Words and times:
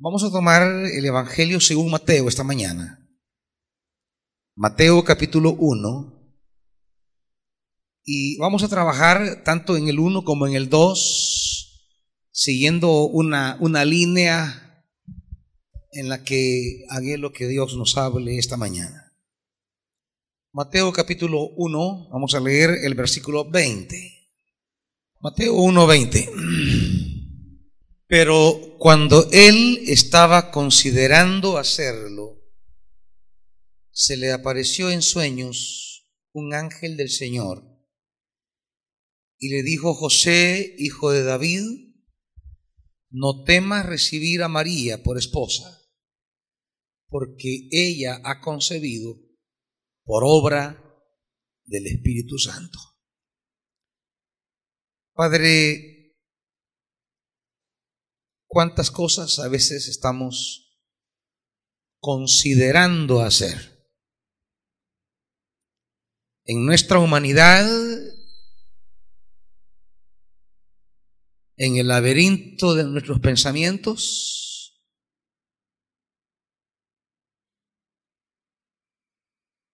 Vamos 0.00 0.22
a 0.22 0.30
tomar 0.30 0.62
el 0.62 1.04
Evangelio 1.04 1.58
según 1.58 1.90
Mateo 1.90 2.28
esta 2.28 2.44
mañana. 2.44 3.04
Mateo 4.54 5.02
capítulo 5.02 5.56
1. 5.58 6.36
Y 8.04 8.38
vamos 8.38 8.62
a 8.62 8.68
trabajar 8.68 9.42
tanto 9.42 9.76
en 9.76 9.88
el 9.88 9.98
1 9.98 10.22
como 10.22 10.46
en 10.46 10.54
el 10.54 10.68
2, 10.68 11.98
siguiendo 12.30 13.06
una, 13.08 13.56
una 13.58 13.84
línea 13.84 14.84
en 15.90 16.08
la 16.08 16.22
que 16.22 16.84
haga 16.90 17.16
lo 17.16 17.32
que 17.32 17.48
Dios 17.48 17.76
nos 17.76 17.96
hable 17.96 18.38
esta 18.38 18.56
mañana. 18.56 19.12
Mateo 20.52 20.92
capítulo 20.92 21.48
1, 21.56 22.10
vamos 22.12 22.36
a 22.36 22.40
leer 22.40 22.70
el 22.84 22.94
versículo 22.94 23.50
20. 23.50 23.96
Mateo 25.22 25.54
1, 25.54 25.86
20. 25.88 26.30
Pero 28.08 28.76
cuando 28.78 29.28
él 29.32 29.82
estaba 29.86 30.50
considerando 30.50 31.58
hacerlo, 31.58 32.42
se 33.90 34.16
le 34.16 34.32
apareció 34.32 34.90
en 34.90 35.02
sueños 35.02 36.08
un 36.32 36.54
ángel 36.54 36.96
del 36.96 37.10
Señor 37.10 37.64
y 39.38 39.50
le 39.50 39.62
dijo, 39.62 39.92
José, 39.94 40.74
hijo 40.78 41.12
de 41.12 41.22
David, 41.22 41.62
no 43.10 43.44
temas 43.44 43.84
recibir 43.84 44.42
a 44.42 44.48
María 44.48 45.02
por 45.02 45.18
esposa, 45.18 45.78
porque 47.08 47.68
ella 47.70 48.20
ha 48.24 48.40
concebido 48.40 49.20
por 50.04 50.22
obra 50.24 50.82
del 51.64 51.86
Espíritu 51.86 52.38
Santo. 52.38 52.78
Padre, 55.12 55.97
cuántas 58.48 58.90
cosas 58.90 59.38
a 59.38 59.48
veces 59.48 59.86
estamos 59.88 60.80
considerando 62.00 63.20
hacer. 63.20 63.78
En 66.44 66.64
nuestra 66.64 66.98
humanidad, 66.98 67.68
en 71.56 71.76
el 71.76 71.88
laberinto 71.88 72.74
de 72.74 72.84
nuestros 72.84 73.20
pensamientos, 73.20 74.82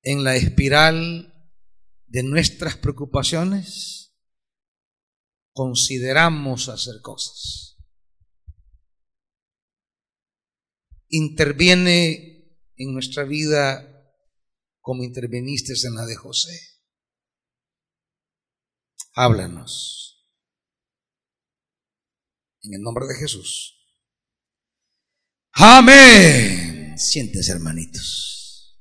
en 0.02 0.24
la 0.24 0.34
espiral 0.34 1.32
de 2.06 2.22
nuestras 2.24 2.76
preocupaciones, 2.76 4.16
consideramos 5.52 6.68
hacer 6.68 7.00
cosas. 7.00 7.73
Interviene 11.16 12.58
en 12.76 12.92
nuestra 12.92 13.22
vida 13.22 13.88
como 14.80 15.04
interveniste 15.04 15.72
en 15.84 15.94
la 15.94 16.06
de 16.06 16.16
José. 16.16 16.58
Háblanos. 19.14 20.28
En 22.62 22.74
el 22.74 22.80
nombre 22.80 23.06
de 23.06 23.14
Jesús. 23.14 23.78
Amén. 25.52 26.98
Siéntese, 26.98 27.52
hermanitos. 27.52 28.76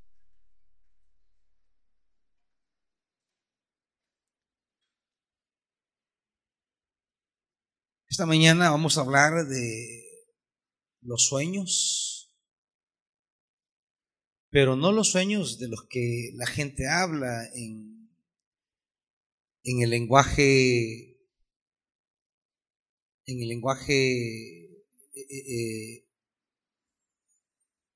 Esta 8.07 8.25
mañana 8.25 8.71
vamos 8.71 8.97
a 8.97 9.01
hablar 9.01 9.45
de 9.45 10.03
los 11.01 11.27
sueños 11.27 12.12
pero 14.53 14.75
no 14.75 14.91
los 14.91 15.09
sueños 15.09 15.57
de 15.57 15.67
los 15.67 15.87
que 15.89 16.29
la 16.35 16.45
gente 16.45 16.87
habla 16.87 17.43
en, 17.55 18.07
en 19.63 19.81
el 19.81 19.89
lenguaje, 19.89 21.17
en 23.25 23.41
el 23.41 23.47
lenguaje 23.47 23.94
eh, 23.95 24.85
eh, 25.16 25.53
eh, 25.55 26.07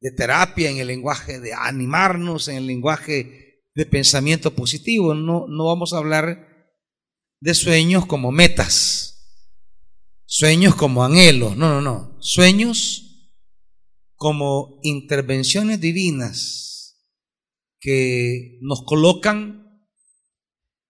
de 0.01 0.11
terapia, 0.11 0.71
en 0.71 0.77
el 0.77 0.87
lenguaje 0.87 1.39
de 1.39 1.53
animarnos, 1.53 2.47
en 2.47 2.55
el 2.55 2.65
lenguaje 2.65 3.61
de 3.75 3.85
pensamiento 3.85 4.55
positivo. 4.55 5.13
No, 5.13 5.45
no 5.47 5.65
vamos 5.65 5.93
a 5.93 5.99
hablar 5.99 6.73
de 7.39 7.53
sueños 7.53 8.07
como 8.07 8.31
metas, 8.31 9.45
sueños 10.25 10.73
como 10.73 11.05
anhelos, 11.05 11.55
no, 11.55 11.69
no, 11.69 11.81
no, 11.81 12.19
sueños 12.19 13.06
como 14.17 14.79
intervenciones 14.81 15.79
divinas 15.79 16.97
que 17.79 18.57
nos 18.61 18.83
colocan 18.83 19.87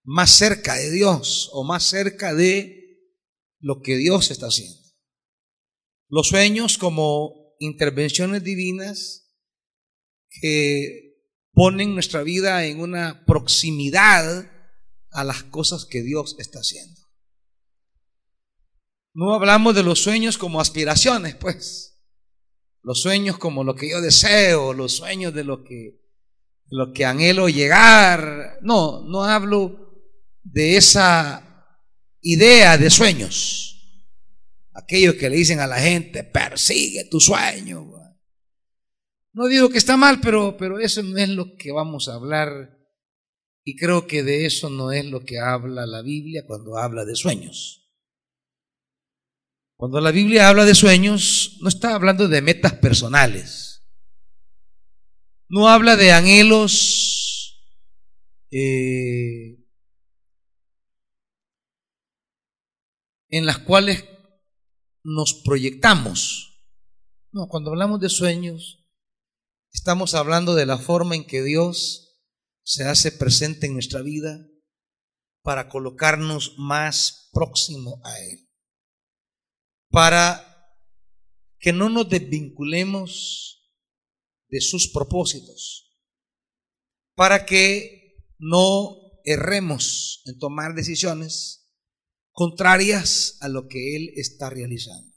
más 0.04 0.32
cerca 0.32 0.76
de 0.76 0.90
Dios 0.90 1.50
o 1.52 1.66
más 1.66 1.84
cerca 1.84 2.34
de 2.34 2.78
lo 3.60 3.82
que 3.82 3.98
Dios 3.98 4.32
está 4.32 4.48
haciendo. 4.48 4.80
Los 6.08 6.30
sueños 6.30 6.78
como 6.78 7.54
intervenciones 7.60 8.44
divinas 8.44 9.34
que 10.30 11.18
ponen 11.52 11.94
nuestra 11.94 12.24
vida 12.24 12.66
en 12.66 12.80
una 12.80 13.26
proximidad 13.26 14.50
a 15.12 15.24
las 15.26 15.44
cosas 15.44 15.86
que 15.86 16.02
Dios 16.02 16.36
está 16.40 16.60
haciendo. 16.60 17.02
No 19.14 19.34
hablamos 19.34 19.76
de 19.76 19.84
los 19.84 20.00
sueños 20.00 20.38
como 20.38 20.62
aspiraciones, 20.62 21.36
pues 21.36 21.97
los 22.84 23.02
sueños 23.02 23.38
como 23.38 23.64
lo 23.64 23.76
que 23.76 23.90
yo 23.90 24.02
deseo, 24.02 24.74
los 24.74 24.96
sueños 24.96 25.34
de 25.34 25.44
lo 25.44 25.64
que, 25.64 26.00
lo 26.70 26.94
que 26.94 27.06
anhelo 27.06 27.50
llegar. 27.50 28.60
No, 28.62 29.04
no 29.04 29.24
hablo 29.24 30.06
de 30.44 30.78
esa 30.78 31.76
idea 32.22 32.78
de 32.78 32.90
sueños. 32.90 33.74
Aquellos 34.74 35.16
que 35.16 35.30
le 35.30 35.38
dicen 35.38 35.60
a 35.60 35.68
la 35.68 35.80
gente, 35.80 36.24
persigue 36.24 37.06
tu 37.06 37.20
sueño. 37.20 37.94
No 39.34 39.48
digo 39.48 39.70
que 39.70 39.78
está 39.78 39.98
mal, 39.98 40.20
pero, 40.20 40.58
pero 40.58 40.80
eso 40.80 41.04
no 41.04 41.18
es 41.18 41.30
lo 41.30 41.56
que 41.58 41.72
vamos 41.72 42.08
a 42.08 42.16
hablar. 42.16 42.76
Y 43.64 43.76
creo 43.76 44.08
que 44.08 44.24
de 44.24 44.46
eso 44.46 44.70
no 44.70 44.92
es 44.92 45.06
lo 45.06 45.26
que 45.26 45.40
habla 45.40 45.86
la 45.86 46.02
Biblia 46.02 46.44
cuando 46.48 46.78
habla 46.78 47.06
de 47.06 47.16
sueños. 47.16 47.87
Cuando 49.78 50.02
la 50.02 50.10
Biblia 50.10 50.50
habla 50.50 50.66
de 50.66 50.74
sueños, 50.74 51.60
no 51.62 51.70
está 51.70 51.94
hablando 51.94 52.28
de 52.28 52.42
metas 52.42 52.74
personales. 52.74 53.84
No 55.48 55.70
habla 55.70 55.96
de 55.96 56.12
anhelos 56.12 57.62
eh, 58.50 59.64
en 63.30 63.46
las 63.46 63.60
cuales 63.60 64.04
nos 65.04 65.36
proyectamos. 65.46 66.66
No, 67.32 67.48
cuando 67.48 67.70
hablamos 67.70 68.00
de 68.00 68.10
sueños, 68.10 68.84
estamos 69.72 70.16
hablando 70.16 70.56
de 70.56 70.66
la 70.66 70.80
forma 70.80 71.16
en 71.16 71.28
que 71.28 71.44
Dios 71.44 72.20
se 72.64 72.86
hace 72.86 73.12
presente 73.12 73.68
en 73.68 73.74
nuestra 73.74 74.02
vida 74.02 74.44
para 75.44 75.70
colocarnos 75.70 76.56
más 76.58 77.30
próximo 77.32 78.02
a 78.04 78.20
Él 78.20 78.47
para 79.90 80.44
que 81.60 81.74
no 81.74 81.90
nos 81.90 82.10
desvinculemos 82.10 83.74
de 84.50 84.62
sus 84.62 84.90
propósitos, 84.90 85.98
para 87.16 87.46
que 87.46 88.16
no 88.38 88.96
erremos 89.26 90.22
en 90.26 90.38
tomar 90.40 90.74
decisiones 90.74 91.74
contrarias 92.32 93.38
a 93.42 93.50
lo 93.50 93.68
que 93.68 93.96
Él 93.96 94.12
está 94.16 94.50
realizando. 94.50 95.14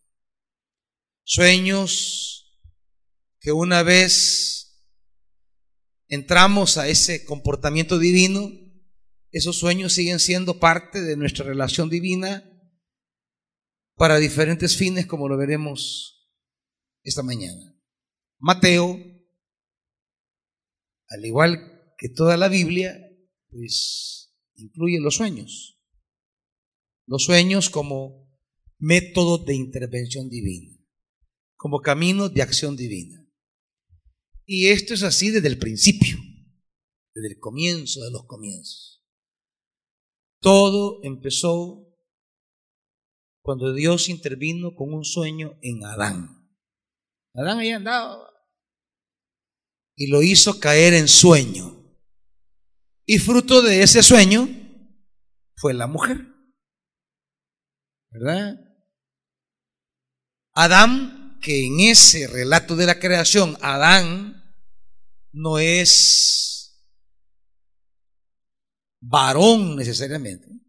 Sueños 1.22 2.58
que 3.38 3.52
una 3.52 3.82
vez 3.82 4.84
entramos 6.08 6.76
a 6.76 6.88
ese 6.88 7.25
comportamiento 7.25 7.99
divino, 7.99 8.50
esos 9.31 9.58
sueños 9.58 9.93
siguen 9.93 10.19
siendo 10.19 10.58
parte 10.58 11.02
de 11.02 11.17
nuestra 11.17 11.44
relación 11.44 11.88
divina 11.88 12.50
para 14.00 14.17
diferentes 14.17 14.79
fines, 14.79 15.05
como 15.05 15.29
lo 15.29 15.37
veremos 15.37 16.26
esta 17.02 17.23
mañana. 17.23 17.79
Mateo, 18.38 18.99
al 21.06 21.23
igual 21.23 21.93
que 21.99 22.08
toda 22.08 22.38
la 22.38 22.49
Biblia, 22.49 22.99
pues 23.50 24.35
incluye 24.55 24.99
los 25.00 25.17
sueños. 25.17 25.79
Los 27.05 27.25
sueños 27.25 27.69
como 27.69 28.26
método 28.79 29.37
de 29.37 29.55
intervención 29.55 30.31
divina, 30.31 30.82
como 31.56 31.82
camino 31.82 32.31
de 32.31 32.41
acción 32.41 32.76
divina. 32.76 33.31
Y 34.46 34.69
esto 34.69 34.94
es 34.94 35.03
así 35.03 35.29
desde 35.29 35.49
el 35.49 35.58
principio, 35.58 36.17
desde 37.14 37.35
el 37.35 37.38
comienzo 37.38 38.03
de 38.03 38.12
los 38.12 38.25
comienzos. 38.25 39.05
Todo 40.41 41.00
empezó 41.05 41.89
cuando 43.42 43.72
Dios 43.72 44.08
intervino 44.08 44.75
con 44.75 44.92
un 44.92 45.04
sueño 45.04 45.58
en 45.62 45.84
Adán. 45.84 46.50
Adán 47.34 47.58
ahí 47.58 47.70
andaba. 47.70 48.28
Y 49.96 50.08
lo 50.08 50.22
hizo 50.22 50.60
caer 50.60 50.94
en 50.94 51.08
sueño. 51.08 51.76
Y 53.06 53.19
fruto 53.19 53.62
de 53.62 53.82
ese 53.82 54.02
sueño 54.02 54.48
fue 55.56 55.75
la 55.75 55.87
mujer. 55.87 56.26
¿Verdad? 58.10 58.58
Adán, 60.52 61.38
que 61.40 61.66
en 61.66 61.81
ese 61.81 62.26
relato 62.26 62.76
de 62.76 62.86
la 62.86 62.98
creación, 62.98 63.56
Adán 63.60 64.54
no 65.32 65.58
es 65.58 66.86
varón 69.00 69.76
necesariamente. 69.76 70.59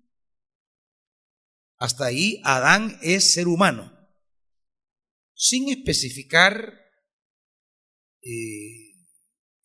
Hasta 1.81 2.05
ahí 2.05 2.39
Adán 2.43 2.99
es 3.01 3.33
ser 3.33 3.47
humano, 3.47 3.91
sin 5.33 5.67
especificar 5.69 6.79
eh, 8.21 9.07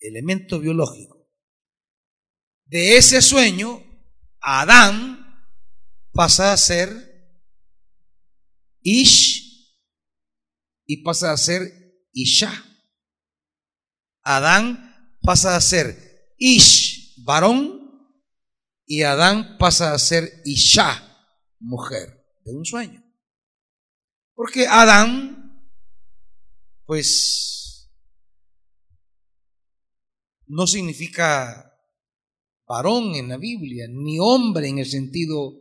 elemento 0.00 0.58
biológico. 0.58 1.28
De 2.64 2.96
ese 2.96 3.20
sueño, 3.20 3.84
Adán 4.40 5.26
pasa 6.14 6.54
a 6.54 6.56
ser 6.56 6.88
Ish 8.80 9.76
y 10.86 11.02
pasa 11.02 11.32
a 11.32 11.36
ser 11.36 11.70
Isha. 12.12 12.50
Adán 14.22 15.18
pasa 15.20 15.54
a 15.54 15.60
ser 15.60 16.32
Ish, 16.38 17.22
varón, 17.24 17.76
y 18.86 19.02
Adán 19.02 19.58
pasa 19.58 19.92
a 19.92 19.98
ser 19.98 20.40
Isha, 20.46 21.05
mujer 21.58 22.24
de 22.44 22.54
un 22.54 22.64
sueño. 22.64 23.02
Porque 24.34 24.66
Adán, 24.66 25.70
pues, 26.84 27.90
no 30.46 30.66
significa 30.66 31.72
varón 32.66 33.14
en 33.14 33.28
la 33.28 33.36
Biblia, 33.36 33.86
ni 33.88 34.18
hombre 34.20 34.68
en 34.68 34.78
el 34.78 34.86
sentido, 34.86 35.54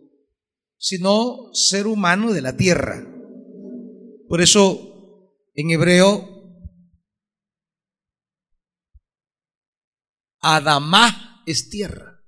sino 0.77 1.53
ser 1.53 1.87
humano 1.87 2.33
de 2.33 2.41
la 2.41 2.57
tierra. 2.57 3.03
Por 4.27 4.41
eso, 4.41 5.31
en 5.53 5.71
hebreo, 5.71 6.31
Adamá 10.41 11.41
es 11.47 11.69
tierra, 11.69 12.23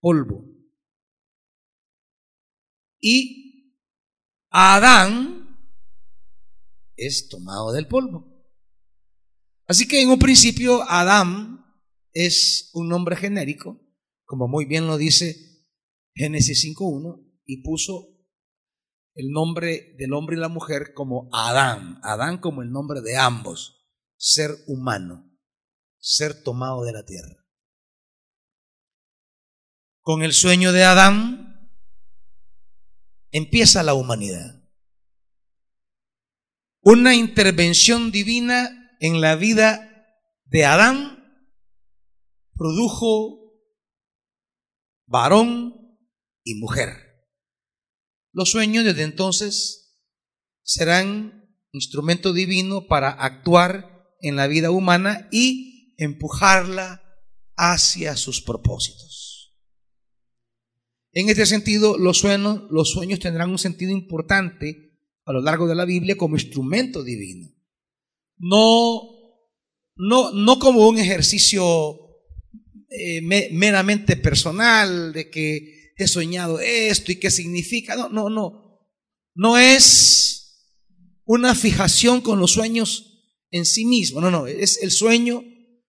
polvo. 0.00 0.55
Y 3.08 3.72
Adán 4.50 5.56
es 6.96 7.28
tomado 7.28 7.70
del 7.70 7.86
polvo. 7.86 8.26
Así 9.68 9.86
que 9.86 10.02
en 10.02 10.08
un 10.08 10.18
principio 10.18 10.82
Adán 10.90 11.64
es 12.12 12.72
un 12.74 12.88
nombre 12.88 13.14
genérico, 13.14 13.80
como 14.24 14.48
muy 14.48 14.64
bien 14.64 14.88
lo 14.88 14.96
dice 14.96 15.36
Génesis 16.16 16.64
5.1, 16.64 17.24
y 17.44 17.62
puso 17.62 18.08
el 19.14 19.30
nombre 19.30 19.94
del 19.98 20.12
hombre 20.12 20.34
y 20.34 20.40
la 20.40 20.48
mujer 20.48 20.92
como 20.92 21.28
Adán, 21.32 22.00
Adán 22.02 22.38
como 22.38 22.62
el 22.62 22.72
nombre 22.72 23.02
de 23.02 23.16
ambos, 23.16 23.86
ser 24.16 24.50
humano, 24.66 25.30
ser 26.00 26.42
tomado 26.42 26.82
de 26.82 26.92
la 26.92 27.04
tierra. 27.04 27.46
Con 30.00 30.24
el 30.24 30.32
sueño 30.32 30.72
de 30.72 30.82
Adán, 30.82 31.45
empieza 33.36 33.82
la 33.82 33.94
humanidad. 33.94 34.62
Una 36.80 37.14
intervención 37.14 38.10
divina 38.10 38.96
en 39.00 39.20
la 39.20 39.36
vida 39.36 40.06
de 40.44 40.64
Adán 40.64 41.44
produjo 42.54 43.60
varón 45.06 45.98
y 46.44 46.54
mujer. 46.54 46.90
Los 48.32 48.50
sueños 48.50 48.84
desde 48.84 49.02
entonces 49.02 50.00
serán 50.62 51.46
instrumento 51.72 52.32
divino 52.32 52.86
para 52.86 53.10
actuar 53.10 54.06
en 54.20 54.36
la 54.36 54.46
vida 54.46 54.70
humana 54.70 55.28
y 55.30 55.94
empujarla 55.98 57.02
hacia 57.56 58.16
sus 58.16 58.40
propósitos. 58.40 59.05
En 61.18 61.30
este 61.30 61.46
sentido, 61.46 61.96
los 61.96 62.18
sueños, 62.18 63.20
tendrán 63.20 63.48
un 63.48 63.56
sentido 63.56 63.90
importante 63.90 65.00
a 65.24 65.32
lo 65.32 65.40
largo 65.40 65.66
de 65.66 65.74
la 65.74 65.86
Biblia 65.86 66.18
como 66.18 66.36
instrumento 66.36 67.02
divino. 67.02 67.48
No, 68.36 69.00
no, 69.96 70.32
no 70.32 70.58
como 70.58 70.86
un 70.86 70.98
ejercicio 70.98 71.98
eh, 72.90 73.22
meramente 73.50 74.18
personal 74.18 75.14
de 75.14 75.30
que 75.30 75.94
he 75.96 76.06
soñado 76.06 76.60
esto 76.60 77.12
y 77.12 77.16
qué 77.16 77.30
significa. 77.30 77.96
No, 77.96 78.10
no, 78.10 78.28
no. 78.28 78.78
No 79.34 79.56
es 79.56 80.68
una 81.24 81.54
fijación 81.54 82.20
con 82.20 82.40
los 82.40 82.52
sueños 82.52 83.24
en 83.50 83.64
sí 83.64 83.86
mismo. 83.86 84.20
No, 84.20 84.30
no. 84.30 84.46
Es 84.46 84.82
el 84.82 84.90
sueño 84.90 85.42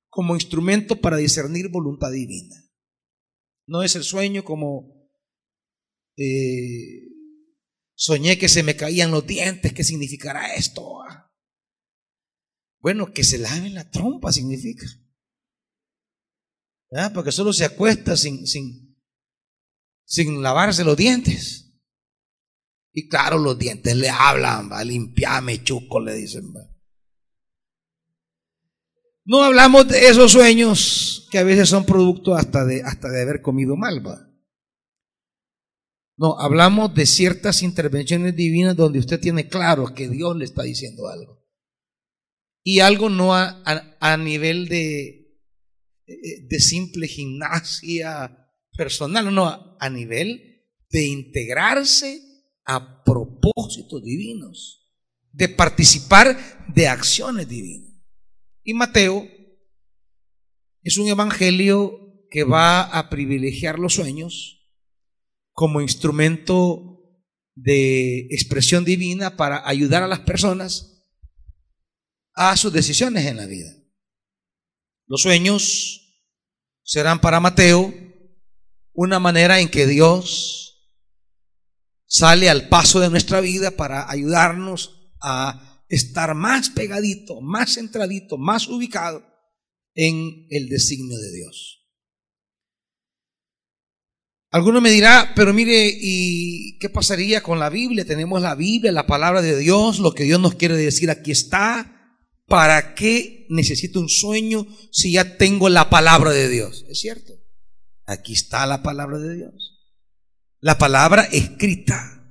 como 0.08 0.36
instrumento 0.36 1.02
para 1.02 1.18
discernir 1.18 1.68
voluntad 1.68 2.12
divina. 2.12 2.56
No 3.66 3.84
es 3.84 3.98
el 3.98 4.06
sueño 4.06 4.46
como 4.46 4.97
eh, 6.18 7.04
soñé 7.94 8.38
que 8.38 8.50
se 8.50 8.64
me 8.64 8.76
caían 8.76 9.12
los 9.12 9.26
dientes, 9.26 9.74
¿qué 9.74 9.84
significará 9.84 10.56
esto? 10.56 11.02
Ah. 11.04 11.32
Bueno, 12.80 13.14
que 13.14 13.24
se 13.24 13.38
laven 13.38 13.74
la 13.74 13.90
trompa 13.90 14.32
significa. 14.32 14.86
Porque 17.14 17.32
solo 17.32 17.54
se 17.54 17.66
acuesta 17.66 18.16
sin, 18.16 18.48
sin, 18.48 18.98
sin 20.06 20.42
lavarse 20.42 20.84
los 20.84 20.96
dientes. 20.96 21.66
Y 22.94 23.08
claro, 23.10 23.38
los 23.38 23.60
dientes 23.60 23.96
le 23.96 24.10
hablan, 24.10 24.72
va, 24.72 24.84
limpiame, 24.84 25.64
chuco, 25.64 26.00
le 26.00 26.16
dicen. 26.16 26.52
No 29.26 29.44
hablamos 29.44 29.88
de 29.88 30.08
esos 30.08 30.32
sueños 30.32 31.28
que 31.30 31.38
a 31.38 31.44
veces 31.44 31.70
son 31.70 31.86
producto 31.86 32.36
hasta 32.36 32.66
de, 32.66 32.82
hasta 32.82 33.10
de 33.10 33.22
haber 33.22 33.42
comido 33.42 33.76
mal, 33.76 34.06
va. 34.06 34.27
No, 36.18 36.40
hablamos 36.40 36.96
de 36.96 37.06
ciertas 37.06 37.62
intervenciones 37.62 38.36
divinas 38.36 38.76
donde 38.76 38.98
usted 38.98 39.20
tiene 39.20 39.48
claro 39.48 39.94
que 39.94 40.10
Dios 40.10 40.36
le 40.36 40.46
está 40.46 40.64
diciendo 40.64 41.08
algo. 41.08 41.46
Y 42.64 42.80
algo 42.80 43.10
no 43.10 43.36
a, 43.36 43.62
a, 44.00 44.18
nivel 44.18 44.68
de, 44.68 45.38
de 46.06 46.60
simple 46.60 47.08
gimnasia 47.08 48.50
personal, 48.76 49.34
no, 49.34 49.78
a 49.80 49.90
nivel 49.90 50.66
de 50.90 51.06
integrarse 51.06 52.20
a 52.66 53.04
propósitos 53.04 54.04
divinos, 54.04 54.92
de 55.32 55.50
participar 55.50 56.66
de 56.68 56.88
acciones 56.88 57.48
divinas. 57.48 57.94
Y 58.64 58.74
Mateo 58.74 59.28
es 60.82 60.98
un 60.98 61.08
evangelio 61.08 62.26
que 62.32 62.44
va 62.44 62.82
a 62.82 63.10
privilegiar 63.10 63.78
los 63.78 63.94
sueños 63.94 64.57
como 65.58 65.82
instrumento 65.82 67.02
de 67.56 68.28
expresión 68.30 68.86
divina 68.86 69.38
para 69.38 69.68
ayudar 69.68 70.04
a 70.04 70.08
las 70.08 70.20
personas 70.20 71.04
a 72.36 72.56
sus 72.56 72.72
decisiones 72.72 73.26
en 73.26 73.38
la 73.38 73.48
vida. 73.48 73.74
Los 75.08 75.24
sueños 75.24 76.22
serán 76.84 77.20
para 77.20 77.40
Mateo 77.40 77.92
una 78.94 79.18
manera 79.18 79.60
en 79.60 79.70
que 79.70 79.88
Dios 79.88 80.94
sale 82.06 82.52
al 82.52 82.70
paso 82.70 83.00
de 83.00 83.10
nuestra 83.10 83.42
vida 83.42 83.72
para 83.72 84.12
ayudarnos 84.12 85.12
a 85.24 85.84
estar 85.90 86.36
más 86.36 86.70
pegadito, 86.70 87.42
más 87.42 87.74
centradito, 87.74 88.38
más 88.38 88.68
ubicado 88.68 89.26
en 89.96 90.46
el 90.52 90.70
designio 90.70 91.18
de 91.18 91.32
Dios. 91.32 91.77
Alguno 94.58 94.82
me 94.82 94.90
dirá, 94.90 95.34
pero 95.36 95.54
mire, 95.54 95.88
¿y 96.02 96.80
qué 96.80 96.90
pasaría 96.90 97.44
con 97.44 97.60
la 97.60 97.70
Biblia? 97.70 98.06
Tenemos 98.06 98.42
la 98.42 98.56
Biblia, 98.56 98.92
la 98.92 99.06
palabra 99.06 99.44
de 99.44 99.56
Dios, 99.56 100.00
lo 100.00 100.16
que 100.16 100.24
Dios 100.24 100.40
nos 100.42 100.56
quiere 100.56 100.76
decir 100.76 101.12
aquí 101.12 101.30
está. 101.30 101.94
¿Para 102.48 102.96
qué 102.96 103.46
necesito 103.50 104.00
un 104.00 104.10
sueño 104.10 104.66
si 104.92 105.12
ya 105.12 105.38
tengo 105.38 105.70
la 105.70 105.92
palabra 105.92 106.32
de 106.32 106.50
Dios? 106.50 106.86
Es 106.90 107.02
cierto. 107.02 107.34
Aquí 108.08 108.34
está 108.34 108.66
la 108.66 108.82
palabra 108.82 109.20
de 109.20 109.36
Dios. 109.36 109.78
La 110.60 110.80
palabra 110.80 111.30
escrita. 111.32 112.28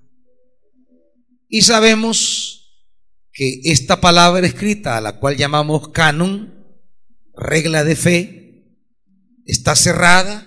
Y 1.49 1.62
sabemos 1.62 2.90
que 3.33 3.61
esta 3.62 4.00
palabra 4.00 4.45
escrita, 4.45 4.97
a 4.97 5.00
la 5.00 5.21
cual 5.21 5.37
llamamos 5.37 5.90
canon, 5.90 6.66
regla 7.37 7.85
de 7.85 7.95
fe, 7.95 8.83
está 9.45 9.76
cerrada 9.76 10.46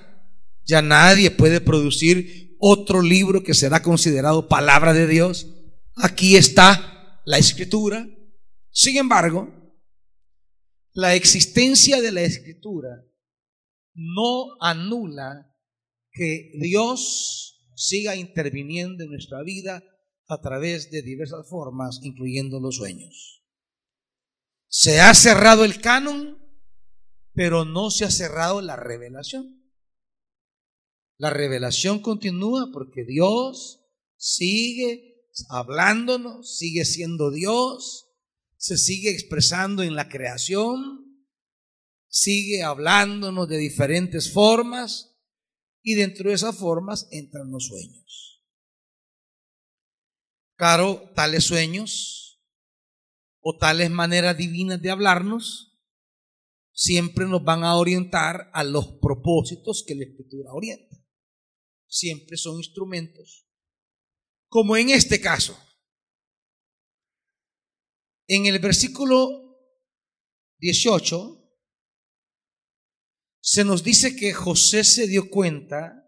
ya 0.70 0.84
nadie 0.84 1.32
puede 1.32 1.62
producir 1.62 2.56
otro 2.60 3.02
libro 3.02 3.42
que 3.42 3.56
será 3.56 3.82
considerado 3.82 4.48
palabra 4.48 4.94
de 4.94 5.08
Dios. 5.08 5.48
Aquí 5.96 6.36
está 6.36 7.22
la 7.26 7.38
escritura 7.38 8.08
Sin 8.72 8.98
embargo, 8.98 9.52
la 10.94 11.16
existencia 11.16 12.02
de 12.02 12.12
la 12.12 12.22
escritura 12.22 13.04
no 13.96 14.62
anula 14.62 15.52
que 16.12 16.52
Dios 16.60 17.66
siga 17.76 18.16
interviniendo 18.16 19.04
en 19.04 19.10
nuestra 19.10 19.42
vida 19.44 19.84
a 20.28 20.40
través 20.40 20.92
de 20.92 21.02
diversas 21.02 21.50
formas, 21.50 22.00
incluyendo 22.04 22.60
los 22.60 22.76
sueños. 22.76 23.44
Se 24.68 25.02
ha 25.02 25.14
cerrado 25.16 25.66
el 25.66 25.82
canon, 25.82 26.38
pero 27.34 27.66
no 27.66 27.90
se 27.90 28.06
ha 28.06 28.12
cerrado 28.12 28.62
la 28.62 28.76
revelación. 28.76 29.59
La 31.20 31.30
revelación 31.30 32.00
continúa 32.00 32.70
porque 32.72 33.04
Dios 33.04 33.82
sigue 34.16 35.28
hablándonos, 35.50 36.58
sigue 36.58 36.86
siendo 36.86 37.30
Dios, 37.30 38.08
se 38.56 38.78
sigue 38.78 39.10
expresando 39.10 39.84
en 39.84 39.96
la 39.96 40.08
creación, 40.08 41.28
sigue 42.08 42.64
hablándonos 42.64 43.50
de 43.50 43.58
diferentes 43.58 44.32
formas 44.32 45.18
y 45.84 45.96
dentro 45.96 46.30
de 46.30 46.36
esas 46.36 46.58
formas 46.58 47.10
entran 47.12 47.52
los 47.52 47.68
sueños. 47.68 48.42
Claro, 50.56 51.12
tales 51.16 51.44
sueños 51.44 52.42
o 53.42 53.58
tales 53.58 53.92
maneras 53.92 54.38
divinas 54.38 54.82
de 54.82 54.90
hablarnos 54.90 55.70
siempre 56.72 57.26
nos 57.26 57.44
van 57.44 57.66
a 57.66 57.76
orientar 57.76 58.50
a 58.54 58.64
los 58.64 58.88
propósitos 59.02 59.84
que 59.86 59.96
la 59.96 60.06
escritura 60.06 60.54
orienta. 60.54 60.89
Siempre 61.90 62.38
son 62.38 62.58
instrumentos. 62.58 63.48
Como 64.48 64.78
en 64.78 64.92
este 64.92 65.20
caso. 65.20 65.60
En 68.28 68.46
el 68.46 68.60
versículo 68.60 69.58
18 70.60 71.36
se 73.42 73.64
nos 73.64 73.84
dice 73.84 74.16
que 74.16 74.34
José 74.34 74.84
se 74.84 75.08
dio 75.08 75.30
cuenta 75.30 76.06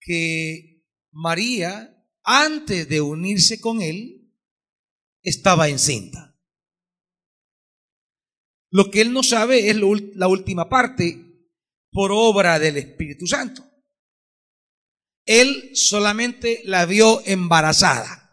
que 0.00 0.84
María, 1.10 2.06
antes 2.22 2.88
de 2.88 3.00
unirse 3.00 3.60
con 3.60 3.80
él, 3.80 4.30
estaba 5.22 5.68
encinta. 5.68 6.38
Lo 8.70 8.90
que 8.90 9.00
él 9.00 9.12
no 9.12 9.22
sabe 9.22 9.70
es 9.70 9.76
la 9.76 10.28
última 10.28 10.68
parte 10.68 11.24
por 11.90 12.10
obra 12.12 12.58
del 12.58 12.76
Espíritu 12.76 13.26
Santo. 13.26 13.73
Él 15.26 15.70
solamente 15.74 16.60
la 16.64 16.86
vio 16.86 17.22
embarazada 17.26 18.24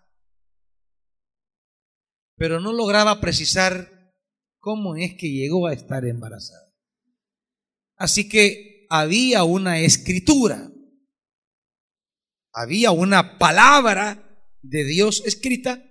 pero 2.42 2.60
no 2.60 2.74
lograba 2.74 3.22
precisar 3.22 4.16
cómo 4.58 4.96
es 4.96 5.14
que 5.14 5.30
llegó 5.30 5.68
a 5.68 5.74
estar 5.74 6.04
embarazada. 6.06 6.74
Así 7.98 8.28
que 8.28 8.88
había 8.90 9.44
una 9.44 9.80
escritura, 9.80 10.72
había 12.52 12.90
una 12.90 13.38
palabra 13.38 14.44
de 14.64 14.86
Dios 14.86 15.22
escrita 15.24 15.88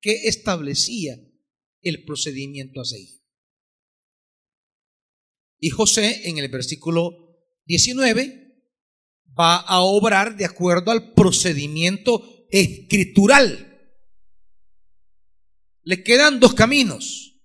que 0.00 0.28
establecía 0.28 1.16
el 1.80 2.04
procedimiento 2.04 2.80
a 2.80 2.84
seguir. 2.84 3.24
Y 5.58 5.70
José 5.70 6.28
en 6.28 6.38
el 6.38 6.48
versículo 6.48 7.29
19 7.70 8.56
va 9.38 9.56
a 9.56 9.80
obrar 9.80 10.36
de 10.36 10.44
acuerdo 10.44 10.90
al 10.90 11.12
procedimiento 11.14 12.46
escritural 12.50 13.70
le 15.82 16.02
quedan 16.02 16.40
dos 16.40 16.54
caminos. 16.54 17.40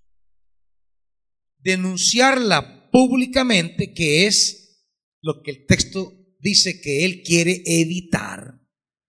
Denunciarla 1.59 2.91
públicamente, 2.91 3.93
que 3.93 4.27
es 4.27 4.85
lo 5.21 5.41
que 5.41 5.51
el 5.51 5.65
texto 5.65 6.13
dice 6.39 6.79
que 6.79 7.05
él 7.05 7.23
quiere 7.23 7.63
evitar, 7.65 8.61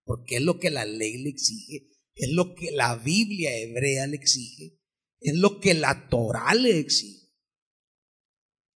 porque 0.04 0.37
es 0.37 0.42
lo 0.42 0.58
que 0.58 0.70
la 0.70 0.87
ley 0.87 1.18
le 1.18 1.28
exige, 1.28 1.90
es 2.14 2.30
lo 2.30 2.54
que 2.54 2.70
la 2.70 2.96
Biblia 2.96 3.54
hebrea 3.58 4.06
le 4.06 4.16
exige, 4.16 4.78
es 5.20 5.35
lo 5.35 5.61
que 5.61 5.75
la 5.75 6.08
Torah 6.08 6.54
le 6.54 6.78
exige. 6.78 7.26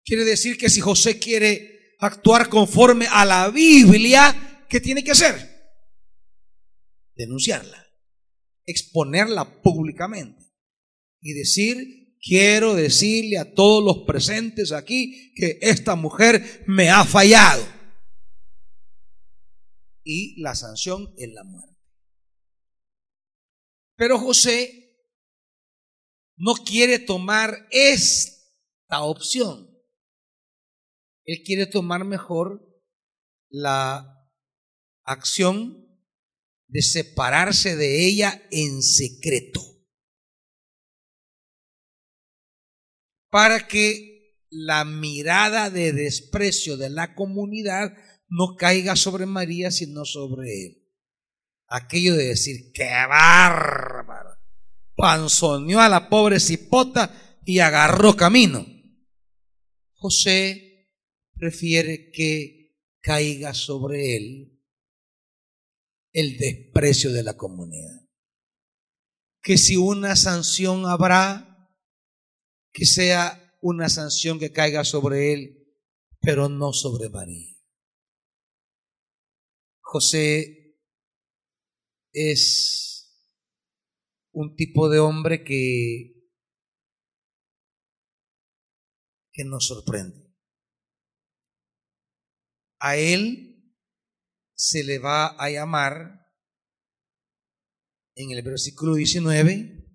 Quiere 0.03 0.25
decir 0.25 0.58
que 0.58 0.69
si 0.69 0.81
José 0.81 1.19
quiere 1.19 1.78
actuar 2.00 2.50
conforme 2.50 3.08
a 3.08 3.25
la 3.25 3.50
Biblia, 3.50 4.65
¿qué 4.68 4.79
tiene 4.79 5.03
que 5.03 5.12
hacer? 5.12 5.36
Denunciarla, 7.15 7.86
exponerla 8.65 9.62
públicamente 9.62 10.44
y 11.22 11.34
decir, 11.34 12.18
quiero 12.22 12.74
decirle 12.74 13.38
a 13.38 13.53
todos 13.53 13.84
los 13.84 14.06
presentes 14.06 14.72
aquí 14.72 15.34
que 15.36 15.60
esta 15.62 15.96
mujer 15.96 16.63
me 16.65 16.89
ha 16.89 17.03
fallado. 17.06 17.65
Y 20.03 20.41
la 20.41 20.56
sanción 20.56 21.13
es 21.18 21.32
la 21.34 21.44
muerte. 21.44 21.77
Pero 23.96 24.18
José 24.18 24.96
no 26.38 26.53
quiere 26.53 27.00
tomar 27.00 27.68
esta 27.70 29.01
opción. 29.01 29.69
Él 31.29 31.43
quiere 31.43 31.65
tomar 31.65 32.05
mejor 32.05 32.65
la 33.50 34.27
acción 35.03 35.86
de 36.67 36.81
separarse 36.81 37.75
de 37.75 38.05
ella 38.05 38.41
en 38.51 38.81
secreto. 38.81 39.69
para 43.29 43.67
que 43.67 44.45
la 44.50 44.86
mirada 44.86 45.69
de 45.69 45.93
desprecio 45.93 46.77
de 46.77 46.89
la 46.89 47.13
comunidad 47.15 47.93
no 48.27 48.55
caiga 48.55 48.95
sobre 48.95 49.25
María, 49.25 49.71
sino 49.71 50.05
sobre 50.05 50.65
él. 50.65 50.86
Aquello 51.67 52.15
de 52.15 52.29
decir, 52.29 52.71
qué 52.74 52.89
bárbaro. 53.07 54.29
Panzoneó 54.95 55.79
a 55.79 55.89
la 55.89 56.09
pobre 56.09 56.39
cipota 56.39 57.39
y 57.45 57.59
agarró 57.59 58.15
camino. 58.15 58.65
José 59.93 60.69
prefiere 61.39 62.12
que 62.12 62.77
caiga 63.01 63.53
sobre 63.53 64.15
él 64.15 64.62
el 66.12 66.38
desprecio 66.38 67.12
de 67.12 67.24
la 67.24 67.38
comunidad. 67.38 68.08
Que 69.41 69.58
si 69.58 69.77
una 69.77 70.15
sanción 70.15 70.86
habrá, 70.86 71.69
que 72.74 72.86
sea 72.86 73.58
una 73.62 73.89
sanción 73.89 74.38
que 74.38 74.51
caiga 74.51 74.84
sobre 74.84 75.34
él, 75.34 75.77
pero 76.22 76.50
no 76.50 76.74
sobre 76.74 77.10
María. 77.10 77.55
José 79.81 80.77
es 82.12 82.89
un 84.31 84.55
tipo 84.55 84.89
de 84.89 85.00
hombre 85.00 85.43
que, 85.43 86.29
que 89.31 89.43
nos 89.46 89.67
sorprende. 89.67 90.28
A 92.79 92.95
él 92.95 93.74
se 94.55 94.83
le 94.83 95.00
va 95.00 95.27
a 95.27 95.50
llamar 95.50 96.19
en 98.15 98.31
el 98.31 98.41
versículo 98.41 98.95
19, 98.95 99.86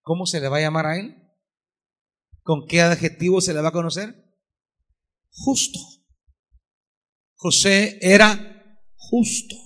¿cómo 0.00 0.24
se 0.24 0.40
le 0.40 0.48
va 0.48 0.56
a 0.56 0.62
llamar 0.62 0.86
a 0.86 0.98
él? 0.98 1.22
¿Con 2.42 2.66
qué 2.66 2.80
adjetivo 2.80 3.40
se 3.40 3.52
le 3.52 3.60
va 3.60 3.68
a 3.68 3.72
conocer? 3.72 4.14
Justo. 5.30 5.78
José 7.34 7.98
era 8.00 8.80
justo. 8.94 9.56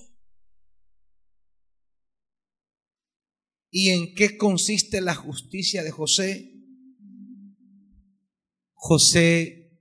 ¿Y 3.71 3.91
en 3.91 4.15
qué 4.15 4.37
consiste 4.37 5.01
la 5.01 5.15
justicia 5.15 5.85
de 5.85 5.93
José? 5.93 6.53
José 8.75 9.79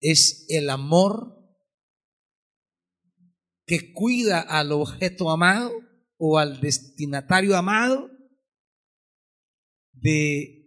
es 0.00 0.46
el 0.48 0.70
amor 0.70 1.37
que 3.68 3.92
cuida 3.92 4.40
al 4.40 4.72
objeto 4.72 5.30
amado 5.30 5.72
o 6.16 6.38
al 6.38 6.60
destinatario 6.60 7.56
amado 7.56 8.10
de 9.92 10.58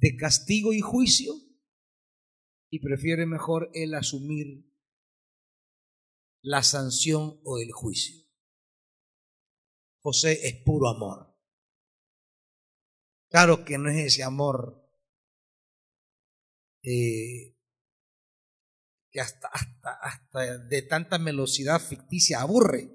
de 0.00 0.16
castigo 0.16 0.72
y 0.72 0.80
juicio 0.80 1.34
y 2.70 2.80
prefiere 2.80 3.26
mejor 3.26 3.70
él 3.74 3.94
asumir 3.94 4.66
la 6.42 6.62
sanción 6.62 7.38
o 7.44 7.58
el 7.58 7.70
juicio. 7.70 8.26
José 10.02 10.48
es 10.48 10.62
puro 10.64 10.88
amor. 10.88 11.36
Claro 13.28 13.64
que 13.64 13.76
no 13.76 13.90
es 13.90 13.98
ese 13.98 14.22
amor 14.22 14.90
eh, 16.82 17.59
que 19.10 19.20
hasta, 19.20 19.48
hasta, 19.48 19.92
hasta 20.02 20.58
de 20.58 20.82
tanta 20.82 21.18
velocidad 21.18 21.80
ficticia 21.80 22.40
aburre. 22.40 22.88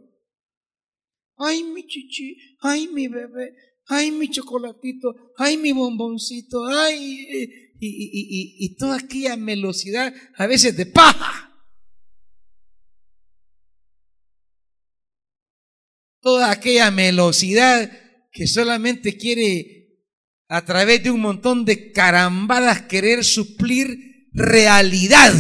Ay, 1.37 1.63
mi 1.63 1.85
chichi, 1.85 2.37
ay, 2.61 2.87
mi 2.87 3.07
bebé, 3.07 3.53
ay, 3.87 4.11
mi 4.11 4.29
chocolatito, 4.29 5.33
ay, 5.37 5.57
mi 5.57 5.73
bomboncito, 5.73 6.65
ay, 6.65 7.27
eh, 7.29 7.73
y, 7.79 7.87
y, 7.87 8.65
y 8.65 8.75
toda 8.77 8.97
aquella 8.97 9.35
melosidad, 9.35 10.13
a 10.35 10.47
veces 10.47 10.77
de 10.77 10.85
paja. 10.85 11.51
Toda 16.21 16.51
aquella 16.51 16.89
melosidad 16.89 17.91
que 18.31 18.47
solamente 18.47 19.17
quiere 19.17 19.75
a 20.47 20.63
través 20.63 21.03
de 21.03 21.11
un 21.11 21.19
montón 21.19 21.65
de 21.65 21.91
carambadas 21.91 22.83
querer 22.83 23.23
suplir 23.23 24.29
realidad. 24.31 25.33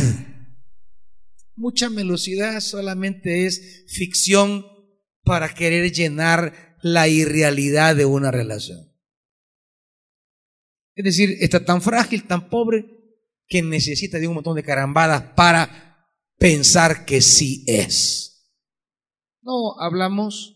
Mucha 1.55 1.89
velocidad 1.89 2.59
solamente 2.59 3.45
es 3.45 3.85
ficción 3.87 4.65
para 5.23 5.53
querer 5.53 5.91
llenar 5.91 6.77
la 6.81 7.07
irrealidad 7.07 7.95
de 7.95 8.05
una 8.05 8.31
relación. 8.31 8.93
Es 10.95 11.03
decir, 11.03 11.37
está 11.39 11.65
tan 11.65 11.81
frágil, 11.81 12.27
tan 12.27 12.49
pobre, 12.49 12.85
que 13.47 13.61
necesita 13.61 14.17
de 14.19 14.27
un 14.27 14.35
montón 14.35 14.55
de 14.55 14.63
carambadas 14.63 15.33
para 15.35 16.09
pensar 16.37 17.05
que 17.05 17.21
sí 17.21 17.63
es. 17.67 18.53
No, 19.41 19.79
hablamos 19.79 20.55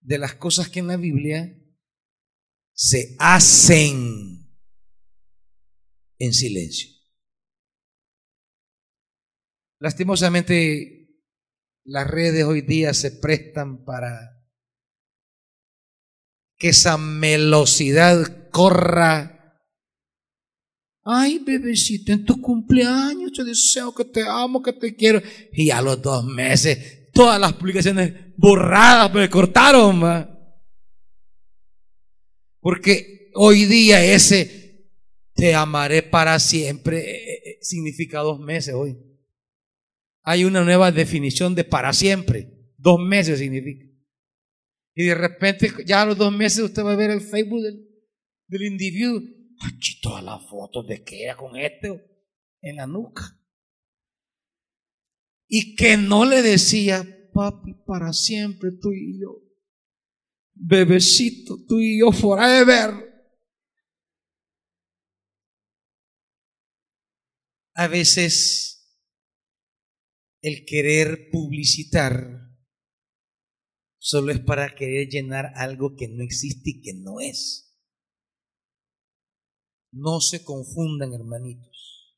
de 0.00 0.18
las 0.18 0.34
cosas 0.34 0.68
que 0.68 0.80
en 0.80 0.86
la 0.86 0.96
Biblia 0.96 1.54
se 2.72 3.16
hacen 3.18 4.54
en 6.18 6.32
silencio. 6.32 6.95
Lastimosamente, 9.78 10.96
las 11.84 12.06
redes 12.06 12.44
hoy 12.44 12.62
día 12.62 12.94
se 12.94 13.12
prestan 13.12 13.84
para 13.84 14.36
que 16.56 16.70
esa 16.70 16.96
melosidad 16.96 18.48
corra. 18.50 19.60
Ay, 21.04 21.38
bebecito, 21.38 22.12
en 22.12 22.24
tu 22.24 22.40
cumpleaños 22.40 23.32
te 23.32 23.44
deseo 23.44 23.94
que 23.94 24.04
te 24.04 24.22
amo, 24.26 24.62
que 24.62 24.72
te 24.72 24.96
quiero. 24.96 25.22
Y 25.52 25.70
a 25.70 25.80
los 25.82 26.00
dos 26.02 26.24
meses, 26.24 27.12
todas 27.12 27.40
las 27.40 27.52
publicaciones 27.52 28.34
borradas, 28.36 29.12
me 29.12 29.28
cortaron. 29.30 30.00
Porque 32.60 33.30
hoy 33.34 33.66
día 33.66 34.02
ese 34.02 34.90
te 35.34 35.54
amaré 35.54 36.02
para 36.02 36.40
siempre 36.40 36.98
eh, 36.98 37.34
eh, 37.34 37.58
significa 37.60 38.20
dos 38.20 38.40
meses 38.40 38.74
hoy. 38.74 38.96
Hay 40.28 40.44
una 40.44 40.64
nueva 40.64 40.90
definición 40.90 41.54
de 41.54 41.62
para 41.62 41.92
siempre. 41.92 42.52
Dos 42.76 42.98
meses 42.98 43.38
significa. 43.38 43.86
Y 44.92 45.04
de 45.04 45.14
repente, 45.14 45.70
ya 45.86 46.02
a 46.02 46.06
los 46.06 46.18
dos 46.18 46.32
meses, 46.32 46.64
usted 46.64 46.82
va 46.82 46.94
a 46.94 46.96
ver 46.96 47.10
el 47.10 47.20
Facebook 47.20 47.62
del, 47.62 48.62
individuo. 48.62 49.20
Aquí 49.60 50.00
todas 50.00 50.24
las 50.24 50.44
fotos 50.48 50.88
de 50.88 51.04
que 51.04 51.22
era 51.22 51.36
con 51.36 51.56
este 51.56 52.04
en 52.60 52.76
la 52.76 52.88
nuca. 52.88 53.40
Y 55.46 55.76
que 55.76 55.96
no 55.96 56.24
le 56.24 56.42
decía, 56.42 57.06
papi, 57.32 57.74
para 57.86 58.12
siempre 58.12 58.72
tú 58.72 58.92
y 58.92 59.20
yo. 59.20 59.44
Bebecito, 60.54 61.56
tú 61.68 61.78
y 61.78 62.00
yo 62.00 62.10
forever. 62.10 63.30
A 67.74 67.86
veces 67.86 68.75
el 70.46 70.64
querer 70.64 71.28
publicitar 71.32 72.54
solo 73.98 74.30
es 74.30 74.38
para 74.38 74.76
querer 74.76 75.08
llenar 75.08 75.50
algo 75.56 75.96
que 75.96 76.06
no 76.06 76.22
existe 76.22 76.70
y 76.70 76.82
que 76.82 76.94
no 76.94 77.18
es. 77.18 77.76
No 79.90 80.20
se 80.20 80.44
confundan, 80.44 81.14
hermanitos. 81.14 82.16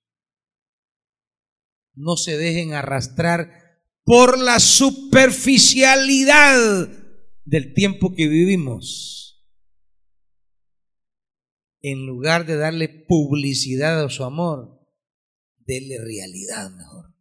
No 1.95 2.19
se 2.19 2.37
dejen 2.37 2.75
arrastrar 2.75 3.81
por 4.05 4.39
la 4.39 4.61
superficialidad 4.61 6.87
del 7.47 7.73
tiempo 7.73 8.15
que 8.15 8.29
vivimos. 8.29 9.43
En 11.81 12.05
lugar 12.05 12.45
de 12.45 12.57
darle 12.57 12.91
publicidad 12.91 14.05
a 14.05 14.11
su 14.11 14.25
amor, 14.25 14.87
déle 15.65 15.97
realidad 15.97 16.71
mejor. 16.73 17.18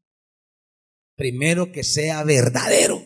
Primero 1.18 1.74
que 1.74 1.84
sea 1.84 2.24
verdadero. 2.24 3.02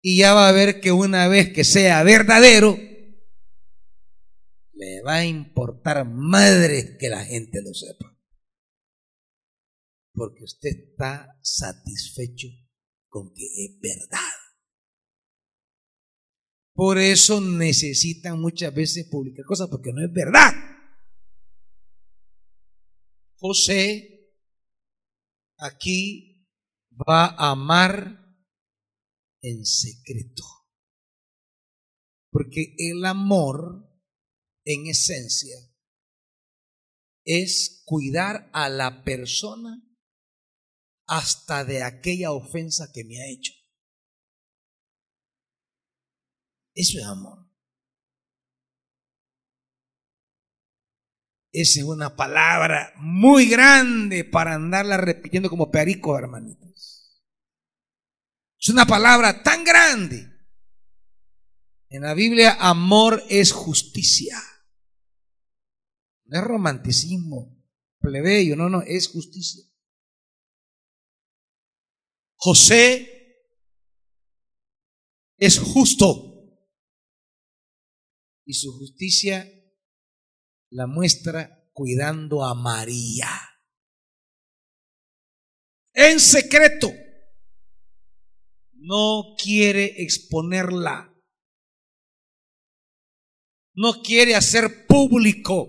Y 0.00 0.18
ya 0.18 0.34
va 0.34 0.48
a 0.48 0.52
ver 0.52 0.80
que 0.80 0.90
una 0.90 1.28
vez 1.28 1.52
que 1.52 1.62
sea 1.62 2.02
verdadero, 2.02 2.76
le 4.72 5.02
va 5.06 5.18
a 5.18 5.24
importar 5.24 6.04
madre 6.04 6.96
que 6.98 7.08
la 7.08 7.24
gente 7.24 7.62
lo 7.62 7.72
sepa 7.72 8.12
porque 10.14 10.44
usted 10.44 10.70
está 10.70 11.38
satisfecho 11.40 12.48
con 13.08 13.32
que 13.34 13.44
es 13.44 13.80
verdad. 13.80 14.18
Por 16.74 16.98
eso 16.98 17.40
necesitan 17.40 18.40
muchas 18.40 18.74
veces 18.74 19.06
publicar 19.10 19.44
cosas 19.44 19.68
porque 19.68 19.92
no 19.92 20.04
es 20.04 20.12
verdad. 20.12 20.52
José 23.36 24.11
aquí 25.62 26.48
va 26.90 27.26
a 27.26 27.52
amar 27.52 28.36
en 29.40 29.64
secreto. 29.64 30.44
Porque 32.30 32.74
el 32.78 33.04
amor, 33.04 33.88
en 34.64 34.86
esencia, 34.86 35.56
es 37.24 37.82
cuidar 37.84 38.50
a 38.52 38.68
la 38.68 39.04
persona 39.04 39.82
hasta 41.06 41.64
de 41.64 41.82
aquella 41.82 42.32
ofensa 42.32 42.90
que 42.92 43.04
me 43.04 43.20
ha 43.20 43.30
hecho. 43.30 43.52
Eso 46.74 46.98
es 46.98 47.04
amor. 47.04 47.51
Es 51.52 51.76
una 51.76 52.16
palabra 52.16 52.94
muy 52.96 53.46
grande 53.46 54.24
para 54.24 54.54
andarla 54.54 54.96
repitiendo 54.96 55.50
como 55.50 55.70
perico, 55.70 56.18
hermanitos. 56.18 57.22
Es 58.58 58.68
una 58.70 58.86
palabra 58.86 59.42
tan 59.42 59.62
grande. 59.62 60.28
En 61.90 62.02
la 62.02 62.14
Biblia, 62.14 62.56
amor 62.58 63.22
es 63.28 63.52
justicia. 63.52 64.38
No 66.24 66.38
es 66.38 66.44
romanticismo 66.44 67.62
plebeyo, 68.02 68.56
no, 68.56 68.68
no, 68.68 68.82
es 68.82 69.08
justicia. 69.08 69.64
José 72.34 73.08
es 75.38 75.58
justo 75.58 76.58
y 78.44 78.54
su 78.54 78.76
justicia 78.76 79.48
la 80.72 80.86
muestra 80.86 81.68
cuidando 81.72 82.44
a 82.44 82.54
María. 82.54 83.28
En 85.92 86.18
secreto. 86.18 86.92
No 88.72 89.36
quiere 89.40 90.02
exponerla. 90.02 91.14
No 93.74 94.02
quiere 94.02 94.34
hacer 94.34 94.86
público. 94.86 95.68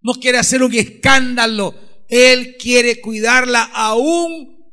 No 0.00 0.14
quiere 0.14 0.38
hacer 0.38 0.62
un 0.62 0.74
escándalo. 0.74 1.74
Él 2.08 2.56
quiere 2.58 3.00
cuidarla 3.00 3.62
aún 3.72 4.72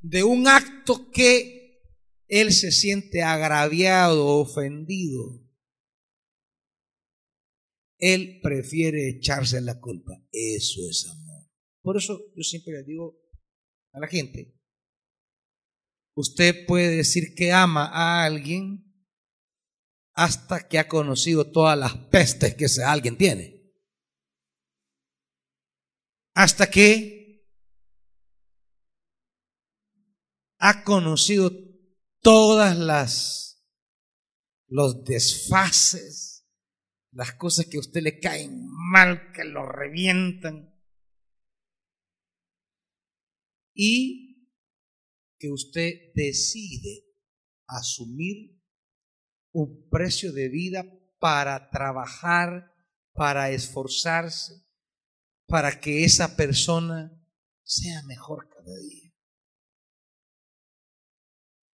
de 0.00 0.22
un 0.22 0.46
acto 0.46 1.10
que 1.10 1.80
él 2.28 2.52
se 2.52 2.70
siente 2.70 3.22
agraviado, 3.22 4.26
ofendido. 4.26 5.39
Él 8.00 8.40
prefiere 8.42 9.08
echarse 9.08 9.60
la 9.60 9.78
culpa. 9.78 10.12
Eso 10.32 10.80
es 10.88 11.06
amor. 11.06 11.48
Por 11.82 11.96
eso 11.96 12.18
yo 12.34 12.42
siempre 12.42 12.74
le 12.74 12.82
digo 12.82 13.20
a 13.92 14.00
la 14.00 14.08
gente, 14.08 14.54
usted 16.16 16.66
puede 16.66 16.96
decir 16.96 17.34
que 17.34 17.52
ama 17.52 17.86
a 17.86 18.24
alguien 18.24 18.86
hasta 20.14 20.68
que 20.68 20.78
ha 20.78 20.88
conocido 20.88 21.50
todas 21.50 21.78
las 21.78 21.96
pestes 22.08 22.54
que 22.54 22.66
ese 22.66 22.84
alguien 22.84 23.16
tiene. 23.16 23.72
Hasta 26.34 26.70
que 26.70 27.46
ha 30.58 30.84
conocido 30.84 31.50
todas 32.22 32.76
las 32.78 33.50
los 34.70 35.02
desfases, 35.04 36.29
las 37.12 37.34
cosas 37.34 37.66
que 37.66 37.76
a 37.76 37.80
usted 37.80 38.02
le 38.02 38.20
caen 38.20 38.66
mal, 38.90 39.32
que 39.32 39.44
lo 39.44 39.66
revientan. 39.66 40.74
Y 43.74 44.48
que 45.38 45.50
usted 45.50 46.12
decide 46.14 47.06
asumir 47.66 48.60
un 49.52 49.88
precio 49.88 50.32
de 50.32 50.48
vida 50.48 50.84
para 51.18 51.70
trabajar, 51.70 52.74
para 53.12 53.50
esforzarse, 53.50 54.64
para 55.46 55.80
que 55.80 56.04
esa 56.04 56.36
persona 56.36 57.12
sea 57.62 58.02
mejor 58.02 58.48
cada 58.48 58.76
día. 58.78 59.12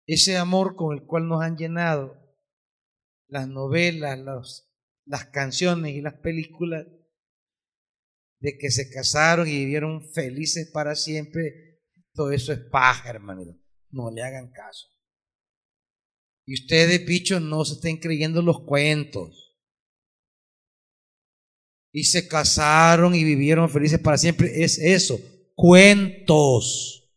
Ese 0.06 0.36
amor 0.36 0.74
con 0.74 0.96
el 0.96 1.06
cual 1.06 1.28
nos 1.28 1.42
han 1.42 1.56
llenado 1.56 2.16
las 3.28 3.46
novelas, 3.46 4.69
las 5.04 5.26
canciones 5.26 5.94
y 5.94 6.00
las 6.00 6.14
películas 6.14 6.86
de 8.40 8.56
que 8.58 8.70
se 8.70 8.90
casaron 8.90 9.46
y 9.46 9.52
vivieron 9.52 10.02
felices 10.12 10.70
para 10.72 10.94
siempre, 10.94 11.80
todo 12.14 12.32
eso 12.32 12.52
es 12.52 12.60
paja, 12.70 13.10
hermano. 13.10 13.58
No 13.90 14.10
le 14.10 14.22
hagan 14.22 14.50
caso. 14.50 14.88
Y 16.46 16.54
ustedes, 16.54 17.04
bichos, 17.06 17.40
no 17.40 17.64
se 17.64 17.74
estén 17.74 17.98
creyendo 17.98 18.42
los 18.42 18.64
cuentos. 18.64 19.58
Y 21.92 22.04
se 22.04 22.28
casaron 22.28 23.14
y 23.14 23.24
vivieron 23.24 23.68
felices 23.68 23.98
para 23.98 24.16
siempre. 24.16 24.62
Es 24.62 24.78
eso, 24.78 25.20
cuentos. 25.54 27.08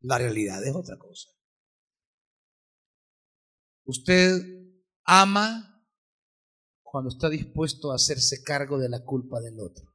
La 0.00 0.18
realidad 0.18 0.66
es 0.66 0.74
otra 0.74 0.98
cosa. 0.98 1.28
Usted 3.84 4.42
ama 5.04 5.75
cuando 6.96 7.10
está 7.10 7.28
dispuesto 7.28 7.92
a 7.92 7.96
hacerse 7.96 8.42
cargo 8.42 8.78
de 8.78 8.88
la 8.88 9.04
culpa 9.04 9.38
del 9.42 9.60
otro. 9.60 9.94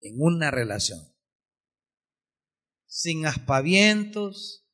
En 0.00 0.16
una 0.18 0.50
relación. 0.50 0.98
Sin 2.88 3.24
aspavientos. 3.24 4.66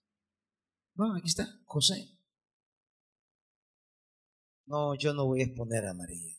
No, 0.95 1.15
aquí 1.15 1.27
está, 1.27 1.61
José. 1.67 2.19
No, 4.65 4.95
yo 4.95 5.13
no 5.13 5.27
voy 5.27 5.43
a 5.43 5.45
exponer 5.45 5.85
a 5.85 5.93
María. 5.93 6.35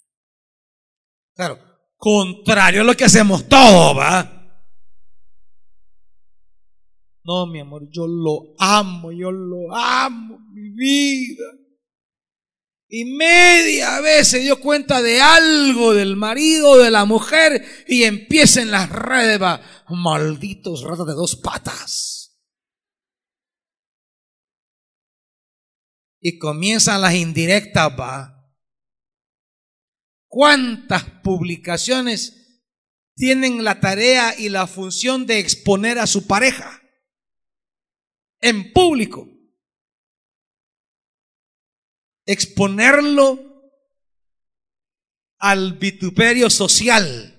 Claro, 1.36 1.60
contrario 1.98 2.82
a 2.82 2.86
lo 2.86 2.96
que 2.96 3.06
hacemos 3.06 3.48
todos, 3.48 3.96
¿va? 3.96 4.66
No, 7.24 7.46
mi 7.46 7.60
amor, 7.60 7.88
yo 7.92 8.08
lo 8.08 8.56
amo, 8.58 9.12
yo 9.12 9.32
lo 9.32 9.72
amo, 9.72 10.40
mi 10.52 10.72
vida. 10.72 11.69
Y 12.90 13.06
media 13.06 14.02
vez 14.02 14.30
se 14.30 14.40
dio 14.40 14.60
cuenta 14.60 15.02
de 15.02 15.22
algo 15.22 15.94
del 15.94 16.16
marido 16.16 16.78
de 16.78 16.90
la 16.90 17.06
mujer 17.06 17.64
y 17.88 18.04
empieza 18.04 18.62
en 18.62 18.72
las 18.72 18.90
redes, 18.90 19.40
va, 19.42 19.62
malditos 19.90 20.84
ratos 20.84 21.08
de 21.08 21.14
dos 21.14 21.36
patas. 21.36 22.40
Y 26.20 26.38
comienzan 26.38 27.02
las 27.02 27.14
indirectas, 27.14 27.92
va. 27.98 28.36
¿Cuántas 30.28 31.06
publicaciones 31.24 32.66
tienen 33.16 33.64
la 33.64 33.80
tarea 33.80 34.38
y 34.38 34.50
la 34.50 34.68
función 34.68 35.26
de 35.28 35.40
exponer 35.40 36.00
a 36.00 36.08
su 36.08 36.28
pareja? 36.28 36.80
en 38.42 38.72
público. 38.72 39.28
Exponerlo 42.32 43.40
al 45.40 45.80
vituperio 45.80 46.52
social. 46.52 47.36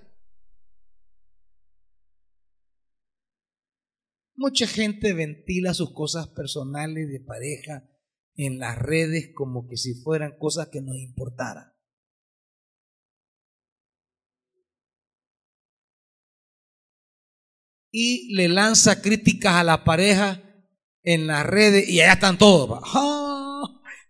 Mucha 4.34 4.66
gente 4.66 5.12
ventila 5.12 5.74
sus 5.74 5.94
cosas 5.94 6.26
personales 6.30 7.08
de 7.08 7.20
pareja 7.20 7.88
en 8.34 8.58
las 8.58 8.76
redes 8.78 9.30
como 9.32 9.68
que 9.68 9.76
si 9.76 9.94
fueran 9.94 10.36
cosas 10.40 10.70
que 10.72 10.80
nos 10.80 10.96
importaran. 10.96 11.72
Y 17.92 18.34
le 18.34 18.48
lanza 18.48 19.00
críticas 19.00 19.54
a 19.54 19.62
la 19.62 19.84
pareja 19.84 20.42
en 21.04 21.28
las 21.28 21.46
redes 21.46 21.88
y 21.88 22.00
allá 22.00 22.14
están 22.14 22.38
todos. 22.38 22.80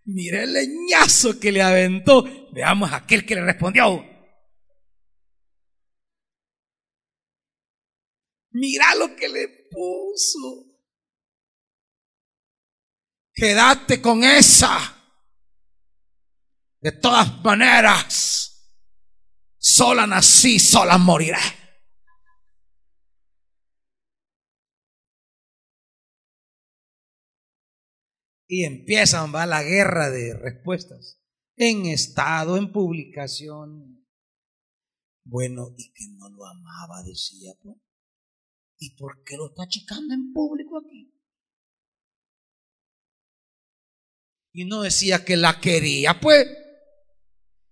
Mira 0.05 0.43
el 0.43 0.53
leñazo 0.53 1.39
que 1.39 1.51
le 1.51 1.61
aventó. 1.61 2.23
Veamos 2.51 2.91
aquel 2.91 3.25
que 3.25 3.35
le 3.35 3.45
respondió. 3.45 4.05
Mira 8.51 8.95
lo 8.95 9.15
que 9.15 9.29
le 9.29 9.47
puso. 9.69 10.65
Quédate 13.33 14.01
con 14.01 14.23
esa. 14.23 14.97
De 16.79 16.91
todas 16.93 17.43
maneras, 17.43 18.75
sola 19.57 20.07
nací, 20.07 20.59
sola 20.59 20.97
moriré. 20.97 21.60
Y 28.53 28.65
empiezan, 28.65 29.33
va 29.33 29.45
la 29.45 29.63
guerra 29.63 30.09
de 30.09 30.33
respuestas. 30.33 31.21
En 31.55 31.85
estado, 31.85 32.57
en 32.57 32.73
publicación. 32.73 34.05
Bueno, 35.23 35.73
y 35.77 35.93
que 35.93 36.03
no 36.17 36.27
lo 36.27 36.45
amaba, 36.45 37.01
decía, 37.01 37.53
pues. 37.63 37.77
¿Y 38.77 38.93
por 38.97 39.23
qué 39.23 39.37
lo 39.37 39.47
está 39.47 39.63
achicando 39.63 40.13
en 40.13 40.33
público 40.33 40.79
aquí? 40.79 41.17
Y 44.51 44.65
no 44.65 44.81
decía 44.81 45.23
que 45.23 45.37
la 45.37 45.61
quería, 45.61 46.19
pues. 46.19 46.45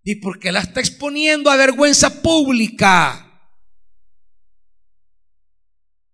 ¿Y 0.02 0.16
por 0.22 0.40
qué 0.40 0.54
la 0.54 0.62
está 0.62 0.80
exponiendo 0.80 1.50
a 1.50 1.58
vergüenza 1.58 2.22
pública? 2.22 3.52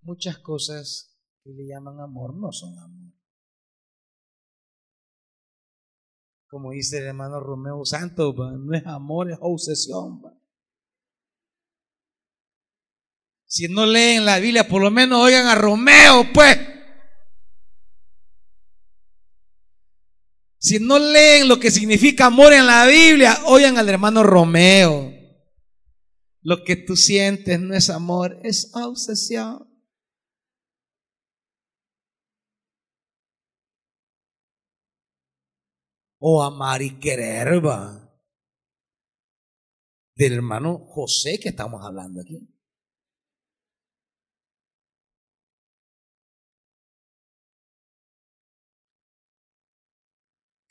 Muchas 0.01 0.39
cosas 0.39 1.19
que 1.43 1.51
le 1.51 1.67
llaman 1.67 1.99
amor 1.99 2.35
no 2.35 2.51
son 2.51 2.79
amor. 2.79 3.13
Como 6.55 6.71
dice 6.71 6.99
el 6.99 7.07
hermano 7.07 7.41
Romeo 7.41 7.83
Santos, 7.83 8.33
no 8.33 8.73
es 8.73 8.85
amor, 8.85 9.29
es 9.29 9.37
obsesión. 9.41 10.21
Si 13.45 13.67
no 13.67 13.85
leen 13.85 14.23
la 14.23 14.39
Biblia, 14.39 14.65
por 14.65 14.81
lo 14.81 14.89
menos 14.89 15.19
oigan 15.19 15.47
a 15.47 15.55
Romeo, 15.55 16.25
pues. 16.33 16.57
Si 20.57 20.79
no 20.79 20.97
leen 20.97 21.49
lo 21.49 21.59
que 21.59 21.71
significa 21.71 22.27
amor 22.27 22.53
en 22.53 22.67
la 22.67 22.85
Biblia, 22.85 23.37
oigan 23.47 23.77
al 23.77 23.89
hermano 23.89 24.23
Romeo. 24.23 25.11
Lo 26.41 26.63
que 26.63 26.77
tú 26.77 26.95
sientes 26.95 27.59
no 27.59 27.75
es 27.75 27.89
amor, 27.89 28.39
es 28.43 28.71
obsesión. 28.73 29.67
O 36.27 36.41
amar 36.41 36.81
y 36.81 36.99
querer, 36.99 37.63
va. 37.63 38.01
Del 40.15 40.33
hermano 40.33 40.79
José 40.87 41.39
que 41.39 41.49
estamos 41.49 41.85
hablando 41.85 42.21
aquí. 42.21 42.39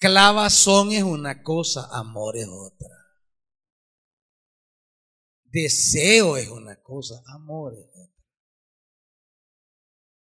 Clavazón 0.01 0.91
es 0.91 1.05
una 1.05 1.45
cosa, 1.45 1.89
amor 1.93 2.37
es 2.37 2.49
otra. 2.49 2.89
Deseo 5.45 6.37
es 6.37 6.49
una 6.49 6.83
cosa, 6.83 7.23
amor 7.27 7.75
es 7.75 7.89
otra. 7.95 8.27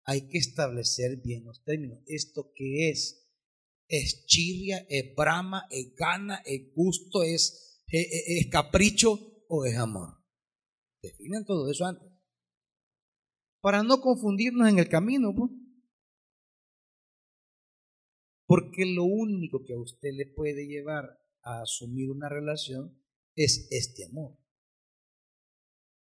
Hay 0.03 0.27
que 0.27 0.37
establecer 0.37 1.21
bien 1.21 1.45
los 1.45 1.63
términos. 1.63 1.99
¿Esto 2.07 2.51
qué 2.53 2.89
es? 2.89 3.22
Es 3.93 4.25
chirria, 4.25 4.87
es 4.89 5.13
brama, 5.15 5.67
es 5.69 5.93
gana, 5.95 6.41
es 6.45 6.73
gusto, 6.73 7.21
es, 7.21 7.83
es, 7.87 8.47
capricho 8.49 9.45
o 9.47 9.65
es 9.65 9.77
amor. 9.77 10.17
Definen 10.99 11.45
todo 11.45 11.69
eso 11.69 11.85
antes. 11.85 12.11
Para 13.61 13.83
no 13.83 14.01
confundirnos 14.01 14.67
en 14.67 14.79
el 14.79 14.89
camino, 14.89 15.35
pues. 15.35 15.51
Porque 18.47 18.85
lo 18.87 19.03
único 19.03 19.63
que 19.63 19.73
a 19.73 19.79
usted 19.79 20.09
le 20.13 20.25
puede 20.25 20.65
llevar 20.65 21.19
a 21.43 21.61
asumir 21.61 22.09
una 22.09 22.29
relación 22.29 22.99
es 23.35 23.67
este 23.69 24.05
amor. 24.05 24.39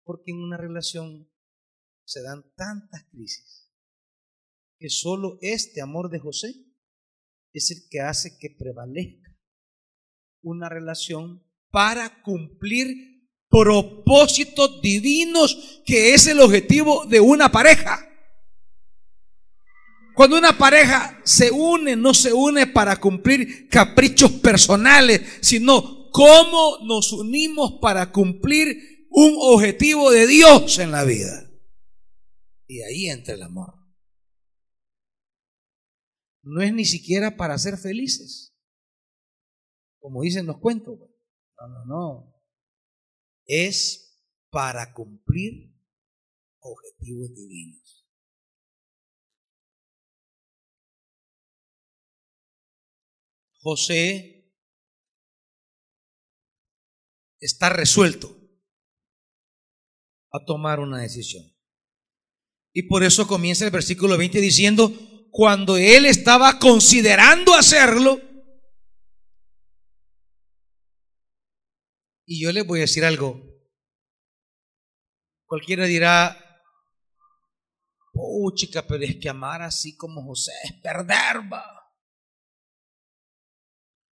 Porque 0.02 0.32
en 0.32 0.38
una 0.38 0.56
relación 0.56 1.30
se 2.04 2.20
dan 2.22 2.52
tantas 2.56 3.04
crisis 3.10 3.72
que 4.76 4.88
solo 4.88 5.38
este 5.40 5.80
amor 5.80 6.10
de 6.10 6.18
José 6.18 6.65
es 7.58 7.70
el 7.70 7.88
que 7.90 8.00
hace 8.00 8.38
que 8.38 8.50
prevalezca 8.50 9.34
una 10.42 10.68
relación 10.68 11.42
para 11.70 12.22
cumplir 12.22 13.16
propósitos 13.48 14.80
divinos, 14.82 15.82
que 15.84 16.14
es 16.14 16.26
el 16.26 16.40
objetivo 16.40 17.06
de 17.06 17.20
una 17.20 17.50
pareja. 17.50 18.06
Cuando 20.14 20.38
una 20.38 20.56
pareja 20.56 21.20
se 21.24 21.50
une, 21.50 21.96
no 21.96 22.14
se 22.14 22.32
une 22.32 22.66
para 22.66 22.96
cumplir 22.96 23.68
caprichos 23.68 24.32
personales, 24.32 25.20
sino 25.40 26.10
cómo 26.10 26.78
nos 26.84 27.12
unimos 27.12 27.78
para 27.80 28.10
cumplir 28.12 29.06
un 29.10 29.34
objetivo 29.38 30.10
de 30.10 30.26
Dios 30.26 30.78
en 30.78 30.90
la 30.90 31.04
vida. 31.04 31.50
Y 32.66 32.82
ahí 32.82 33.10
entra 33.10 33.34
el 33.34 33.42
amor. 33.42 33.85
No 36.46 36.62
es 36.62 36.72
ni 36.72 36.84
siquiera 36.84 37.36
para 37.36 37.58
ser 37.58 37.76
felices, 37.76 38.56
como 39.98 40.22
dicen 40.22 40.46
los 40.46 40.58
cuentos. 40.58 40.96
No, 40.96 41.68
no, 41.68 41.84
no. 41.84 42.42
Es 43.46 44.24
para 44.48 44.94
cumplir 44.94 45.74
objetivos 46.60 47.34
divinos. 47.34 48.06
José 53.58 54.54
está 57.40 57.70
resuelto 57.70 58.36
a 60.30 60.44
tomar 60.44 60.78
una 60.78 61.00
decisión. 61.00 61.52
Y 62.72 62.84
por 62.84 63.02
eso 63.02 63.26
comienza 63.26 63.64
el 63.64 63.72
versículo 63.72 64.16
20 64.16 64.40
diciendo, 64.40 65.15
cuando 65.36 65.76
él 65.76 66.06
estaba 66.06 66.58
considerando 66.58 67.52
hacerlo, 67.52 68.18
y 72.24 72.42
yo 72.42 72.50
le 72.52 72.62
voy 72.62 72.78
a 72.78 72.82
decir 72.82 73.04
algo, 73.04 73.38
cualquiera 75.44 75.84
dirá, 75.84 76.42
oh 78.14 78.50
chica, 78.54 78.86
pero 78.86 79.04
es 79.04 79.16
que 79.16 79.28
amar 79.28 79.60
así 79.60 79.94
como 79.94 80.24
José 80.24 80.52
es 80.64 80.72
perder, 80.80 81.52
va 81.52 81.82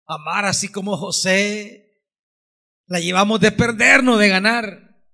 amar 0.07 0.45
así 0.45 0.71
como 0.71 0.97
José, 0.97 2.03
la 2.87 2.99
llevamos 2.99 3.39
de 3.39 3.51
perdernos, 3.51 4.17
de 4.17 4.27
ganar. 4.27 5.05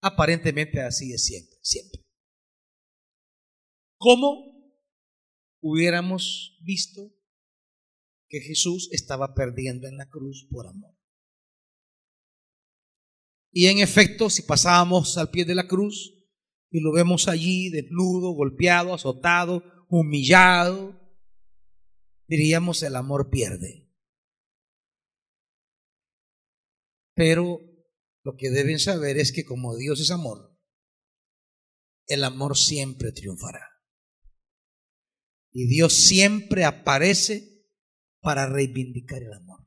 Aparentemente 0.00 0.80
así 0.80 1.12
es 1.12 1.24
siempre, 1.24 1.58
siempre. 1.62 2.03
¿Cómo 4.04 4.52
hubiéramos 5.62 6.58
visto 6.62 7.10
que 8.28 8.40
Jesús 8.40 8.90
estaba 8.92 9.32
perdiendo 9.32 9.88
en 9.88 9.96
la 9.96 10.10
cruz 10.10 10.46
por 10.50 10.66
amor? 10.66 10.94
Y 13.50 13.68
en 13.68 13.78
efecto, 13.78 14.28
si 14.28 14.42
pasábamos 14.42 15.16
al 15.16 15.30
pie 15.30 15.46
de 15.46 15.54
la 15.54 15.66
cruz 15.66 16.22
y 16.70 16.80
lo 16.80 16.92
vemos 16.92 17.28
allí 17.28 17.70
desnudo, 17.70 18.32
golpeado, 18.32 18.92
azotado, 18.92 19.64
humillado, 19.88 21.00
diríamos 22.26 22.82
el 22.82 22.96
amor 22.96 23.30
pierde. 23.30 23.90
Pero 27.14 27.58
lo 28.22 28.36
que 28.36 28.50
deben 28.50 28.80
saber 28.80 29.16
es 29.16 29.32
que 29.32 29.46
como 29.46 29.74
Dios 29.78 29.98
es 29.98 30.10
amor, 30.10 30.60
el 32.06 32.22
amor 32.22 32.58
siempre 32.58 33.10
triunfará. 33.10 33.73
Y 35.54 35.66
Dios 35.68 35.94
siempre 35.94 36.66
aparece 36.66 37.64
para 38.20 38.46
reivindicar 38.46 39.22
el 39.22 39.32
amor. 39.32 39.66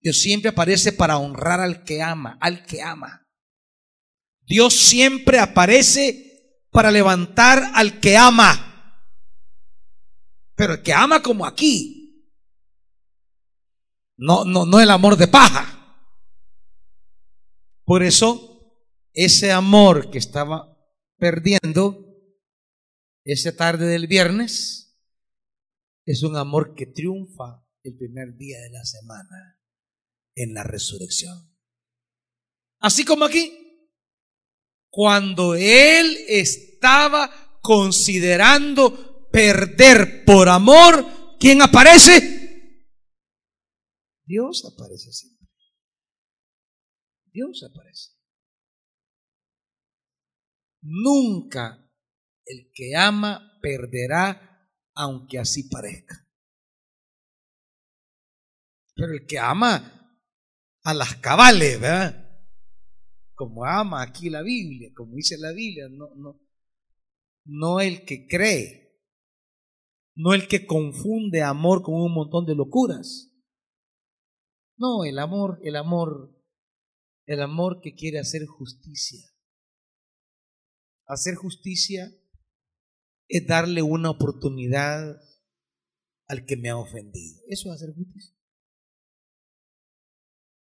Dios 0.00 0.18
siempre 0.18 0.48
aparece 0.48 0.92
para 0.92 1.18
honrar 1.18 1.60
al 1.60 1.84
que 1.84 2.00
ama, 2.00 2.38
al 2.40 2.64
que 2.64 2.80
ama. 2.80 3.28
Dios 4.46 4.74
siempre 4.74 5.38
aparece 5.38 6.62
para 6.70 6.90
levantar 6.90 7.62
al 7.74 8.00
que 8.00 8.16
ama 8.16 8.72
pero 10.62 10.74
el 10.74 10.82
que 10.82 10.92
ama 10.92 11.20
como 11.22 11.44
aquí. 11.44 12.24
No, 14.16 14.44
no, 14.44 14.64
no 14.64 14.80
el 14.80 14.90
amor 14.90 15.16
de 15.16 15.26
paja. 15.26 15.66
Por 17.84 18.04
eso, 18.04 18.72
ese 19.12 19.50
amor 19.50 20.10
que 20.10 20.18
estaba 20.18 20.78
perdiendo 21.18 22.11
esa 23.24 23.54
tarde 23.56 23.86
del 23.86 24.06
viernes 24.06 24.98
es 26.04 26.22
un 26.22 26.36
amor 26.36 26.74
que 26.74 26.86
triunfa 26.86 27.64
el 27.82 27.96
primer 27.96 28.36
día 28.36 28.60
de 28.60 28.70
la 28.70 28.84
semana 28.84 29.60
en 30.34 30.54
la 30.54 30.64
resurrección. 30.64 31.56
Así 32.80 33.04
como 33.04 33.24
aquí, 33.24 33.90
cuando 34.90 35.54
él 35.54 36.18
estaba 36.28 37.58
considerando 37.62 39.28
perder 39.30 40.24
por 40.24 40.48
amor, 40.48 41.36
¿quién 41.38 41.62
aparece? 41.62 42.40
Dios 44.24 44.64
aparece 44.64 45.12
siempre. 45.12 45.48
Dios 47.32 47.62
aparece. 47.62 48.12
Nunca 50.82 51.81
el 52.44 52.70
que 52.74 52.96
ama 52.96 53.58
perderá, 53.60 54.68
aunque 54.94 55.38
así 55.38 55.68
parezca. 55.68 56.28
Pero 58.94 59.12
el 59.12 59.26
que 59.26 59.38
ama 59.38 60.18
a 60.84 60.94
las 60.94 61.16
cabales, 61.16 61.80
¿verdad? 61.80 62.18
Como 63.34 63.64
ama 63.64 64.02
aquí 64.02 64.28
la 64.30 64.42
Biblia, 64.42 64.90
como 64.94 65.16
dice 65.16 65.36
la 65.38 65.52
Biblia, 65.52 65.88
no, 65.90 66.14
no, 66.14 66.40
no 67.44 67.80
el 67.80 68.04
que 68.04 68.26
cree 68.26 68.82
no 70.14 70.34
el 70.34 70.46
que 70.48 70.66
confunde 70.66 71.42
amor 71.42 71.82
con 71.82 71.94
un 71.94 72.12
montón 72.12 72.44
de 72.44 72.54
locuras. 72.54 73.30
No, 74.76 75.04
el 75.04 75.18
amor, 75.18 75.58
el 75.62 75.76
amor, 75.76 76.38
el 77.26 77.40
amor 77.40 77.80
que 77.80 77.94
quiere 77.94 78.18
hacer 78.18 78.46
justicia. 78.46 79.20
Hacer 81.06 81.34
justicia 81.34 82.10
es 83.32 83.46
darle 83.46 83.80
una 83.80 84.10
oportunidad 84.10 85.18
al 86.28 86.44
que 86.44 86.58
me 86.58 86.68
ha 86.68 86.76
ofendido. 86.76 87.40
Eso 87.48 87.70
es 87.70 87.76
hacer 87.76 87.94
justicia. 87.94 88.36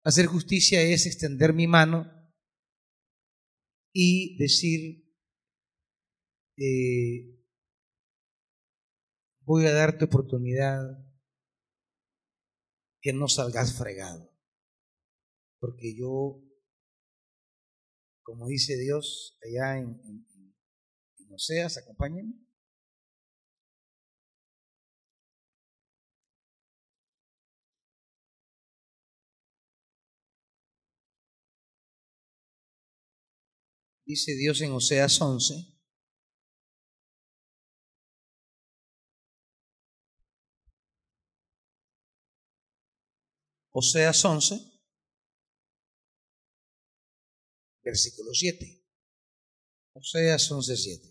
Hacer 0.05 0.27
justicia 0.27 0.81
es 0.81 1.05
extender 1.05 1.53
mi 1.53 1.67
mano 1.67 2.07
y 3.93 4.37
decir, 4.39 5.05
eh, 6.59 7.45
voy 9.41 9.67
a 9.67 9.73
darte 9.73 10.05
oportunidad 10.05 10.81
que 13.01 13.13
no 13.13 13.27
salgas 13.27 13.77
fregado. 13.77 14.33
Porque 15.59 15.97
yo, 15.97 16.41
como 18.23 18.47
dice 18.47 18.79
Dios 18.79 19.37
allá 19.43 19.77
en, 19.77 20.01
en, 20.05 20.55
en 21.19 21.33
Oseas, 21.35 21.77
acompáñenme. 21.77 22.50
Dice 34.11 34.35
Dios 34.35 34.61
en 34.61 34.73
Oseas 34.73 35.21
11. 35.21 35.55
Oseas 43.71 44.25
11, 44.25 44.57
versículo 47.85 48.35
7. 48.35 48.85
Oseas 49.95 50.51
11, 50.51 50.77
7. 50.77 51.11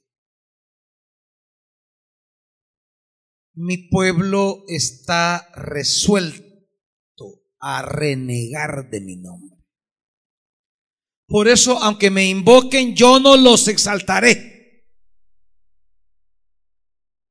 Mi 3.53 3.87
pueblo 3.87 4.65
está 4.67 5.49
resuelto 5.55 7.45
a 7.61 7.81
renegar 7.81 8.89
de 8.89 8.99
mi 8.99 9.15
nombre. 9.15 9.58
Por 11.29 11.47
eso, 11.47 11.81
aunque 11.81 12.09
me 12.09 12.27
invoquen, 12.27 12.95
yo 12.95 13.19
no 13.19 13.37
los 13.37 13.67
exaltaré. 13.69 14.85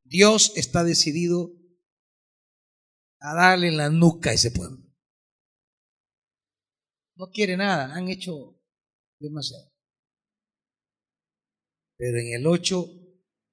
Dios 0.05 0.53
está 0.57 0.85
decidido 0.85 1.53
a 3.21 3.35
darle 3.35 3.73
la 3.73 3.91
nuca 3.91 4.31
a 4.31 4.33
ese 4.33 4.51
pueblo 4.51 4.89
no 7.19 7.31
quiere 7.31 7.57
nada, 7.57 7.95
han 7.95 8.09
hecho 8.09 8.63
demasiado. 9.19 9.73
Pero 11.97 12.19
en 12.19 12.33
el 12.33 12.47
8 12.47 12.87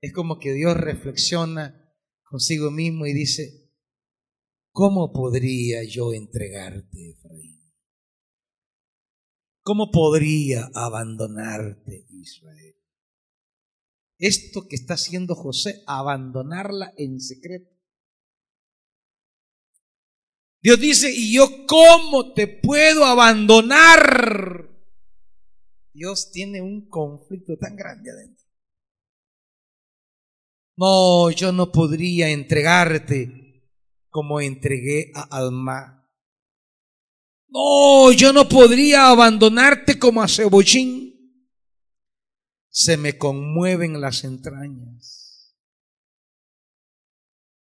es 0.01 0.13
como 0.13 0.37
que 0.37 0.53
Dios 0.53 0.77
reflexiona 0.77 1.91
consigo 2.23 2.69
mismo 2.69 3.07
y 3.07 3.13
dice, 3.13 3.71
¿cómo 4.71 5.11
podría 5.11 5.83
yo 5.83 6.13
entregarte, 6.13 7.09
Efraín? 7.09 7.64
¿Cómo 9.65 9.89
podría 9.89 10.69
abandonarte, 10.73 12.05
Israel? 12.09 12.75
esto 14.17 14.67
que 14.67 14.75
está 14.75 14.93
haciendo 14.93 15.35
José, 15.35 15.83
abandonarla 15.87 16.93
en 16.97 17.19
secreto. 17.19 17.71
Dios 20.61 20.79
dice, 20.79 21.11
¿y 21.11 21.33
yo 21.33 21.65
cómo 21.67 22.33
te 22.33 22.47
puedo 22.47 23.05
abandonar? 23.05 24.69
Dios 25.93 26.31
tiene 26.31 26.61
un 26.61 26.89
conflicto 26.89 27.57
tan 27.57 27.75
grande 27.75 28.11
adentro. 28.11 28.45
No, 30.77 31.29
yo 31.31 31.51
no 31.51 31.71
podría 31.71 32.29
entregarte 32.29 33.63
como 34.09 34.41
entregué 34.41 35.11
a 35.13 35.21
Alma. 35.37 36.04
No, 37.47 38.11
yo 38.11 38.33
no 38.33 38.49
podría 38.49 39.09
abandonarte 39.09 39.97
como 39.97 40.21
a 40.21 40.27
Cebollín 40.27 41.15
se 42.77 42.97
me 42.97 43.17
conmueven 43.17 44.01
las 44.01 44.25
entrañas. 44.25 45.55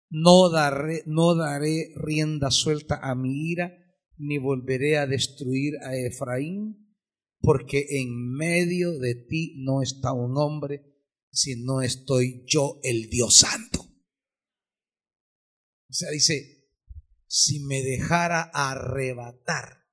No 0.10 0.50
daré, 0.50 1.04
no 1.06 1.36
daré 1.36 1.94
rienda 1.96 2.50
suelta 2.50 3.00
a 3.04 3.14
mi 3.14 3.52
ira, 3.52 3.72
ni 4.18 4.40
volveré 4.40 4.98
a 4.98 5.06
destruir 5.06 5.76
a 5.84 5.96
Efraín, 5.96 6.98
porque 7.40 7.86
en 8.00 8.34
medio 8.34 8.98
de 8.98 9.14
ti 9.14 9.54
no 9.58 9.84
está 9.84 10.12
un 10.12 10.40
hombre, 10.40 10.82
sino 11.32 11.84
estoy 11.84 12.44
yo, 12.48 12.80
el 12.82 13.08
Dios 13.08 13.36
Santo. 13.36 13.82
O 15.88 15.94
sea, 15.94 16.10
dice, 16.10 16.55
si 17.38 17.60
me 17.60 17.82
dejara 17.82 18.44
arrebatar 18.54 19.84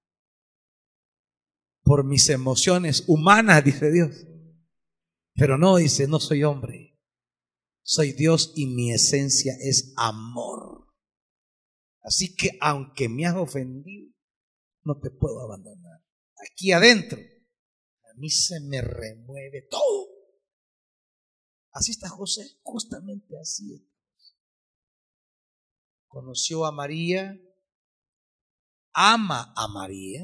por 1.82 2.04
mis 2.04 2.28
emociones 2.28 3.02
humanas, 3.08 3.64
dice 3.64 3.90
Dios, 3.90 4.24
pero 5.34 5.58
no, 5.58 5.74
dice, 5.74 6.06
no 6.06 6.20
soy 6.20 6.44
hombre. 6.44 7.00
Soy 7.82 8.12
Dios 8.12 8.52
y 8.54 8.66
mi 8.66 8.92
esencia 8.92 9.56
es 9.60 9.92
amor. 9.96 10.86
Así 12.02 12.32
que 12.36 12.56
aunque 12.60 13.08
me 13.08 13.26
has 13.26 13.34
ofendido, 13.34 14.12
no 14.84 15.00
te 15.00 15.10
puedo 15.10 15.40
abandonar. 15.40 16.00
Aquí 16.48 16.70
adentro, 16.70 17.18
a 17.18 18.14
mí 18.18 18.30
se 18.30 18.60
me 18.60 18.80
remueve 18.82 19.66
todo. 19.68 20.06
Así 21.72 21.90
está 21.90 22.08
José, 22.08 22.60
justamente 22.62 23.36
así. 23.36 23.91
Conoció 26.12 26.66
a 26.66 26.72
María, 26.72 27.40
ama 28.92 29.50
a 29.56 29.66
María, 29.66 30.20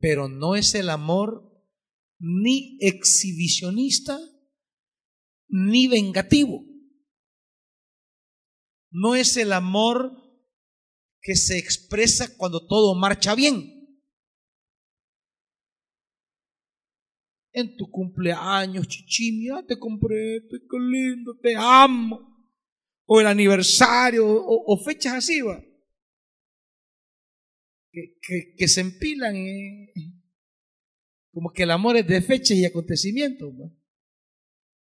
pero 0.00 0.28
no 0.28 0.56
es 0.56 0.74
el 0.74 0.90
amor 0.90 1.48
ni 2.18 2.76
exhibicionista, 2.80 4.18
ni 5.46 5.86
vengativo. 5.86 6.64
No 8.90 9.14
es 9.14 9.36
el 9.36 9.52
amor 9.52 10.10
que 11.20 11.36
se 11.36 11.56
expresa 11.56 12.36
cuando 12.36 12.66
todo 12.66 12.96
marcha 12.96 13.36
bien. 13.36 14.02
En 17.52 17.76
tu 17.76 17.88
cumpleaños, 17.92 18.88
chichi, 18.88 19.46
te 19.68 19.78
compré, 19.78 20.40
qué 20.50 20.78
lindo, 20.80 21.38
te 21.40 21.54
amo. 21.54 22.35
O 23.06 23.20
el 23.20 23.26
aniversario, 23.26 24.26
o, 24.26 24.76
fechas 24.84 25.14
así, 25.14 25.40
va. 25.40 25.62
Que, 27.92 28.54
que, 28.56 28.68
se 28.68 28.80
empilan. 28.80 29.34
Como 31.32 31.52
que 31.52 31.62
el 31.62 31.70
amor 31.70 31.96
es 31.96 32.06
de 32.06 32.20
fecha 32.20 32.52
y 32.54 32.64
acontecimiento, 32.64 33.52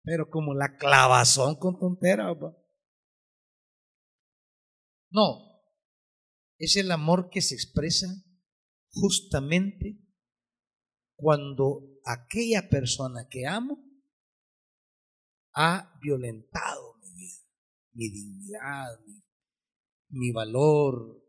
pero 0.03 0.29
como 0.29 0.53
la 0.53 0.75
clavazón 0.75 1.55
con 1.55 1.79
tonteras. 1.79 2.35
No, 5.11 5.49
es 6.57 6.75
el 6.75 6.91
amor 6.91 7.29
que 7.29 7.41
se 7.41 7.55
expresa 7.55 8.07
justamente 8.91 9.97
cuando 11.15 11.99
aquella 12.05 12.69
persona 12.69 13.27
que 13.29 13.45
amo 13.45 13.83
ha 15.53 15.97
violentado 16.01 16.88
mi 17.99 18.09
dignidad, 18.09 18.97
mi, 20.07 20.31
valor, 20.31 21.21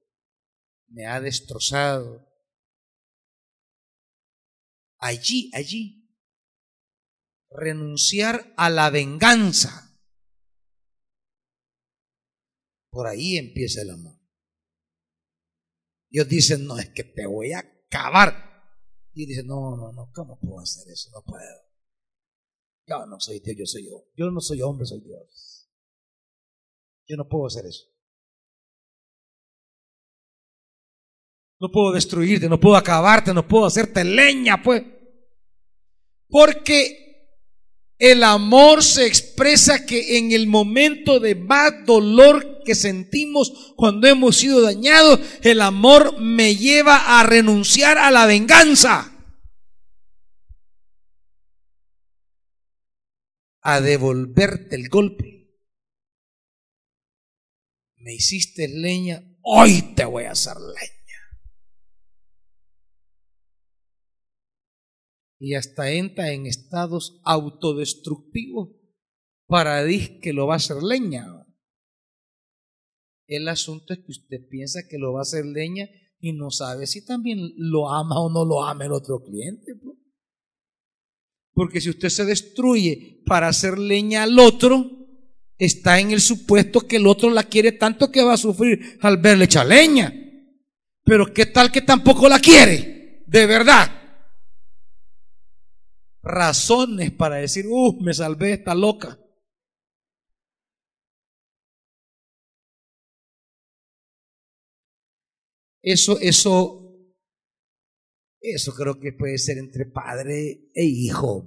me 0.87 1.05
ha 1.05 1.21
destrozado 1.21 2.29
allí, 4.99 5.51
allí, 5.53 6.09
renunciar 7.51 8.55
a 8.57 8.71
la 8.71 8.89
venganza. 8.91 9.99
Por 12.91 13.09
ahí 13.09 13.37
empieza 13.37 13.83
el 13.83 13.91
amor. 13.91 14.21
Dios 16.09 16.29
dice, 16.29 16.57
no, 16.57 16.79
es 16.79 16.91
que 16.91 17.03
te 17.03 17.27
voy 17.27 17.53
a 17.53 17.61
acabar. 17.61 18.49
Y 19.13 19.27
dice, 19.27 19.43
no, 19.43 19.77
no, 19.77 19.93
no, 19.93 20.13
¿cómo 20.13 20.39
puedo 20.39 20.61
hacer 20.61 20.89
eso? 20.89 21.11
No 21.11 21.25
puedo. 21.25 21.69
Yo 22.87 23.07
no 23.07 23.19
soy 23.19 23.41
Dios, 23.41 23.57
yo 23.59 23.67
soy 23.67 23.87
yo. 23.87 24.07
Yo 24.17 24.31
no 24.31 24.41
soy 24.41 24.63
hombre, 24.63 24.87
soy 24.87 25.01
Dios. 25.01 25.50
Yo 27.11 27.17
no 27.17 27.29
puedo 27.29 27.47
hacer 27.47 27.67
eso. 27.67 27.87
No 31.59 31.69
puedo 31.69 31.93
destruirte, 31.93 32.49
no 32.49 32.61
puedo 32.61 32.77
acabarte, 32.77 33.35
no 33.35 33.49
puedo 33.49 33.67
hacerte 33.67 34.05
leña, 34.05 34.63
pues. 34.63 34.85
Porque 36.29 37.35
el 37.99 38.23
amor 38.23 38.85
se 38.85 39.07
expresa 39.07 39.85
que 39.85 40.19
en 40.19 40.31
el 40.31 40.47
momento 40.47 41.19
de 41.19 41.35
más 41.35 41.85
dolor 41.85 42.63
que 42.65 42.77
sentimos 42.77 43.75
cuando 43.75 44.07
hemos 44.07 44.37
sido 44.37 44.63
dañados, 44.63 45.19
el 45.43 45.63
amor 45.63 46.21
me 46.21 46.55
lleva 46.55 47.19
a 47.19 47.25
renunciar 47.25 47.99
a 47.99 48.13
la 48.13 48.27
venganza. 48.27 49.13
A 53.63 53.81
devolverte 53.81 54.77
el 54.77 54.89
golpe. 54.89 55.40
Me 58.01 58.15
hiciste 58.15 58.69
leña, 58.69 59.23
hoy 59.43 59.95
te 59.95 60.05
voy 60.05 60.25
a 60.25 60.33
hacer 60.33 60.57
leña. 60.57 61.01
y 65.41 65.55
hasta 65.55 65.91
entra 65.91 66.33
en 66.33 66.47
estados 66.47 67.19
autodestructivos 67.25 68.69
para 69.47 69.83
decir 69.83 70.21
que 70.21 70.35
lo 70.35 70.47
va 70.47 70.55
a 70.55 70.57
hacer 70.59 70.83
leña. 70.83 71.27
El 73.27 73.49
asunto 73.49 73.95
es 73.95 74.01
que 74.01 74.11
usted 74.11 74.49
piensa 74.49 74.87
que 74.89 74.99
lo 74.99 75.15
va 75.15 75.21
a 75.21 75.23
hacer 75.23 75.47
leña 75.47 75.89
y 76.19 76.35
no 76.35 76.51
sabe 76.51 76.87
si 76.87 77.05
también 77.05 77.39
lo 77.57 77.91
ama 77.91 78.21
o 78.21 78.31
no 78.31 78.45
lo 78.45 78.63
ama 78.63 78.85
el 78.85 78.93
otro 78.93 79.23
cliente. 79.23 79.75
Pues. 79.83 79.97
Porque 81.55 81.81
si 81.81 81.89
usted 81.89 82.11
se 82.11 82.27
destruye 82.27 83.23
para 83.25 83.49
hacer 83.49 83.79
leña 83.79 84.25
al 84.25 84.39
otro, 84.39 85.00
está 85.61 86.01
en 86.01 86.11
el 86.11 86.21
supuesto 86.21 86.81
que 86.81 86.97
el 86.97 87.07
otro 87.07 87.31
la 87.31 87.45
quiere 87.45 87.73
tanto 87.73 88.11
que 88.11 88.25
va 88.25 88.33
a 88.33 88.37
sufrir 88.37 88.99
al 89.01 89.19
verle 89.19 89.45
echar 89.45 89.67
leña. 89.67 90.13
Pero 91.05 91.33
¿qué 91.33 91.47
tal 91.47 91.71
que 91.71 91.83
tampoco 91.83 92.29
la 92.29 92.41
quiere? 92.41 93.23
De 93.27 93.47
verdad 93.47 94.01
razones 96.23 97.13
para 97.13 97.37
decir, 97.37 97.67
uh, 97.69 98.01
me 98.01 98.15
salvé 98.15 98.53
esta 98.55 98.75
loca. 98.75 99.19
Eso, 105.83 106.19
eso, 106.21 107.17
eso 108.41 108.75
creo 108.75 109.01
que 109.01 109.13
puede 109.13 109.39
ser 109.39 109.59
entre 109.59 109.87
padre 109.87 110.71
e 110.75 110.85
hijo. 110.85 111.47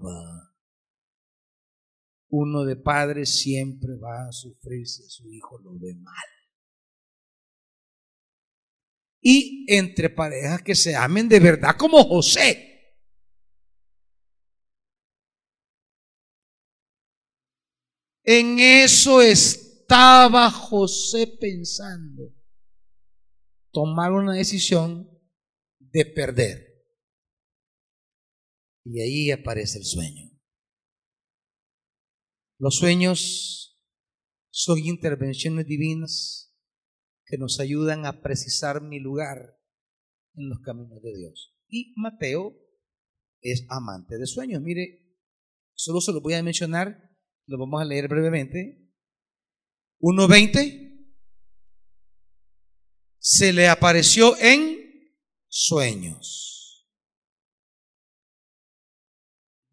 Uno 2.36 2.66
de 2.66 2.76
padre 2.76 3.28
siempre 3.28 3.96
va 3.96 4.28
a 4.28 4.32
sufrir 4.32 4.88
si 4.88 5.08
su 5.08 5.32
hijo 5.32 5.60
lo 5.60 5.78
ve 5.78 5.94
mal. 5.94 6.26
Y 9.22 9.68
entre 9.72 10.10
parejas 10.10 10.64
que 10.64 10.74
se 10.74 10.96
amen 10.96 11.30
de 11.30 11.40
verdad 11.40 11.76
como 11.78 12.04
José. 12.04 12.98
En 18.24 18.58
eso 18.58 19.22
estaba 19.22 20.50
José 20.50 21.28
pensando. 21.40 22.34
Tomar 23.72 24.12
una 24.12 24.34
decisión 24.34 25.08
de 25.78 26.04
perder. 26.08 26.84
Y 28.86 29.02
ahí 29.02 29.30
aparece 29.30 29.78
el 29.78 29.86
sueño. 29.86 30.33
Los 32.64 32.78
sueños 32.78 33.78
son 34.50 34.80
intervenciones 34.80 35.66
divinas 35.66 36.56
que 37.26 37.38
nos 37.38 37.60
ayudan 37.60 38.06
a 38.06 38.22
precisar 38.22 38.82
mi 38.82 39.02
lugar 39.02 39.60
en 40.36 40.48
los 40.48 40.62
caminos 40.62 41.02
de 41.02 41.14
Dios. 41.14 41.58
Y 41.68 41.94
Mateo 41.98 42.56
es 43.42 43.66
amante 43.68 44.18
de 44.18 44.26
sueños. 44.26 44.62
Mire 44.62 45.02
Solo 45.74 46.00
se 46.00 46.14
lo 46.14 46.22
voy 46.22 46.36
a 46.36 46.44
mencionar, 46.44 47.12
lo 47.48 47.58
vamos 47.58 47.82
a 47.82 47.86
leer 47.86 48.08
brevemente. 48.08 48.90
1.20. 50.00 51.18
Se 53.18 53.52
le 53.52 53.68
apareció 53.68 54.38
en 54.38 54.80
sueños. 55.50 56.88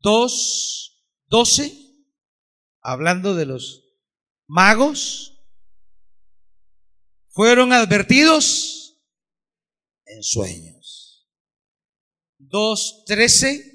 2.12. 0.03 1.90
Hablando 2.83 3.35
de 3.35 3.47
los 3.47 3.85
magos. 4.47 5.39
Fueron 7.29 7.73
advertidos 7.73 9.01
en 10.07 10.23
sueños. 10.23 11.29
2.13 12.41 13.71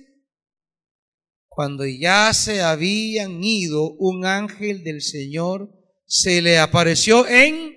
cuando 1.56 1.86
ya 1.86 2.34
se 2.34 2.62
habían 2.62 3.41
ido, 3.41 3.93
un 3.93 4.26
ángel 4.26 4.84
del 4.84 5.01
Señor 5.01 5.72
se 6.06 6.41
le 6.41 6.60
apareció 6.60 7.26
en 7.26 7.74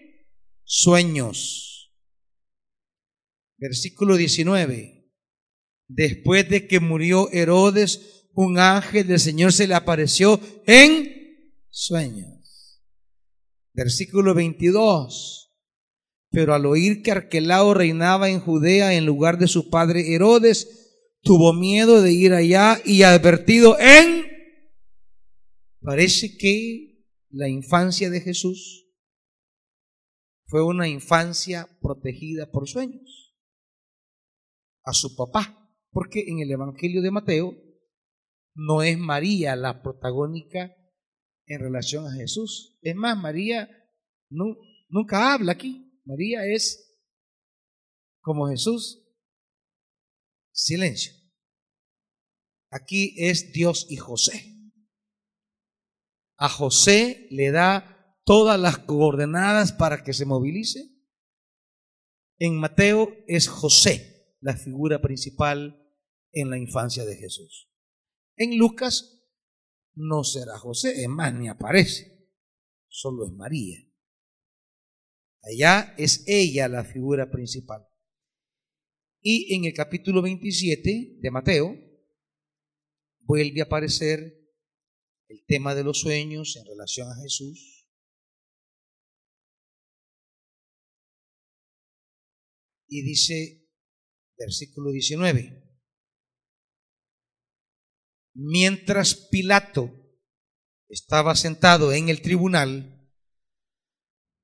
sueños. 0.64 1.94
Versículo 3.56 4.16
19. 4.16 5.08
Después 5.86 6.48
de 6.48 6.66
que 6.66 6.80
murió 6.80 7.30
Herodes, 7.30 8.26
un 8.34 8.58
ángel 8.58 9.06
del 9.06 9.20
Señor 9.20 9.52
se 9.52 9.68
le 9.68 9.74
apareció 9.74 10.40
en 10.66 11.17
sueños. 11.70 12.82
Versículo 13.72 14.34
22. 14.34 15.54
Pero 16.30 16.54
al 16.54 16.66
oír 16.66 17.02
que 17.02 17.12
Arquelao 17.12 17.74
reinaba 17.74 18.28
en 18.28 18.40
Judea 18.40 18.94
en 18.94 19.06
lugar 19.06 19.38
de 19.38 19.46
su 19.48 19.70
padre 19.70 20.14
Herodes, 20.14 20.88
tuvo 21.22 21.52
miedo 21.52 22.02
de 22.02 22.12
ir 22.12 22.32
allá 22.32 22.80
y 22.84 23.02
advertido 23.02 23.78
en... 23.78 24.26
Parece 25.80 26.36
que 26.36 27.04
la 27.30 27.48
infancia 27.48 28.10
de 28.10 28.20
Jesús 28.20 28.86
fue 30.46 30.64
una 30.64 30.88
infancia 30.88 31.68
protegida 31.80 32.50
por 32.50 32.68
sueños 32.68 33.36
a 34.82 34.92
su 34.92 35.14
papá, 35.14 35.70
porque 35.90 36.24
en 36.28 36.40
el 36.40 36.50
Evangelio 36.50 37.02
de 37.02 37.10
Mateo 37.10 37.54
no 38.54 38.82
es 38.82 38.98
María 38.98 39.54
la 39.54 39.82
protagónica 39.82 40.74
en 41.48 41.60
relación 41.60 42.06
a 42.06 42.12
Jesús. 42.12 42.78
Es 42.82 42.94
más, 42.94 43.16
María 43.16 43.68
nunca 44.28 45.34
habla 45.34 45.52
aquí. 45.52 46.00
María 46.04 46.46
es 46.46 46.96
como 48.20 48.48
Jesús, 48.48 49.04
silencio. 50.52 51.12
Aquí 52.70 53.14
es 53.16 53.52
Dios 53.52 53.86
y 53.88 53.96
José. 53.96 54.54
A 56.36 56.48
José 56.48 57.26
le 57.30 57.50
da 57.50 58.16
todas 58.24 58.60
las 58.60 58.78
coordenadas 58.78 59.72
para 59.72 60.04
que 60.04 60.12
se 60.12 60.26
movilice. 60.26 60.90
En 62.38 62.56
Mateo 62.56 63.16
es 63.26 63.48
José 63.48 64.36
la 64.40 64.56
figura 64.56 65.00
principal 65.00 65.82
en 66.32 66.50
la 66.50 66.58
infancia 66.58 67.04
de 67.04 67.16
Jesús. 67.16 67.70
En 68.36 68.56
Lucas 68.56 69.17
no 69.98 70.22
será 70.22 70.56
José, 70.58 71.02
es 71.02 71.08
más, 71.08 71.34
ni 71.34 71.48
aparece, 71.48 72.28
solo 72.88 73.26
es 73.26 73.32
María. 73.32 73.78
Allá 75.42 75.94
es 75.98 76.24
ella 76.26 76.68
la 76.68 76.84
figura 76.84 77.30
principal. 77.30 77.86
Y 79.20 79.54
en 79.54 79.64
el 79.64 79.74
capítulo 79.74 80.22
27 80.22 81.18
de 81.20 81.30
Mateo, 81.30 81.76
vuelve 83.20 83.60
a 83.60 83.64
aparecer 83.64 84.38
el 85.28 85.44
tema 85.46 85.74
de 85.74 85.84
los 85.84 86.00
sueños 86.00 86.56
en 86.56 86.64
relación 86.64 87.10
a 87.10 87.16
Jesús. 87.20 87.86
Y 92.86 93.02
dice, 93.02 93.68
versículo 94.38 94.90
19, 94.92 95.67
mientras 98.38 99.16
Pilato 99.16 99.90
estaba 100.88 101.34
sentado 101.34 101.92
en 101.92 102.08
el 102.08 102.22
tribunal, 102.22 102.94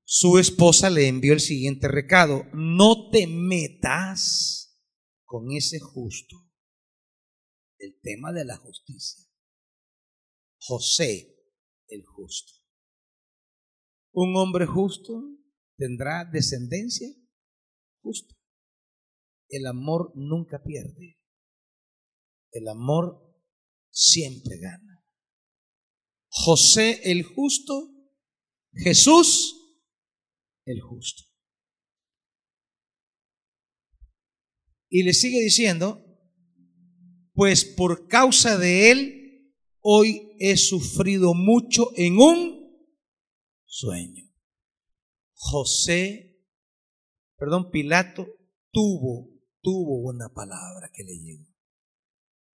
su 0.03 0.37
esposa 0.37 0.89
le 0.89 1.07
envió 1.07 1.31
el 1.31 1.39
siguiente 1.39 1.87
recado, 1.87 2.43
no 2.53 3.09
te 3.09 3.25
metas 3.25 4.81
con 5.23 5.51
ese 5.51 5.79
justo 5.79 6.35
el 7.79 7.97
tema 8.01 8.33
de 8.33 8.43
la 8.43 8.57
justicia. 8.57 9.25
José 10.59 11.33
el 11.87 12.03
justo. 12.05 12.51
Un 14.11 14.35
hombre 14.35 14.65
justo 14.65 15.23
tendrá 15.77 16.25
descendencia 16.25 17.07
justa. 18.01 18.35
El 19.47 19.67
amor 19.67 20.11
nunca 20.15 20.61
pierde. 20.63 21.17
El 22.51 22.67
amor 22.67 23.24
siempre 23.95 24.57
gana. 24.57 25.01
José 26.27 26.99
el 27.09 27.23
justo, 27.23 27.91
Jesús 28.73 29.55
el 30.65 30.81
justo. 30.81 31.23
Y 34.89 35.03
le 35.03 35.13
sigue 35.13 35.39
diciendo, 35.41 36.03
pues 37.33 37.63
por 37.63 38.07
causa 38.07 38.57
de 38.57 38.91
él 38.91 39.55
hoy 39.79 40.35
he 40.39 40.57
sufrido 40.57 41.33
mucho 41.33 41.91
en 41.95 42.17
un 42.17 42.89
sueño. 43.65 44.25
José, 45.33 46.41
perdón, 47.37 47.71
Pilato 47.71 48.27
tuvo, 48.71 49.29
tuvo 49.61 50.01
una 50.09 50.29
palabra 50.33 50.89
que 50.93 51.03
le 51.03 51.17
llegó. 51.17 51.54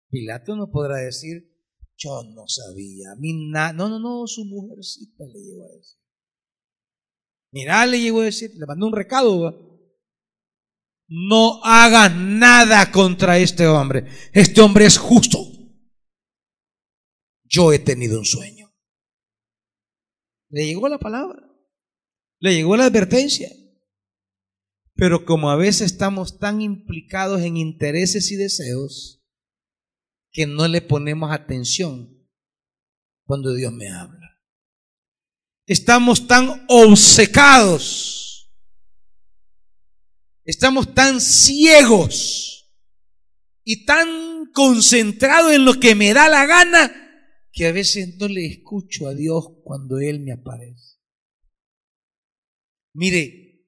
Pilato 0.09 0.57
no 0.57 0.71
podrá 0.71 0.97
decir, 0.97 1.57
yo 1.97 2.23
no 2.35 2.47
sabía, 2.47 3.13
a 3.13 3.17
mí 3.17 3.51
no, 3.51 3.73
no, 3.73 3.99
no, 3.99 4.27
su 4.27 4.45
mujercita 4.45 5.25
le 5.25 5.41
llegó 5.41 5.65
a 5.65 5.77
decir. 5.77 5.99
Mira, 7.53 7.87
le 7.87 8.01
llegó 8.01 8.21
a 8.21 8.25
decir, 8.25 8.51
le 8.55 8.67
mandó 8.67 8.87
un 8.87 8.93
recado, 8.93 9.77
no 11.09 11.63
hagas 11.65 12.15
nada 12.15 12.91
contra 12.91 13.39
este 13.39 13.67
hombre. 13.67 14.07
Este 14.33 14.61
hombre 14.61 14.87
es 14.87 14.99
justo. 14.99 15.39
Yo 17.45 17.73
he 17.73 17.79
tenido 17.79 18.19
un 18.19 18.25
sueño. 18.25 18.75
Le 20.51 20.67
llegó 20.67 20.89
la 20.89 20.99
palabra. 20.99 21.43
Le 22.41 22.55
llegó 22.55 22.77
la 22.77 22.87
advertencia. 22.87 23.49
Pero 24.95 25.25
como 25.25 25.51
a 25.51 25.57
veces 25.57 25.93
estamos 25.93 26.39
tan 26.39 26.61
implicados 26.61 27.41
en 27.43 27.57
intereses 27.57 28.33
y 28.33 28.37
deseos 28.37 29.26
que 30.37 30.47
no 30.47 30.69
le 30.69 30.83
ponemos 30.83 31.33
atención 31.33 32.29
cuando 33.25 33.55
Dios 33.55 33.73
me 33.73 33.89
habla. 33.89 34.39
Estamos 35.67 36.27
tan 36.27 36.67
obcecados 36.69 38.27
Estamos 40.47 40.95
tan 40.95 41.21
ciegos 41.21 42.73
y 43.65 43.85
tan 43.85 44.47
concentrados 44.53 45.53
en 45.53 45.65
lo 45.65 45.75
que 45.75 45.97
me 45.97 46.15
da 46.15 46.29
la 46.29 46.47
gana 46.47 46.93
que 47.51 47.67
a 47.67 47.73
veces 47.73 48.17
no 48.17 48.29
le 48.29 48.47
escucho 48.47 49.09
a 49.09 49.15
Dios 49.15 49.45
cuando 49.65 49.99
Él 49.99 50.21
me 50.21 50.33
aparece. 50.33 51.01
Mire, 52.93 53.67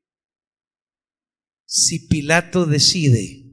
si 1.65 2.07
Pilato 2.07 2.65
decide 2.65 3.48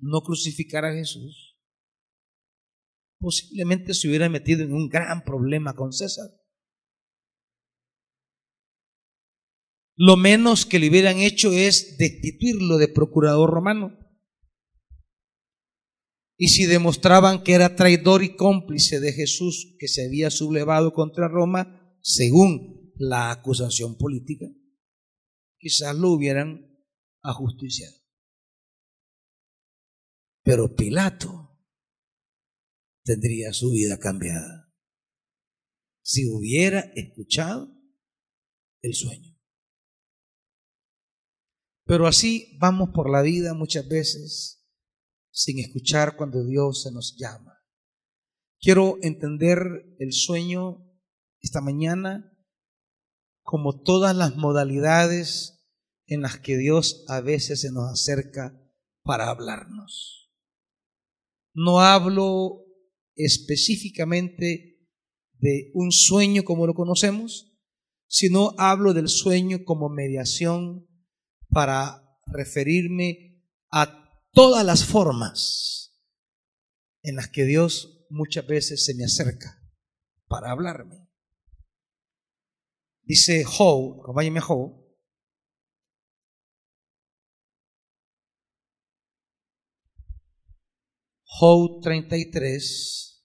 no 0.00 0.20
crucificar 0.22 0.84
a 0.84 0.92
Jesús, 0.92 1.56
posiblemente 3.18 3.94
se 3.94 4.08
hubiera 4.08 4.28
metido 4.28 4.62
en 4.62 4.72
un 4.72 4.88
gran 4.88 5.22
problema 5.24 5.74
con 5.74 5.92
César. 5.92 6.30
lo 10.02 10.16
menos 10.16 10.64
que 10.64 10.78
le 10.78 10.88
hubieran 10.88 11.18
hecho 11.18 11.52
es 11.52 11.98
destituirlo 11.98 12.78
de 12.78 12.88
procurador 12.88 13.50
romano. 13.50 13.98
Y 16.38 16.48
si 16.48 16.64
demostraban 16.64 17.42
que 17.42 17.52
era 17.52 17.76
traidor 17.76 18.22
y 18.22 18.34
cómplice 18.34 18.98
de 18.98 19.12
Jesús 19.12 19.76
que 19.78 19.88
se 19.88 20.06
había 20.06 20.30
sublevado 20.30 20.94
contra 20.94 21.28
Roma, 21.28 21.98
según 22.00 22.94
la 22.96 23.30
acusación 23.30 23.98
política, 23.98 24.46
quizás 25.58 25.94
lo 25.94 26.12
hubieran 26.12 26.82
ajusticiado. 27.22 27.99
Pero 30.42 30.74
Pilato 30.74 31.58
tendría 33.04 33.52
su 33.52 33.70
vida 33.70 33.98
cambiada 33.98 34.72
si 36.02 36.28
hubiera 36.28 36.80
escuchado 36.94 37.68
el 38.82 38.94
sueño. 38.94 39.38
Pero 41.84 42.06
así 42.06 42.56
vamos 42.58 42.90
por 42.94 43.10
la 43.10 43.22
vida 43.22 43.54
muchas 43.54 43.86
veces 43.88 44.68
sin 45.30 45.58
escuchar 45.58 46.16
cuando 46.16 46.44
Dios 46.44 46.82
se 46.82 46.92
nos 46.92 47.16
llama. 47.16 47.58
Quiero 48.60 48.98
entender 49.02 49.58
el 49.98 50.12
sueño 50.12 50.86
esta 51.40 51.60
mañana 51.60 52.36
como 53.42 53.82
todas 53.82 54.14
las 54.14 54.36
modalidades 54.36 55.64
en 56.06 56.22
las 56.22 56.38
que 56.38 56.56
Dios 56.56 57.04
a 57.08 57.20
veces 57.20 57.62
se 57.62 57.72
nos 57.72 57.90
acerca 57.90 58.60
para 59.02 59.30
hablarnos. 59.30 60.19
No 61.52 61.80
hablo 61.80 62.64
específicamente 63.16 64.78
de 65.38 65.70
un 65.74 65.92
sueño 65.92 66.44
como 66.44 66.66
lo 66.66 66.74
conocemos, 66.74 67.52
sino 68.06 68.54
hablo 68.58 68.92
del 68.92 69.08
sueño 69.08 69.64
como 69.64 69.88
mediación 69.88 70.86
para 71.48 72.02
referirme 72.26 73.44
a 73.70 74.08
todas 74.32 74.64
las 74.64 74.84
formas 74.84 76.00
en 77.02 77.16
las 77.16 77.28
que 77.28 77.44
Dios 77.44 78.06
muchas 78.10 78.46
veces 78.46 78.84
se 78.84 78.94
me 78.94 79.04
acerca 79.04 79.62
para 80.26 80.50
hablarme. 80.50 81.08
Dice 83.02 83.44
Job, 83.44 84.02
acompáñeme 84.02 84.38
a 84.38 84.42
Job. 84.42 84.79
Job 91.40 91.80
33. 91.80 93.24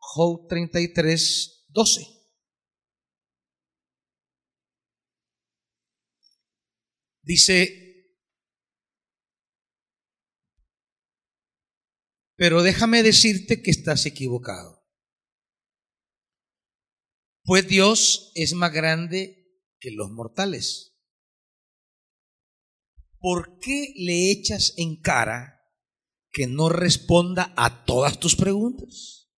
Job 0.00 0.48
33, 0.48 1.66
12. 1.68 2.00
Dice, 7.22 8.04
pero 12.34 12.62
déjame 12.64 13.04
decirte 13.04 13.62
que 13.62 13.70
estás 13.70 14.06
equivocado. 14.06 14.77
Pues 17.48 17.66
Dios 17.66 18.30
es 18.34 18.52
más 18.52 18.74
grande 18.74 19.48
que 19.80 19.90
los 19.90 20.10
mortales. 20.10 20.98
¿Por 23.18 23.58
qué 23.58 23.94
le 23.96 24.30
echas 24.30 24.74
en 24.76 25.00
cara 25.00 25.58
que 26.30 26.46
no 26.46 26.68
responda 26.68 27.54
a 27.56 27.86
todas 27.86 28.20
tus 28.20 28.36
preguntas? 28.36 29.30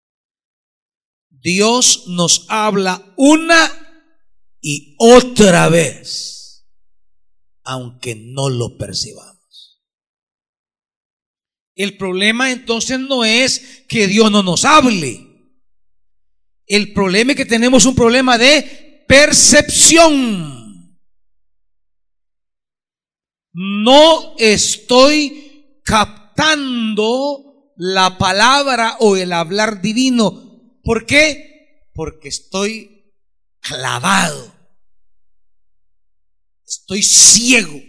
Dios 1.28 2.08
nos 2.08 2.46
habla 2.48 3.14
una 3.16 3.70
y 4.60 4.96
otra 4.98 5.68
vez, 5.68 6.68
aunque 7.62 8.16
no 8.16 8.48
lo 8.50 8.76
percibamos. 8.76 9.84
El 11.76 11.96
problema 11.96 12.50
entonces 12.50 12.98
no 12.98 13.24
es 13.24 13.84
que 13.88 14.08
Dios 14.08 14.32
no 14.32 14.42
nos 14.42 14.64
hable. 14.64 15.29
El 16.70 16.92
problema 16.92 17.32
es 17.32 17.36
que 17.36 17.46
tenemos 17.46 17.84
un 17.84 17.94
problema 17.94 18.38
de 18.38 19.04
percepción. 19.08 20.96
No 23.52 24.36
estoy 24.38 25.80
captando 25.84 27.72
la 27.76 28.16
palabra 28.18 28.96
o 29.00 29.16
el 29.16 29.32
hablar 29.32 29.82
divino 29.82 30.50
¿Por 30.82 31.06
qué? 31.06 31.88
Porque 31.92 32.28
estoy 32.28 33.14
clavado. 33.60 34.54
Estoy 36.66 37.02
ciego. 37.02 37.80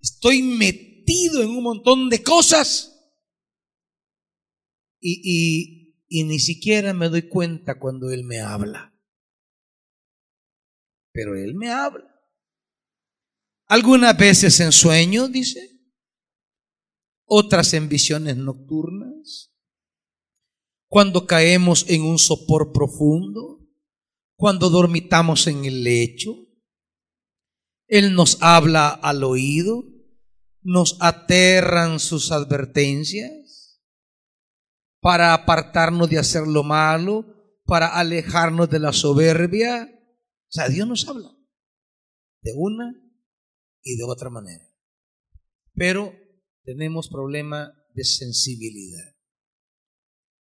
Estoy 0.00 0.42
metido 0.42 1.42
en 1.42 1.50
un 1.50 1.62
montón 1.62 2.08
de 2.08 2.22
cosas. 2.22 2.86
Y, 5.00 5.20
y, 5.24 5.79
ni 6.10 6.38
siquiera 6.38 6.92
me 6.92 7.08
doy 7.08 7.28
cuenta 7.28 7.78
cuando 7.78 8.10
Él 8.10 8.24
me 8.24 8.40
habla. 8.40 8.94
Pero 11.12 11.36
Él 11.36 11.54
me 11.54 11.70
habla. 11.70 12.20
Algunas 13.66 14.16
veces 14.18 14.58
en 14.60 14.72
sueños, 14.72 15.30
dice. 15.30 15.60
Otras 17.24 17.72
en 17.74 17.88
visiones 17.88 18.36
nocturnas 18.36 19.50
cuando 20.90 21.24
caemos 21.24 21.86
en 21.88 22.02
un 22.02 22.18
sopor 22.18 22.72
profundo, 22.72 23.60
cuando 24.36 24.70
dormitamos 24.70 25.46
en 25.46 25.64
el 25.64 25.84
lecho. 25.84 26.34
Él 27.86 28.14
nos 28.14 28.42
habla 28.42 28.88
al 28.88 29.22
oído, 29.22 29.84
nos 30.62 30.96
aterran 31.00 32.00
sus 32.00 32.32
advertencias 32.32 33.39
para 35.00 35.34
apartarnos 35.34 36.08
de 36.10 36.18
hacer 36.18 36.46
lo 36.46 36.62
malo, 36.62 37.24
para 37.64 37.88
alejarnos 37.88 38.68
de 38.70 38.78
la 38.78 38.92
soberbia. 38.92 39.88
O 40.48 40.52
sea, 40.52 40.68
Dios 40.68 40.86
nos 40.86 41.08
habla 41.08 41.30
de 42.42 42.52
una 42.54 42.94
y 43.82 43.96
de 43.96 44.04
otra 44.04 44.30
manera. 44.30 44.64
Pero 45.74 46.12
tenemos 46.64 47.08
problema 47.08 47.72
de 47.94 48.04
sensibilidad 48.04 49.20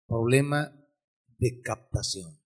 problema 0.08 0.74
de 1.38 1.62
captación. 1.62 2.42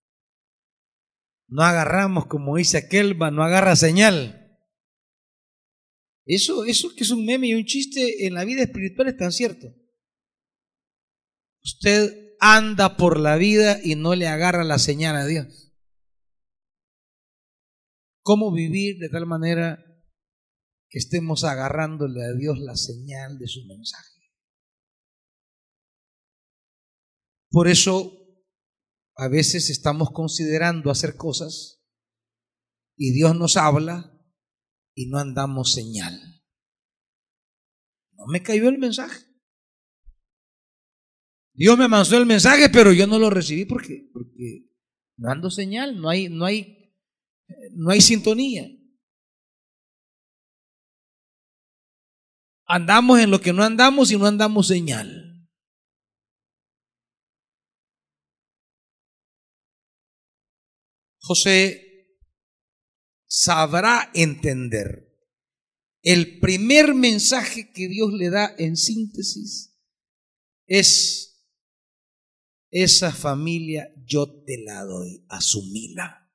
No 1.48 1.62
agarramos, 1.62 2.26
como 2.26 2.56
dice 2.56 2.76
aquel, 2.76 3.16
no 3.16 3.42
agarra 3.42 3.76
señal. 3.76 4.58
Eso, 6.24 6.64
eso 6.64 6.94
que 6.94 7.04
es 7.04 7.10
un 7.10 7.24
meme 7.24 7.48
y 7.48 7.54
un 7.54 7.64
chiste 7.64 8.26
en 8.26 8.34
la 8.34 8.44
vida 8.44 8.62
espiritual 8.62 9.08
es 9.08 9.16
tan 9.16 9.32
cierto. 9.32 9.74
Usted 11.64 12.36
anda 12.40 12.96
por 12.96 13.20
la 13.20 13.36
vida 13.36 13.78
y 13.82 13.94
no 13.94 14.14
le 14.14 14.26
agarra 14.26 14.64
la 14.64 14.78
señal 14.78 15.16
a 15.16 15.26
Dios. 15.26 15.72
¿Cómo 18.22 18.52
vivir 18.52 18.98
de 18.98 19.08
tal 19.08 19.26
manera 19.26 19.84
que 20.88 20.98
estemos 20.98 21.44
agarrándole 21.44 22.24
a 22.24 22.32
Dios 22.32 22.58
la 22.58 22.76
señal 22.76 23.38
de 23.38 23.46
su 23.46 23.64
mensaje? 23.66 24.20
Por 27.50 27.68
eso 27.68 28.18
a 29.16 29.28
veces 29.28 29.70
estamos 29.70 30.10
considerando 30.10 30.90
hacer 30.90 31.16
cosas 31.16 31.82
y 32.96 33.12
Dios 33.12 33.36
nos 33.36 33.56
habla 33.56 34.18
y 34.94 35.06
no 35.08 35.18
andamos 35.18 35.72
señal. 35.72 36.18
No 38.12 38.26
me 38.26 38.42
cayó 38.42 38.68
el 38.68 38.78
mensaje. 38.78 39.31
Dios 41.54 41.78
me 41.78 41.88
mandó 41.88 42.16
el 42.16 42.26
mensaje, 42.26 42.68
pero 42.70 42.92
yo 42.92 43.06
no 43.06 43.18
lo 43.18 43.30
recibí 43.30 43.64
porque, 43.64 44.08
porque 44.12 44.70
no 45.16 45.30
ando 45.30 45.50
señal, 45.50 46.00
no 46.00 46.08
hay, 46.08 46.28
no 46.28 46.44
hay, 46.44 46.94
no 47.72 47.90
hay 47.90 48.00
sintonía. 48.00 48.68
Andamos 52.64 53.20
en 53.20 53.30
lo 53.30 53.40
que 53.40 53.52
no 53.52 53.62
andamos 53.62 54.10
y 54.10 54.16
no 54.16 54.26
andamos 54.26 54.68
señal. 54.68 55.32
José 61.20 62.18
sabrá 63.26 64.10
entender 64.14 65.12
el 66.02 66.40
primer 66.40 66.94
mensaje 66.94 67.70
que 67.72 67.88
Dios 67.88 68.12
le 68.12 68.28
da 68.28 68.54
en 68.58 68.76
síntesis 68.76 69.78
es 70.66 71.31
esa 72.72 73.12
familia 73.12 73.92
yo 74.04 74.42
te 74.44 74.64
la 74.64 74.82
doy, 74.84 75.24
asumila. 75.28 76.30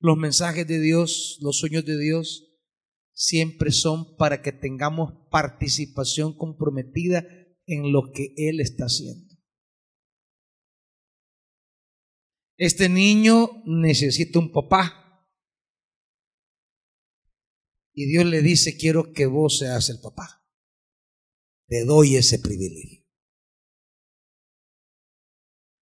Los 0.00 0.18
mensajes 0.18 0.66
de 0.66 0.80
Dios, 0.80 1.38
los 1.40 1.58
sueños 1.58 1.84
de 1.84 1.98
Dios, 1.98 2.52
siempre 3.12 3.70
son 3.70 4.16
para 4.16 4.42
que 4.42 4.52
tengamos 4.52 5.12
participación 5.30 6.36
comprometida 6.36 7.24
en 7.64 7.92
lo 7.92 8.10
que 8.12 8.34
Él 8.36 8.60
está 8.60 8.84
haciendo. 8.86 9.34
Este 12.58 12.88
niño 12.88 13.62
necesita 13.66 14.38
un 14.40 14.50
papá. 14.50 15.28
Y 17.92 18.06
Dios 18.06 18.26
le 18.26 18.42
dice, 18.42 18.76
quiero 18.76 19.12
que 19.12 19.26
vos 19.26 19.58
seas 19.58 19.88
el 19.90 20.00
papá. 20.00 20.45
Te 21.68 21.84
doy 21.84 22.16
ese 22.16 22.38
privilegio. 22.38 23.04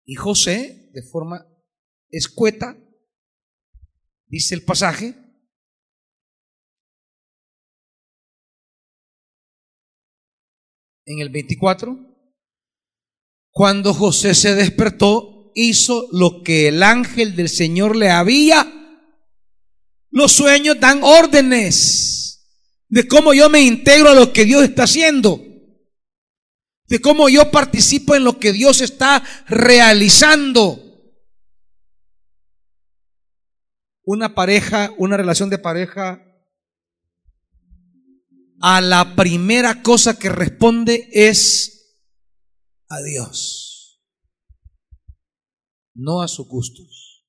Y 0.04 0.14
José, 0.14 0.90
de 0.94 1.02
forma 1.02 1.46
escueta, 2.08 2.76
dice 4.26 4.54
el 4.54 4.64
pasaje, 4.64 5.14
en 11.04 11.20
el 11.20 11.30
24, 11.30 12.06
Cuando 13.50 13.92
José 13.92 14.34
se 14.34 14.54
despertó, 14.54 15.50
hizo 15.54 16.08
lo 16.12 16.42
que 16.42 16.68
el 16.68 16.82
ángel 16.82 17.34
del 17.34 17.48
Señor 17.48 17.96
le 17.96 18.10
había. 18.10 18.72
Los 20.10 20.32
sueños 20.32 20.78
dan 20.78 21.02
órdenes 21.02 22.46
de 22.88 23.08
cómo 23.08 23.34
yo 23.34 23.50
me 23.50 23.60
integro 23.60 24.10
a 24.10 24.14
lo 24.14 24.32
que 24.32 24.44
Dios 24.44 24.62
está 24.62 24.84
haciendo, 24.84 25.42
de 26.89 27.01
cómo 27.01 27.28
yo 27.28 27.51
participo 27.51 28.14
en 28.14 28.24
lo 28.24 28.39
que 28.39 28.53
Dios 28.53 28.80
está 28.80 29.22
realizando. 29.47 30.84
Una 34.05 34.34
pareja, 34.34 34.91
una 34.97 35.16
relación 35.16 35.51
de 35.51 35.59
pareja, 35.59 36.24
a 38.61 38.80
la 38.80 39.14
primera 39.14 39.82
cosa 39.82 40.18
que 40.18 40.28
responde 40.28 41.09
es 41.12 41.97
a 42.89 43.01
Dios, 43.03 44.03
no 45.95 46.22
a 46.22 46.28
sus 46.28 46.49
gustos. 46.49 47.26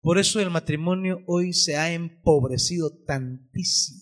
Por 0.00 0.18
eso 0.18 0.40
el 0.40 0.50
matrimonio 0.50 1.24
hoy 1.26 1.52
se 1.52 1.76
ha 1.76 1.92
empobrecido 1.92 2.90
tantísimo, 3.04 3.97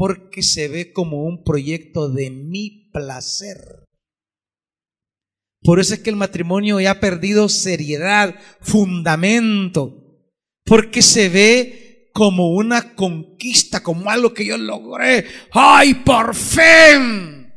porque 0.00 0.42
se 0.42 0.68
ve 0.68 0.94
como 0.94 1.24
un 1.24 1.44
proyecto 1.44 2.08
de 2.08 2.30
mi 2.30 2.88
placer. 2.90 3.84
Por 5.60 5.78
eso 5.78 5.92
es 5.92 6.00
que 6.00 6.08
el 6.08 6.16
matrimonio 6.16 6.80
ya 6.80 6.92
ha 6.92 7.00
perdido 7.00 7.50
seriedad, 7.50 8.34
fundamento, 8.62 10.24
porque 10.64 11.02
se 11.02 11.28
ve 11.28 12.10
como 12.14 12.54
una 12.54 12.94
conquista, 12.94 13.82
como 13.82 14.08
algo 14.08 14.32
que 14.32 14.46
yo 14.46 14.56
logré. 14.56 15.26
¡Ay, 15.52 15.92
por 15.92 16.34
fin! 16.34 17.52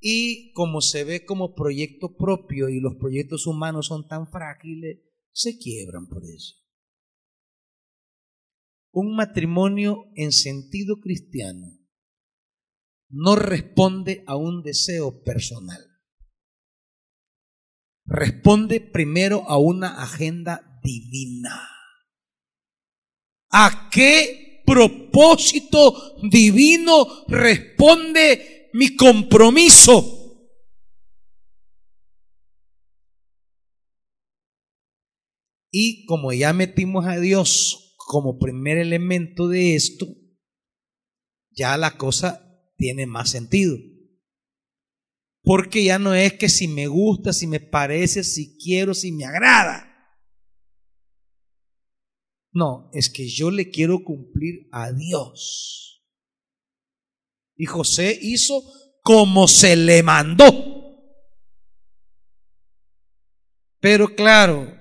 Y 0.00 0.50
como 0.54 0.80
se 0.80 1.04
ve 1.04 1.24
como 1.24 1.54
proyecto 1.54 2.16
propio 2.16 2.68
y 2.68 2.80
los 2.80 2.96
proyectos 2.96 3.46
humanos 3.46 3.86
son 3.86 4.08
tan 4.08 4.26
frágiles, 4.26 5.02
se 5.30 5.56
quiebran 5.56 6.08
por 6.08 6.24
eso. 6.24 6.65
Un 8.96 9.14
matrimonio 9.14 10.10
en 10.14 10.32
sentido 10.32 11.00
cristiano 11.00 11.66
no 13.10 13.36
responde 13.36 14.24
a 14.26 14.36
un 14.36 14.62
deseo 14.62 15.22
personal. 15.22 15.84
Responde 18.06 18.80
primero 18.80 19.44
a 19.48 19.58
una 19.58 20.02
agenda 20.02 20.80
divina. 20.82 21.68
¿A 23.50 23.90
qué 23.92 24.62
propósito 24.64 26.18
divino 26.30 27.06
responde 27.28 28.70
mi 28.72 28.94
compromiso. 28.94 30.12
Y 35.70 36.04
como 36.06 36.32
ya 36.32 36.52
metimos 36.52 37.06
a 37.06 37.18
Dios 37.18 37.85
como 38.06 38.38
primer 38.38 38.78
elemento 38.78 39.48
de 39.48 39.74
esto, 39.74 40.06
ya 41.50 41.76
la 41.76 41.98
cosa 41.98 42.62
tiene 42.76 43.04
más 43.04 43.30
sentido. 43.30 43.76
Porque 45.42 45.82
ya 45.82 45.98
no 45.98 46.14
es 46.14 46.34
que 46.34 46.48
si 46.48 46.68
me 46.68 46.86
gusta, 46.86 47.32
si 47.32 47.48
me 47.48 47.58
parece, 47.58 48.22
si 48.22 48.56
quiero, 48.58 48.94
si 48.94 49.10
me 49.10 49.24
agrada. 49.24 49.92
No, 52.52 52.90
es 52.92 53.10
que 53.10 53.28
yo 53.28 53.50
le 53.50 53.70
quiero 53.70 54.04
cumplir 54.04 54.68
a 54.70 54.92
Dios. 54.92 56.06
Y 57.56 57.66
José 57.66 58.16
hizo 58.22 58.62
como 59.02 59.48
se 59.48 59.74
le 59.74 60.04
mandó. 60.04 60.46
Pero 63.80 64.14
claro, 64.14 64.75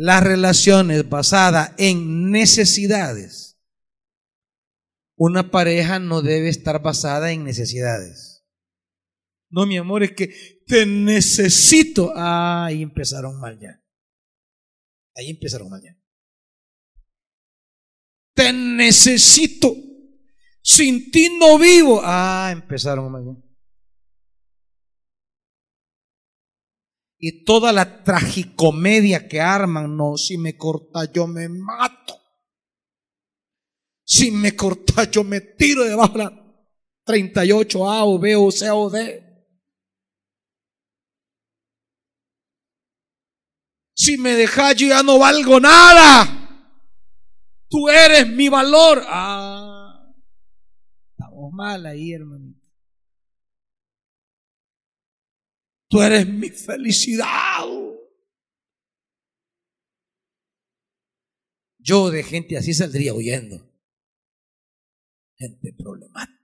las 0.00 0.22
relaciones 0.22 1.08
basadas 1.08 1.72
en 1.76 2.30
necesidades. 2.30 3.58
Una 5.16 5.50
pareja 5.50 5.98
no 5.98 6.22
debe 6.22 6.48
estar 6.50 6.80
basada 6.80 7.32
en 7.32 7.42
necesidades. 7.42 8.46
No, 9.50 9.66
mi 9.66 9.76
amor, 9.76 10.04
es 10.04 10.12
que 10.12 10.62
te 10.68 10.86
necesito. 10.86 12.12
Ah, 12.14 12.66
ahí 12.66 12.82
empezaron 12.82 13.40
mal 13.40 13.58
ya. 13.58 13.82
Ahí 15.16 15.30
empezaron 15.30 15.68
mal 15.68 15.82
ya. 15.82 15.98
Te 18.34 18.52
necesito. 18.52 19.74
Sin 20.62 21.10
ti 21.10 21.36
no 21.40 21.58
vivo. 21.58 22.00
Ah, 22.04 22.50
empezaron 22.52 23.10
mañana. 23.10 23.47
Y 27.18 27.44
toda 27.44 27.72
la 27.72 28.04
tragicomedia 28.04 29.28
que 29.28 29.40
arman, 29.40 29.96
no, 29.96 30.16
si 30.16 30.38
me 30.38 30.56
corta 30.56 31.10
yo 31.12 31.26
me 31.26 31.48
mato. 31.48 32.14
Si 34.04 34.30
me 34.30 34.54
corta 34.54 35.10
yo 35.10 35.24
me 35.24 35.40
tiro 35.40 35.84
debajo 35.84 36.12
de 36.12 36.18
la 36.24 36.32
38A 37.06 38.04
o 38.04 38.18
B 38.18 38.36
o 38.36 38.50
C 38.50 38.70
o 38.70 38.88
D. 38.88 39.24
Si 43.94 44.16
me 44.16 44.34
dejas 44.34 44.76
yo 44.76 44.88
ya 44.88 45.02
no 45.02 45.18
valgo 45.18 45.58
nada. 45.58 46.34
Tú 47.68 47.88
eres 47.88 48.28
mi 48.28 48.48
valor. 48.48 49.04
Ah 49.06 49.68
mal 51.58 51.86
ahí, 51.86 52.12
hermanito. 52.12 52.57
Tú 55.88 56.02
eres 56.02 56.28
mi 56.28 56.50
felicidad. 56.50 57.64
Yo 61.78 62.10
de 62.10 62.22
gente 62.22 62.58
así 62.58 62.74
saldría 62.74 63.14
huyendo. 63.14 63.56
Gente 65.36 65.72
problemática. 65.72 66.38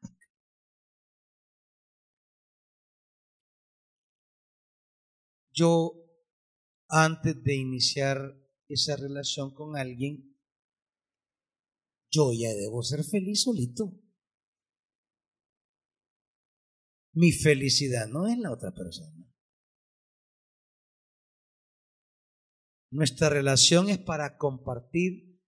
Yo, 5.52 5.92
antes 6.88 7.42
de 7.44 7.54
iniciar 7.56 8.18
esa 8.68 8.96
relación 8.96 9.54
con 9.54 9.76
alguien, 9.76 10.34
yo 12.10 12.32
ya 12.32 12.54
debo 12.54 12.82
ser 12.82 13.04
feliz 13.04 13.42
solito. 13.42 14.00
Mi 17.12 17.30
felicidad 17.30 18.08
no 18.08 18.26
es 18.26 18.38
la 18.38 18.50
otra 18.50 18.72
persona. 18.72 19.23
Nuestra 22.94 23.28
relación 23.28 23.90
es 23.90 23.98
para 23.98 24.38
compartir 24.38 25.42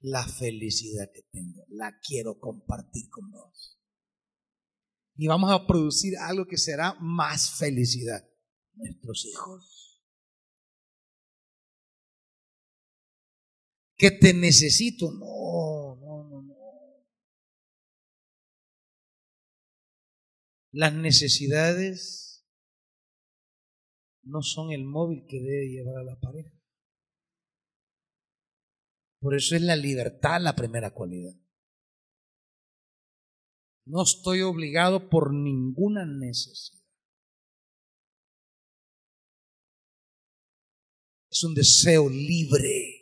la 0.00 0.26
felicidad 0.26 1.08
que 1.14 1.22
tengo. 1.30 1.64
La 1.68 1.96
quiero 2.00 2.40
compartir 2.40 3.08
con 3.08 3.30
vos. 3.30 3.78
Y 5.14 5.28
vamos 5.28 5.52
a 5.52 5.64
producir 5.64 6.18
algo 6.18 6.48
que 6.48 6.56
será 6.56 6.94
más 6.94 7.56
felicidad. 7.56 8.28
Nuestros 8.74 9.26
hijos. 9.26 10.02
Que 13.96 14.10
te 14.10 14.34
necesito. 14.34 15.12
No, 15.12 15.94
no, 16.00 16.28
no, 16.28 16.42
no. 16.42 16.56
Las 20.72 20.94
necesidades 20.94 22.44
no 24.24 24.42
son 24.42 24.72
el 24.72 24.84
móvil 24.84 25.26
que 25.28 25.40
debe 25.40 25.68
llevar 25.68 25.98
a 25.98 26.02
la 26.02 26.18
pareja. 26.18 26.57
Por 29.20 29.34
eso 29.34 29.56
es 29.56 29.62
la 29.62 29.76
libertad 29.76 30.40
la 30.40 30.54
primera 30.54 30.92
cualidad. 30.92 31.34
No 33.84 34.02
estoy 34.02 34.42
obligado 34.42 35.08
por 35.08 35.32
ninguna 35.32 36.04
necesidad. 36.04 36.78
Es 41.30 41.42
un 41.42 41.54
deseo 41.54 42.08
libre, 42.08 42.98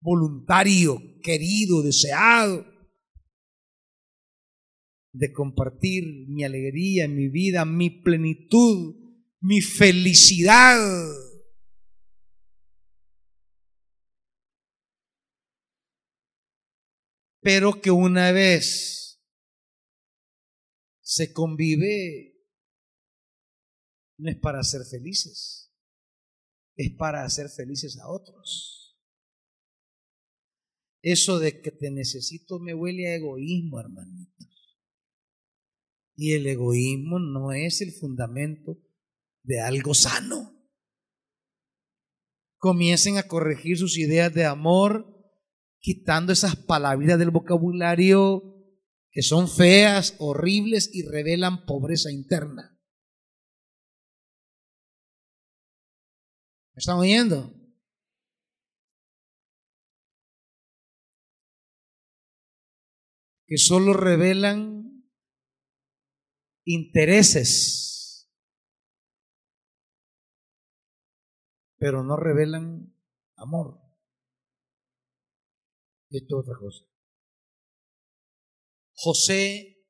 voluntario, 0.00 0.98
querido, 1.22 1.82
deseado 1.82 2.66
de 5.12 5.32
compartir 5.32 6.26
mi 6.28 6.44
alegría, 6.44 7.06
mi 7.06 7.28
vida, 7.28 7.64
mi 7.64 7.90
plenitud, 7.90 8.96
mi 9.40 9.60
felicidad. 9.60 10.78
Pero 17.42 17.80
que 17.80 17.90
una 17.90 18.30
vez 18.30 19.20
se 21.00 21.32
convive, 21.32 22.40
no 24.16 24.30
es 24.30 24.36
para 24.36 24.62
ser 24.62 24.82
felices, 24.88 25.74
es 26.76 26.92
para 26.96 27.24
hacer 27.24 27.48
felices 27.48 27.98
a 27.98 28.08
otros. 28.08 28.96
Eso 31.02 31.40
de 31.40 31.60
que 31.60 31.72
te 31.72 31.90
necesito 31.90 32.60
me 32.60 32.74
huele 32.74 33.08
a 33.08 33.16
egoísmo, 33.16 33.80
hermanito. 33.80 34.46
Y 36.14 36.34
el 36.34 36.46
egoísmo 36.46 37.18
no 37.18 37.52
es 37.52 37.80
el 37.80 37.90
fundamento 37.92 38.78
de 39.42 39.60
algo 39.60 39.94
sano. 39.94 40.56
Comiencen 42.58 43.18
a 43.18 43.24
corregir 43.24 43.76
sus 43.76 43.98
ideas 43.98 44.32
de 44.32 44.44
amor, 44.44 45.21
quitando 45.82 46.32
esas 46.32 46.54
palabras 46.54 47.18
del 47.18 47.30
vocabulario 47.30 48.52
que 49.10 49.20
son 49.20 49.48
feas, 49.48 50.14
horribles 50.20 50.88
y 50.94 51.02
revelan 51.02 51.66
pobreza 51.66 52.10
interna. 52.10 52.78
¿Me 56.72 56.78
están 56.78 56.96
oyendo? 56.96 57.52
Que 63.46 63.58
solo 63.58 63.92
revelan 63.92 65.04
intereses, 66.64 68.30
pero 71.76 72.02
no 72.02 72.16
revelan 72.16 72.96
amor. 73.36 73.81
Esto 76.12 76.40
es 76.40 76.48
otra 76.48 76.58
cosa. 76.58 76.84
José 78.94 79.82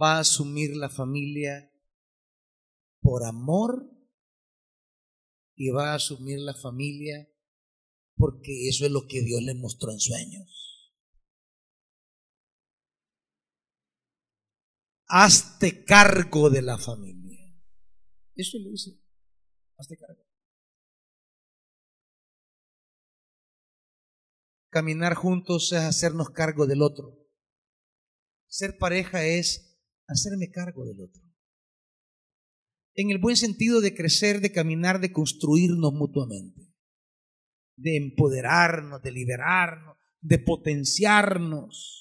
va 0.00 0.16
a 0.16 0.20
asumir 0.20 0.76
la 0.76 0.88
familia 0.88 1.70
por 3.00 3.24
amor 3.24 3.90
y 5.56 5.70
va 5.70 5.92
a 5.92 5.96
asumir 5.96 6.38
la 6.38 6.54
familia 6.54 7.28
porque 8.16 8.68
eso 8.68 8.86
es 8.86 8.92
lo 8.92 9.08
que 9.08 9.22
Dios 9.22 9.42
le 9.42 9.54
mostró 9.54 9.90
en 9.90 9.98
sueños. 9.98 10.92
Hazte 15.06 15.84
cargo 15.84 16.48
de 16.48 16.62
la 16.62 16.78
familia. 16.78 17.44
Eso 18.36 18.58
le 18.58 18.70
dice. 18.70 19.00
Hazte 19.76 19.96
cargo. 19.96 20.23
Caminar 24.74 25.14
juntos 25.14 25.70
es 25.72 25.78
hacernos 25.78 26.30
cargo 26.30 26.66
del 26.66 26.82
otro. 26.82 27.16
Ser 28.48 28.76
pareja 28.76 29.24
es 29.24 29.78
hacerme 30.08 30.50
cargo 30.50 30.84
del 30.84 31.00
otro 31.00 31.24
en 32.94 33.10
el 33.10 33.18
buen 33.18 33.36
sentido 33.36 33.80
de 33.80 33.94
crecer, 33.94 34.40
de 34.40 34.52
caminar, 34.52 35.00
de 35.00 35.12
construirnos 35.12 35.92
mutuamente, 35.92 36.72
de 37.76 37.96
empoderarnos, 37.96 39.02
de 39.02 39.12
liberarnos, 39.12 39.96
de 40.20 40.38
potenciarnos. 40.38 42.00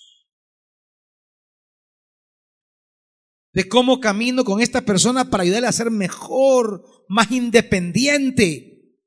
De 3.53 3.67
cómo 3.67 3.99
camino 3.99 4.43
con 4.43 4.61
esta 4.61 4.81
persona 4.81 5.29
para 5.29 5.43
ayudarle 5.43 5.67
a 5.67 5.71
ser 5.71 5.91
mejor, 5.91 6.83
más 7.07 7.31
independiente. 7.31 8.97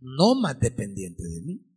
No 0.00 0.34
más 0.34 0.58
dependiente 0.60 1.22
de 1.22 1.40
mí. 1.40 1.73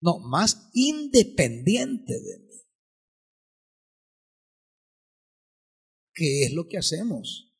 No, 0.00 0.18
más 0.18 0.70
independiente 0.74 2.12
de 2.12 2.38
mí. 2.38 2.46
¿Qué 6.14 6.44
es 6.44 6.52
lo 6.52 6.66
que 6.66 6.78
hacemos 6.78 7.54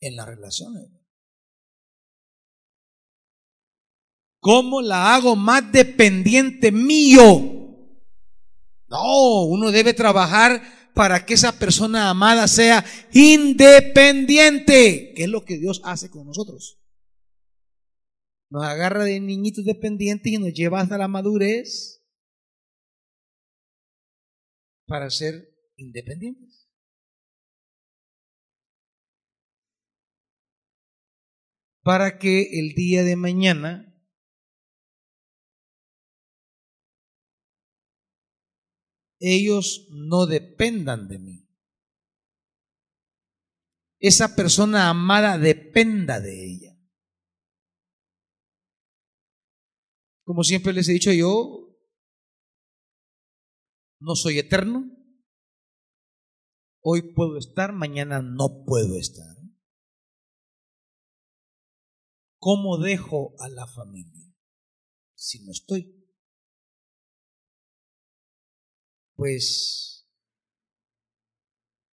en 0.00 0.16
las 0.16 0.26
relaciones? 0.26 0.90
¿Cómo 4.40 4.82
la 4.82 5.14
hago 5.14 5.36
más 5.36 5.70
dependiente 5.70 6.72
mío? 6.72 7.22
No, 8.88 9.44
uno 9.44 9.70
debe 9.70 9.94
trabajar 9.94 10.60
para 10.94 11.24
que 11.24 11.34
esa 11.34 11.58
persona 11.58 12.10
amada 12.10 12.48
sea 12.48 12.84
independiente, 13.12 15.14
que 15.14 15.22
es 15.22 15.28
lo 15.28 15.44
que 15.44 15.58
Dios 15.58 15.80
hace 15.84 16.10
con 16.10 16.26
nosotros. 16.26 16.81
Nos 18.52 18.64
agarra 18.64 19.04
de 19.04 19.18
niñitos 19.18 19.64
dependientes 19.64 20.30
y 20.30 20.36
nos 20.36 20.52
lleva 20.52 20.82
hasta 20.82 20.98
la 20.98 21.08
madurez 21.08 22.04
para 24.86 25.08
ser 25.08 25.48
independientes. 25.76 26.68
para 31.84 32.18
que 32.18 32.60
el 32.60 32.74
día 32.74 33.02
de 33.02 33.16
mañana 33.16 33.92
ellos 39.18 39.88
no 39.90 40.26
dependan 40.26 41.08
de 41.08 41.18
mí. 41.18 41.48
Esa 43.98 44.36
persona 44.36 44.88
amada 44.88 45.38
dependa 45.38 46.20
de 46.20 46.44
ella. 46.44 46.71
Como 50.24 50.44
siempre 50.44 50.72
les 50.72 50.88
he 50.88 50.92
dicho 50.92 51.12
yo, 51.12 51.76
no 54.00 54.14
soy 54.14 54.38
eterno. 54.38 54.90
Hoy 56.80 57.14
puedo 57.14 57.38
estar, 57.38 57.72
mañana 57.72 58.22
no 58.22 58.64
puedo 58.64 58.98
estar. 58.98 59.36
¿Cómo 62.38 62.78
dejo 62.78 63.34
a 63.38 63.48
la 63.48 63.66
familia 63.68 64.34
si 65.14 65.44
no 65.44 65.52
estoy? 65.52 65.96
Pues 69.14 70.08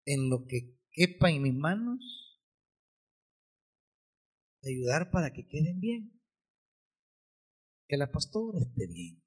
en 0.06 0.32
lo 0.32 0.48
que 0.48 0.76
quepa 0.92 1.30
en 1.30 1.44
mis 1.44 1.54
manos, 1.54 2.40
ayudar 4.64 5.12
para 5.12 5.32
que 5.32 5.48
queden 5.48 5.80
bien, 5.80 6.19
que 7.90 7.98
la 7.98 8.12
pastora 8.12 8.60
esté 8.60 8.86
bien, 8.86 9.20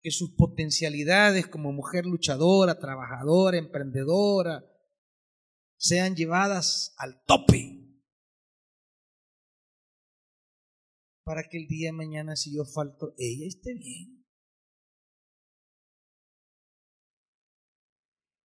que 0.00 0.12
sus 0.12 0.30
potencialidades 0.36 1.48
como 1.48 1.72
mujer 1.72 2.06
luchadora, 2.06 2.78
trabajadora, 2.78 3.58
emprendedora, 3.58 4.64
sean 5.76 6.14
llevadas 6.14 6.94
al 6.98 7.20
tope. 7.24 7.74
Para 11.24 11.42
que 11.48 11.58
el 11.58 11.66
día 11.66 11.88
de 11.88 11.92
mañana, 11.92 12.36
si 12.36 12.54
yo 12.54 12.64
falto, 12.64 13.12
ella 13.18 13.48
esté 13.48 13.74
bien. 13.74 14.24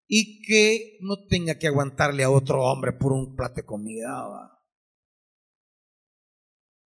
Y 0.07 0.41
que 0.41 0.97
no 1.01 1.27
tenga 1.27 1.59
que 1.59 1.67
aguantarle 1.67 2.23
a 2.23 2.31
otro 2.31 2.63
hombre 2.63 2.93
por 2.93 3.11
un 3.11 3.35
plato 3.35 3.55
de 3.55 3.65
comida 3.65 4.60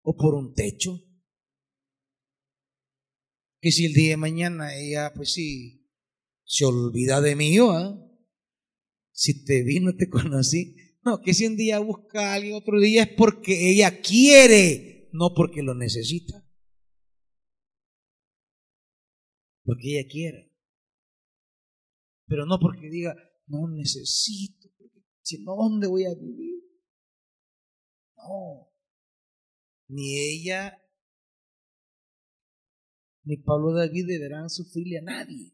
o 0.03 0.17
por 0.17 0.35
un 0.35 0.55
techo. 0.55 0.99
Que 3.61 3.71
si 3.71 3.87
el 3.87 3.95
día 3.95 4.11
de 4.11 4.17
mañana 4.17 4.77
ella, 4.77 5.13
pues 5.15 5.33
sí, 5.33 5.89
se 6.45 6.65
olvida 6.65 7.21
de 7.21 7.37
mí, 7.37 7.57
si 9.13 9.45
te 9.45 9.63
vi, 9.63 9.81
no 9.81 9.95
te 9.95 10.09
conocí. 10.11 10.77
No, 11.05 11.21
que 11.21 11.35
si 11.35 11.47
un 11.47 11.57
día 11.57 11.81
busca 11.81 12.31
a 12.31 12.35
alguien 12.35 12.55
otro 12.55 12.79
día 12.81 13.03
es 13.03 13.09
porque 13.17 13.71
ella 13.71 14.01
quiere 14.01 14.93
no 15.13 15.35
porque 15.35 15.63
lo 15.63 15.75
necesita, 15.75 16.43
porque 19.65 19.99
ella 19.99 20.09
quiere, 20.09 20.57
pero 22.27 22.47
no 22.47 22.59
porque 22.59 22.89
diga, 22.89 23.15
no 23.47 23.69
necesito, 23.69 24.69
si 25.21 25.45
no, 25.45 25.55
¿dónde 25.55 25.87
voy 25.87 26.07
a 26.07 26.15
vivir? 26.15 26.65
No, 28.17 28.72
ni 29.93 30.19
ella 30.19 30.79
ni 33.25 33.37
Pablo 33.37 33.73
David 33.73 34.07
deberán 34.09 34.49
sufrirle 34.51 34.99
a 34.99 35.03
nadie 35.03 35.53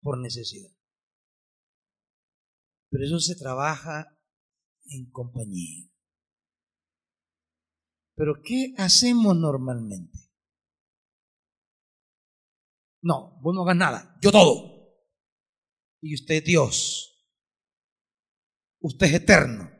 por 0.00 0.18
necesidad. 0.18 0.70
Pero 2.88 3.04
eso 3.04 3.18
se 3.18 3.34
trabaja 3.34 4.18
en 4.86 5.10
compañía. 5.10 5.90
Pero 8.14 8.40
¿qué 8.42 8.72
hacemos 8.78 9.36
normalmente? 9.36 10.18
No, 13.02 13.38
vos 13.42 13.54
no 13.54 13.62
hagas 13.62 13.76
nada, 13.76 14.18
yo 14.22 14.32
todo. 14.32 14.76
Y 16.00 16.14
usted 16.14 16.36
es 16.36 16.44
Dios. 16.44 17.28
Usted 18.80 19.06
es 19.06 19.14
eterno. 19.14 19.75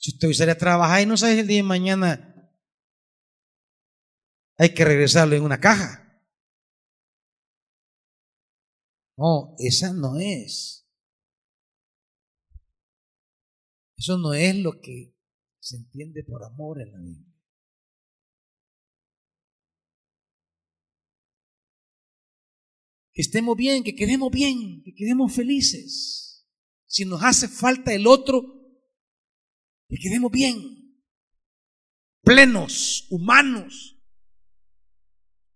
Si 0.00 0.12
usted 0.12 0.32
sale 0.32 0.52
a 0.52 0.58
trabajar 0.58 1.02
y 1.02 1.06
no 1.06 1.16
sabe 1.16 1.40
el 1.40 1.46
día 1.46 1.58
de 1.58 1.62
mañana, 1.62 2.50
hay 4.56 4.72
que 4.72 4.84
regresarlo 4.84 5.36
en 5.36 5.42
una 5.42 5.60
caja. 5.60 6.24
No, 9.16 9.54
esa 9.58 9.92
no 9.92 10.18
es. 10.18 10.88
Eso 13.98 14.16
no 14.16 14.32
es 14.32 14.56
lo 14.56 14.80
que 14.80 15.14
se 15.58 15.76
entiende 15.76 16.24
por 16.24 16.42
amor 16.44 16.80
en 16.80 16.92
la 16.92 16.98
Biblia. 16.98 17.30
que 23.12 23.22
estemos 23.22 23.56
bien, 23.56 23.82
que 23.82 23.94
quedemos 23.94 24.30
bien, 24.30 24.82
que 24.84 24.94
quedemos 24.94 25.34
felices. 25.34 26.46
Si 26.86 27.04
nos 27.04 27.22
hace 27.22 27.48
falta 27.48 27.92
el 27.92 28.06
otro, 28.06 28.59
que 29.90 29.96
quedemos 29.96 30.30
bien, 30.30 30.56
plenos, 32.22 33.06
humanos, 33.10 33.98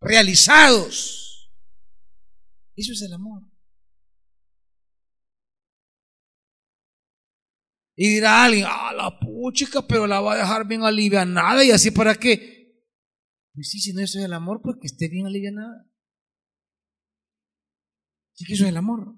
realizados. 0.01 1.53
Eso 2.77 2.93
es 2.93 3.03
el 3.03 3.13
amor. 3.13 3.43
Y 7.97 8.15
dirá 8.15 8.45
alguien, 8.45 8.67
ah, 8.69 8.93
la 8.93 9.21
puchica, 9.21 9.87
pero 9.87 10.09
la 10.09 10.21
va 10.21 10.35
a 10.35 10.39
dejar 10.39 10.67
bien 10.67 10.83
alivianada 10.83 11.65
y 11.65 11.71
así 11.71 11.93
para 11.93 12.17
qué. 12.17 12.75
Pues 13.53 13.71
sí, 13.71 13.79
si 13.79 13.93
no 13.93 14.01
eso 14.01 14.19
es 14.19 14.25
el 14.25 14.33
amor, 14.33 14.61
pues 14.63 14.79
que 14.81 14.89
esté 14.89 15.09
bien 15.09 15.27
alivianada. 15.27 15.89
Sí 18.33 18.45
que 18.45 18.55
eso 18.55 18.65
es 18.65 18.71
el 18.71 18.77
amor. 18.77 19.17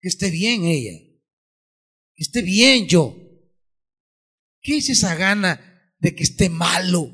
Que 0.00 0.08
esté 0.08 0.30
bien 0.30 0.64
ella. 0.64 1.09
Esté 2.20 2.42
bien 2.42 2.86
yo. 2.86 3.16
¿Qué 4.60 4.76
es 4.76 4.90
esa 4.90 5.14
gana 5.14 5.94
de 5.98 6.14
que 6.14 6.22
esté 6.22 6.50
malo, 6.50 7.10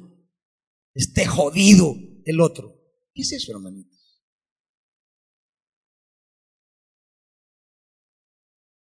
esté 0.95 1.25
jodido 1.27 1.95
el 2.25 2.41
otro? 2.41 2.75
¿Qué 3.15 3.23
es 3.23 3.31
eso, 3.31 3.53
hermanito? 3.53 3.97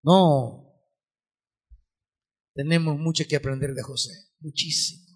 No. 0.02 0.64
Tenemos 2.54 2.98
mucho 2.98 3.24
que 3.28 3.36
aprender 3.36 3.72
de 3.72 3.84
José, 3.84 4.10
muchísimo. 4.40 5.06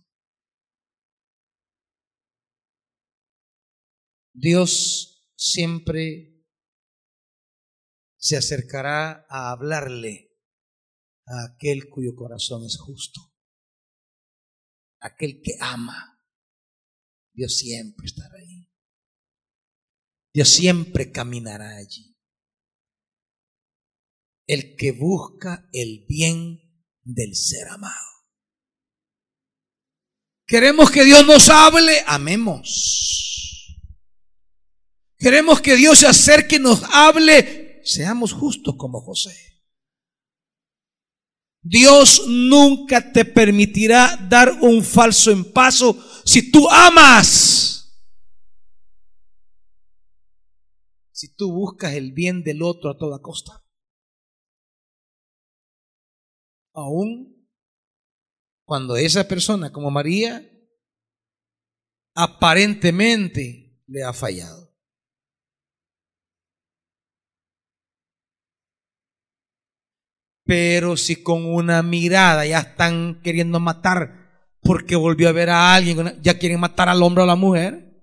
Dios 4.33 5.29
siempre 5.35 6.47
se 8.17 8.37
acercará 8.37 9.27
a 9.29 9.51
hablarle 9.51 10.30
aquel 11.31 11.89
cuyo 11.89 12.15
corazón 12.15 12.65
es 12.65 12.79
justo, 12.79 13.21
aquel 15.01 15.41
que 15.43 15.53
ama. 15.61 16.19
Dios 17.33 17.57
siempre 17.57 18.07
estará 18.07 18.37
ahí. 18.39 18.69
Dios 20.33 20.49
siempre 20.49 21.11
caminará 21.11 21.77
allí 21.77 22.11
el 24.51 24.75
que 24.75 24.91
busca 24.91 25.69
el 25.73 26.05
bien 26.09 26.61
del 27.05 27.37
ser 27.37 27.69
amado. 27.69 27.95
Queremos 30.45 30.91
que 30.91 31.05
Dios 31.05 31.25
nos 31.25 31.49
hable, 31.49 32.03
amemos. 32.05 33.79
Queremos 35.17 35.61
que 35.61 35.77
Dios 35.77 36.01
se 36.01 36.09
acerque 36.09 36.57
y 36.57 36.59
nos 36.59 36.83
hable, 36.83 37.81
seamos 37.85 38.33
justos 38.33 38.75
como 38.77 39.01
José. 39.01 39.50
Dios 41.63 42.25
nunca 42.27 43.13
te 43.13 43.25
permitirá 43.25 44.17
dar 44.29 44.51
un 44.63 44.83
falso 44.83 45.31
en 45.31 45.53
paso 45.53 45.97
si 46.25 46.51
tú 46.51 46.69
amas. 46.71 48.03
Si 51.13 51.35
tú 51.35 51.53
buscas 51.53 51.95
el 51.95 52.13
bien 52.13 52.43
del 52.43 52.63
otro 52.63 52.91
a 52.91 52.97
toda 52.97 53.21
costa. 53.21 53.61
aún 56.81 57.49
cuando 58.65 58.97
esa 58.97 59.27
persona 59.27 59.73
como 59.73 59.91
María 59.91 60.47
aparentemente 62.15 63.83
le 63.87 64.03
ha 64.03 64.13
fallado. 64.13 64.60
Pero 70.51 70.97
si 70.97 71.23
con 71.23 71.47
una 71.47 71.81
mirada 71.81 72.45
ya 72.45 72.59
están 72.59 73.23
queriendo 73.23 73.61
matar 73.61 74.57
porque 74.61 74.97
volvió 74.97 75.29
a 75.29 75.33
ver 75.33 75.49
a 75.49 75.77
alguien, 75.77 76.21
ya 76.23 76.41
quieren 76.41 76.59
matar 76.59 76.89
al 76.89 77.05
hombre 77.05 77.21
o 77.21 77.25
a 77.25 77.29
la 77.29 77.37
mujer. 77.37 78.03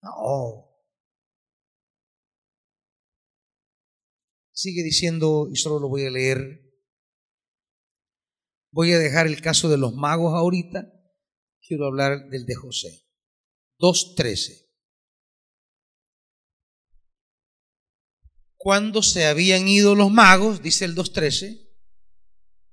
No. 0.00 0.64
Sigue 4.52 4.82
diciendo, 4.82 5.48
y 5.52 5.56
solo 5.56 5.80
lo 5.80 5.90
voy 5.90 6.06
a 6.06 6.10
leer. 6.10 6.74
Voy 8.70 8.94
a 8.94 8.98
dejar 8.98 9.26
el 9.26 9.42
caso 9.42 9.68
de 9.68 9.76
los 9.76 9.92
magos 9.92 10.32
ahorita. 10.32 10.90
Quiero 11.60 11.84
hablar 11.84 12.30
del 12.30 12.46
de 12.46 12.54
José. 12.54 13.06
2.13. 13.78 14.63
Cuando 18.64 19.02
se 19.02 19.26
habían 19.26 19.68
ido 19.68 19.94
los 19.94 20.10
magos, 20.10 20.62
dice 20.62 20.86
el 20.86 20.94
2.13, 20.94 21.68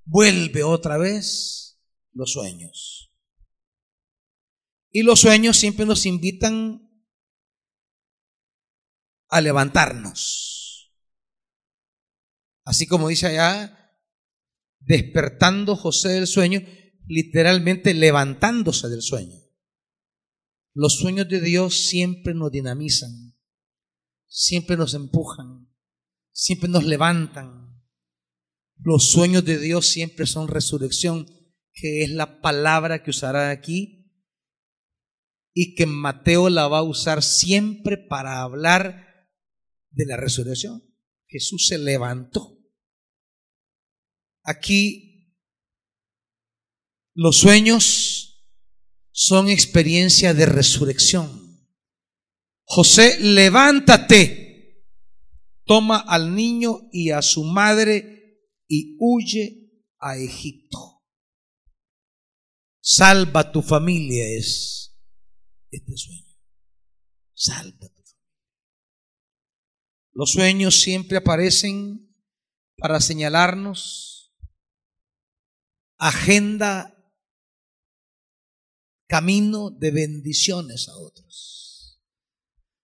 vuelve 0.06 0.64
otra 0.64 0.98
vez 0.98 1.82
los 2.14 2.32
sueños. 2.32 3.14
Y 4.90 5.02
los 5.04 5.20
sueños 5.20 5.58
siempre 5.58 5.86
nos 5.86 6.06
invitan 6.06 6.90
a 9.28 9.42
levantarnos 9.42 10.52
Así 12.64 12.88
como 12.88 13.10
dice 13.10 13.28
allá, 13.28 14.00
despertando 14.80 15.76
José 15.76 16.14
del 16.14 16.28
sueño, 16.28 16.62
literalmente 17.06 17.94
levantándose 17.94 18.88
del 18.88 19.02
sueño. 19.02 19.38
Los 20.74 20.96
sueños 20.96 21.28
de 21.28 21.42
Dios 21.42 21.88
siempre 21.88 22.34
nos 22.34 22.50
dinamizan, 22.50 23.36
siempre 24.26 24.78
nos 24.78 24.94
empujan, 24.94 25.61
siempre 26.32 26.70
nos 26.70 26.86
levantan. 26.86 27.82
Los 28.78 29.12
sueños 29.12 29.46
de 29.46 29.60
Dios 29.60 29.88
siempre 29.88 30.26
son 30.26 30.48
resurrección, 30.48 31.28
que 31.74 32.04
es 32.04 32.10
la 32.10 32.42
palabra 32.42 33.04
que 33.04 33.12
usará 33.12 33.50
aquí 33.52 34.02
y 35.54 35.76
que 35.76 35.86
Mateo 35.86 36.50
la 36.50 36.68
va 36.68 36.80
a 36.80 36.84
usar 36.84 37.24
siempre 37.24 37.98
para 37.98 38.42
hablar 38.42 39.30
de 39.92 40.06
la 40.06 40.18
resurrección. 40.18 40.82
Jesús 41.28 41.68
se 41.68 41.78
levantó. 41.78 42.58
Aquí 44.44 45.38
los 47.14 47.38
sueños 47.38 48.48
son 49.12 49.50
experiencia 49.50 50.34
de 50.34 50.46
resurrección. 50.46 51.68
José, 52.64 53.20
levántate, 53.20 54.41
toma 55.72 56.00
al 56.00 56.36
niño 56.36 56.90
y 56.92 57.12
a 57.12 57.22
su 57.22 57.46
madre 57.46 58.42
y 58.68 58.98
huye 59.00 59.72
a 60.00 60.18
Egipto. 60.18 61.02
Salva 62.82 63.54
tu 63.54 63.62
familia 63.62 64.28
es 64.28 65.00
este 65.72 65.96
sueño. 65.96 66.36
Salva 67.34 67.88
tu 67.88 68.02
los 70.14 70.32
sueños 70.32 70.82
siempre 70.82 71.20
aparecen 71.20 72.14
para 72.76 73.00
señalarnos 73.00 74.36
agenda, 75.98 76.94
camino 79.08 79.70
de 79.70 79.92
bendiciones 79.92 80.90
a 80.90 80.98
otros. 80.98 82.02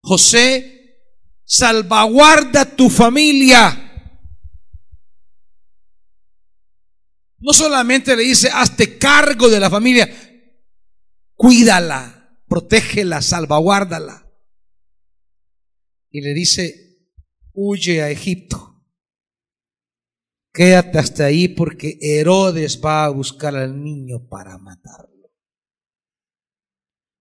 José, 0.02 0.73
salvaguarda 1.54 2.66
tu 2.66 2.90
familia. 2.90 3.80
No 7.38 7.54
solamente 7.54 8.16
le 8.16 8.24
dice, 8.24 8.50
hazte 8.52 8.98
cargo 8.98 9.50
de 9.50 9.60
la 9.60 9.70
familia, 9.70 10.10
cuídala, 11.36 12.42
protégela, 12.48 13.22
salvaguárdala. 13.22 14.32
Y 16.10 16.22
le 16.22 16.34
dice, 16.34 17.10
huye 17.52 18.02
a 18.02 18.10
Egipto. 18.10 18.84
Quédate 20.52 21.00
hasta 21.00 21.26
ahí 21.26 21.50
porque 21.50 21.98
Herodes 22.02 22.80
va 22.84 23.06
a 23.06 23.10
buscar 23.10 23.56
al 23.56 23.84
niño 23.84 24.28
para 24.28 24.58
matarlo. 24.58 25.32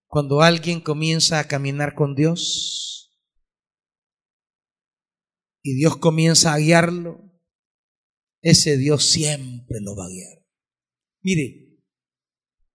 Cuando 0.06 0.42
alguien 0.42 0.80
comienza 0.80 1.38
a 1.38 1.48
caminar 1.48 1.94
con 1.94 2.14
Dios 2.14 3.01
y 5.62 5.74
Dios 5.74 5.96
comienza 5.98 6.52
a 6.52 6.58
guiarlo, 6.58 7.32
ese 8.40 8.76
Dios 8.76 9.04
siempre 9.04 9.80
lo 9.80 9.94
va 9.96 10.06
a 10.06 10.08
guiar. 10.08 10.46
Mire, 11.22 11.78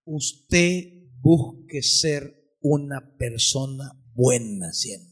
usted 0.04 0.84
busque 1.20 1.82
ser 1.82 2.56
una 2.60 3.16
persona 3.18 3.92
buena 4.14 4.72
siempre 4.72 5.08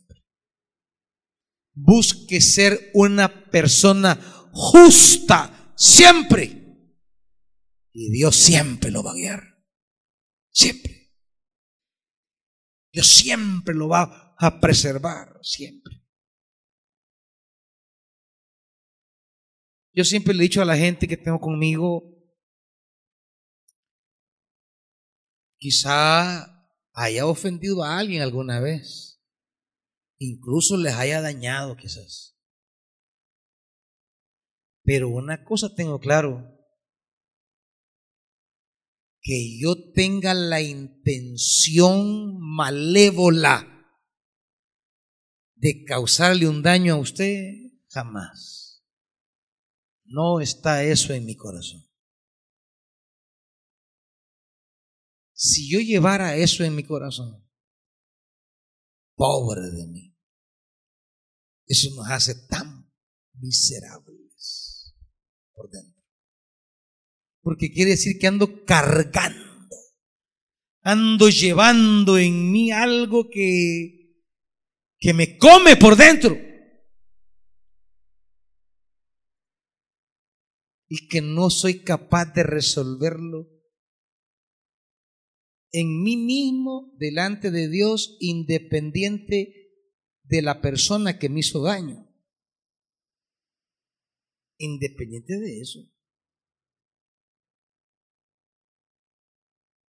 busque 1.76 2.40
ser 2.40 2.90
una 2.94 3.50
persona 3.50 4.16
justa 4.52 5.74
siempre. 5.76 6.62
Y 7.92 8.10
Dios 8.10 8.34
siempre 8.36 8.90
lo 8.90 9.02
va 9.02 9.12
a 9.12 9.14
guiar. 9.14 9.42
Siempre. 10.50 11.14
Dios 12.92 13.06
siempre 13.06 13.74
lo 13.74 13.88
va 13.88 14.34
a 14.38 14.60
preservar. 14.60 15.38
Siempre. 15.42 16.05
Yo 19.96 20.04
siempre 20.04 20.34
le 20.34 20.40
he 20.40 20.48
dicho 20.48 20.60
a 20.60 20.66
la 20.66 20.76
gente 20.76 21.08
que 21.08 21.16
tengo 21.16 21.40
conmigo, 21.40 22.04
quizá 25.56 26.70
haya 26.92 27.26
ofendido 27.26 27.82
a 27.82 27.98
alguien 27.98 28.20
alguna 28.20 28.60
vez. 28.60 29.22
Incluso 30.18 30.76
les 30.76 30.92
haya 30.92 31.22
dañado 31.22 31.78
quizás. 31.78 32.38
Pero 34.82 35.08
una 35.08 35.44
cosa 35.44 35.74
tengo 35.74 35.98
claro, 35.98 36.46
que 39.22 39.58
yo 39.58 39.92
tenga 39.94 40.34
la 40.34 40.60
intención 40.60 42.38
malévola 42.38 43.66
de 45.54 45.84
causarle 45.84 46.46
un 46.48 46.62
daño 46.62 46.94
a 46.94 46.98
usted, 46.98 47.54
jamás. 47.88 48.65
No 50.06 50.40
está 50.40 50.84
eso 50.84 51.12
en 51.12 51.24
mi 51.24 51.36
corazón. 51.36 51.86
Si 55.32 55.70
yo 55.70 55.80
llevara 55.80 56.36
eso 56.36 56.64
en 56.64 56.74
mi 56.74 56.84
corazón, 56.84 57.46
pobre 59.14 59.70
de 59.70 59.86
mí, 59.86 60.16
eso 61.66 61.90
nos 61.94 62.08
hace 62.08 62.46
tan 62.48 62.90
miserables 63.34 64.94
por 65.52 65.70
dentro 65.70 65.96
porque 67.46 67.70
quiere 67.70 67.92
decir 67.92 68.18
que 68.18 68.26
ando 68.26 68.64
cargando, 68.64 69.68
ando 70.82 71.28
llevando 71.28 72.18
en 72.18 72.50
mí 72.50 72.72
algo 72.72 73.30
que, 73.30 74.16
que 74.98 75.14
me 75.14 75.38
come 75.38 75.76
por 75.76 75.94
dentro. 75.94 76.36
Y 80.88 81.08
que 81.08 81.20
no 81.20 81.50
soy 81.50 81.82
capaz 81.82 82.32
de 82.34 82.42
resolverlo 82.42 83.56
en 85.78 86.02
mí 86.02 86.16
mismo 86.16 86.94
delante 86.96 87.50
de 87.50 87.68
Dios 87.68 88.16
independiente 88.20 89.74
de 90.22 90.40
la 90.40 90.62
persona 90.62 91.18
que 91.18 91.28
me 91.28 91.40
hizo 91.40 91.62
daño. 91.62 92.08
Independiente 94.58 95.38
de 95.38 95.60
eso. 95.60 95.80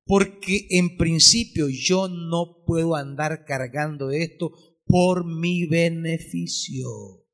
Porque 0.06 0.68
en 0.72 0.98
principio 0.98 1.68
yo 1.70 2.08
no 2.08 2.64
puedo 2.66 2.95
andar 2.95 3.45
cargando 3.45 4.12
esto 4.12 4.52
por 4.86 5.26
mi 5.26 5.68
beneficio, 5.68 7.27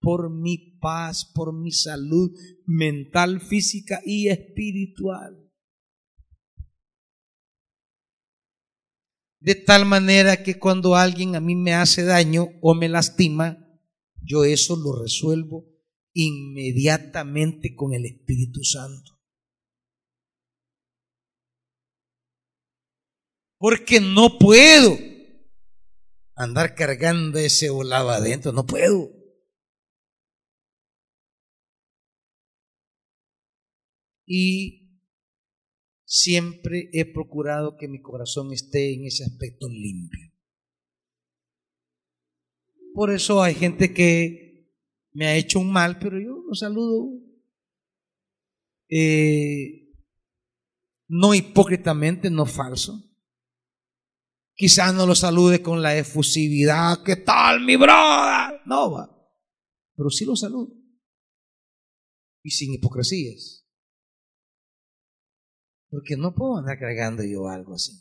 por 0.00 0.30
mi 0.30 0.78
paz, 0.78 1.24
por 1.34 1.52
mi 1.52 1.72
salud 1.72 2.30
mental, 2.66 3.40
física 3.40 4.00
y 4.04 4.28
espiritual. 4.28 5.46
De 9.40 9.54
tal 9.54 9.84
manera 9.86 10.42
que 10.42 10.58
cuando 10.58 10.96
alguien 10.96 11.36
a 11.36 11.40
mí 11.40 11.54
me 11.54 11.74
hace 11.74 12.04
daño 12.04 12.48
o 12.60 12.74
me 12.74 12.88
lastima, 12.88 13.58
yo 14.22 14.44
eso 14.44 14.76
lo 14.76 15.00
resuelvo 15.00 15.64
inmediatamente 16.12 17.74
con 17.76 17.92
el 17.92 18.06
Espíritu 18.06 18.64
Santo. 18.64 19.20
Porque 23.58 24.00
no 24.00 24.38
puedo 24.38 24.98
andar 26.34 26.74
cargando 26.74 27.38
ese 27.38 27.70
volado 27.70 28.10
adentro, 28.10 28.52
no 28.52 28.66
puedo. 28.66 29.15
Y 34.26 35.00
siempre 36.04 36.90
he 36.92 37.04
procurado 37.04 37.76
que 37.76 37.88
mi 37.88 38.00
corazón 38.00 38.52
esté 38.52 38.92
en 38.92 39.06
ese 39.06 39.24
aspecto 39.24 39.68
limpio. 39.68 40.32
Por 42.92 43.12
eso 43.12 43.42
hay 43.42 43.54
gente 43.54 43.94
que 43.94 44.72
me 45.12 45.26
ha 45.26 45.36
hecho 45.36 45.60
un 45.60 45.70
mal, 45.70 45.98
pero 45.98 46.18
yo 46.18 46.42
lo 46.46 46.54
saludo. 46.54 47.10
Eh, 48.88 49.92
no 51.08 51.34
hipócritamente, 51.34 52.30
no 52.30 52.46
falso. 52.46 53.02
Quizás 54.54 54.94
no 54.94 55.06
lo 55.06 55.14
salude 55.14 55.60
con 55.60 55.82
la 55.82 55.96
efusividad, 55.96 57.02
¿qué 57.04 57.16
tal 57.16 57.60
mi 57.60 57.76
brother? 57.76 58.62
No 58.64 58.90
va. 58.90 59.12
Pero 59.94 60.08
sí 60.08 60.24
lo 60.24 60.34
saludo. 60.34 60.72
Y 62.42 62.50
sin 62.50 62.72
hipocresías. 62.72 63.65
Porque 65.88 66.16
no 66.16 66.34
puedo 66.34 66.58
andar 66.58 66.78
cargando 66.78 67.22
yo 67.22 67.48
algo 67.48 67.74
así. 67.74 67.92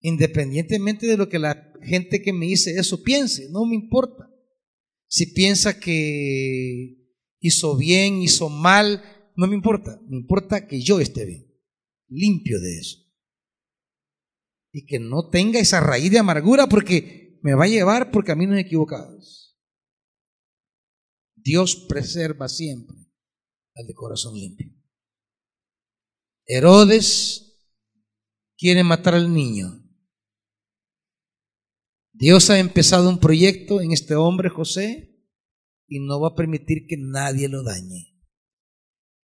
Independientemente 0.00 1.06
de 1.06 1.16
lo 1.16 1.28
que 1.28 1.38
la 1.38 1.72
gente 1.82 2.22
que 2.22 2.32
me 2.32 2.46
dice 2.46 2.78
eso 2.78 3.02
piense, 3.02 3.48
no 3.50 3.66
me 3.66 3.74
importa. 3.74 4.30
Si 5.08 5.26
piensa 5.26 5.78
que 5.78 6.96
hizo 7.40 7.76
bien, 7.76 8.22
hizo 8.22 8.48
mal, 8.48 9.02
no 9.36 9.46
me 9.46 9.54
importa. 9.54 10.00
Me 10.08 10.16
importa 10.16 10.66
que 10.66 10.80
yo 10.80 11.00
esté 11.00 11.26
bien, 11.26 11.46
limpio 12.08 12.60
de 12.60 12.78
eso 12.78 13.10
y 14.72 14.86
que 14.86 14.98
no 14.98 15.28
tenga 15.28 15.58
esa 15.58 15.80
raíz 15.80 16.10
de 16.10 16.18
amargura 16.18 16.68
porque 16.68 17.38
me 17.42 17.54
va 17.54 17.64
a 17.64 17.68
llevar 17.68 18.10
por 18.10 18.24
caminos 18.24 18.58
equivocados. 18.58 19.58
Dios 21.36 21.86
preserva 21.88 22.48
siempre 22.48 22.96
al 23.74 23.86
de 23.86 23.94
corazón 23.94 24.34
limpio. 24.34 24.72
Herodes 26.52 27.60
quiere 28.58 28.82
matar 28.82 29.14
al 29.14 29.32
niño. 29.32 29.88
Dios 32.12 32.50
ha 32.50 32.58
empezado 32.58 33.08
un 33.08 33.20
proyecto 33.20 33.80
en 33.80 33.92
este 33.92 34.16
hombre 34.16 34.48
José 34.48 35.16
y 35.86 36.00
no 36.00 36.20
va 36.20 36.30
a 36.30 36.34
permitir 36.34 36.86
que 36.88 36.96
nadie 36.96 37.48
lo 37.48 37.62
dañe. 37.62 38.16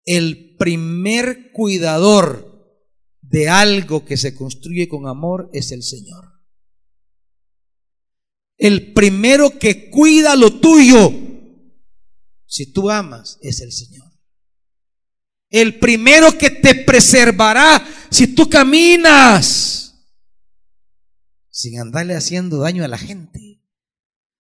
El 0.04 0.56
primer 0.58 1.52
cuidador 1.52 2.76
de 3.22 3.50
algo 3.50 4.04
que 4.04 4.18
se 4.18 4.34
construye 4.34 4.90
con 4.90 5.08
amor 5.08 5.52
es 5.54 5.72
el 5.72 5.84
Señor. 5.84 6.26
El 8.58 8.94
primero 8.94 9.60
que 9.60 9.92
cuida 9.92 10.36
lo 10.36 10.60
tuyo, 10.60 11.12
si 12.48 12.74
tú 12.74 12.90
amas, 12.90 13.38
es 13.44 13.62
el 13.62 13.72
Señor. 13.72 14.11
El 15.52 15.78
primero 15.78 16.36
que 16.38 16.50
te 16.50 16.74
preservará 16.74 17.86
si 18.10 18.28
tú 18.28 18.50
caminas 18.50 19.78
sin 21.50 21.80
andarle 21.80 22.16
haciendo 22.16 22.58
daño 22.58 22.84
a 22.84 22.88
la 22.88 22.98
gente, 22.98 23.62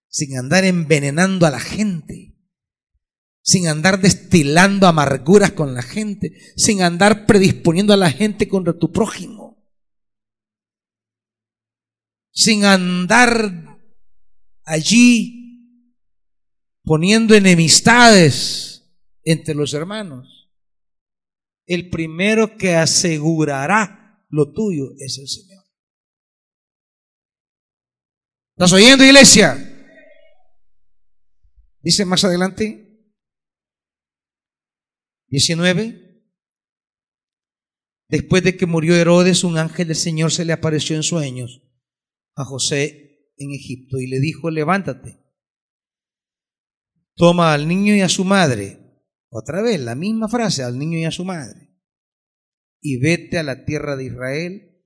sin 0.07 0.37
andar 0.37 0.65
envenenando 0.65 1.45
a 1.45 1.51
la 1.51 1.59
gente 1.59 2.31
sin 3.43 3.67
andar 3.67 3.99
destilando 3.99 4.87
amarguras 4.87 5.51
con 5.51 5.73
la 5.73 5.81
gente, 5.81 6.33
sin 6.55 6.81
andar 6.81 7.25
predisponiendo 7.25 7.93
a 7.93 7.97
la 7.97 8.11
gente 8.11 8.47
contra 8.47 8.77
tu 8.77 8.91
prójimo, 8.91 9.57
sin 12.31 12.65
andar 12.65 13.79
allí 14.63 15.67
poniendo 16.83 17.35
enemistades 17.35 18.89
entre 19.23 19.55
los 19.55 19.73
hermanos. 19.73 20.40
El 21.71 21.89
primero 21.89 22.57
que 22.57 22.75
asegurará 22.75 24.27
lo 24.27 24.51
tuyo 24.51 24.91
es 24.99 25.17
el 25.19 25.27
Señor. 25.29 25.63
¿Estás 28.57 28.73
oyendo, 28.73 29.05
iglesia? 29.05 29.55
Dice 31.81 32.03
más 32.03 32.25
adelante, 32.25 33.15
19. 35.29 36.25
Después 38.09 38.43
de 38.43 38.57
que 38.57 38.65
murió 38.65 38.93
Herodes, 38.93 39.45
un 39.45 39.57
ángel 39.57 39.87
del 39.87 39.95
Señor 39.95 40.33
se 40.33 40.43
le 40.43 40.51
apareció 40.51 40.97
en 40.97 41.03
sueños 41.03 41.61
a 42.35 42.43
José 42.43 43.31
en 43.37 43.53
Egipto 43.53 43.97
y 43.97 44.07
le 44.07 44.19
dijo, 44.19 44.51
levántate, 44.51 45.23
toma 47.15 47.53
al 47.53 47.65
niño 47.65 47.95
y 47.95 48.01
a 48.01 48.09
su 48.09 48.25
madre, 48.25 48.80
otra 49.31 49.61
vez 49.61 49.79
la 49.79 49.95
misma 49.95 50.27
frase, 50.27 50.61
al 50.61 50.77
niño 50.77 50.99
y 50.99 51.05
a 51.05 51.11
su 51.11 51.23
madre, 51.23 51.73
y 52.81 52.99
vete 52.99 53.37
a 53.39 53.43
la 53.43 53.63
tierra 53.63 53.95
de 53.95 54.05
Israel, 54.05 54.83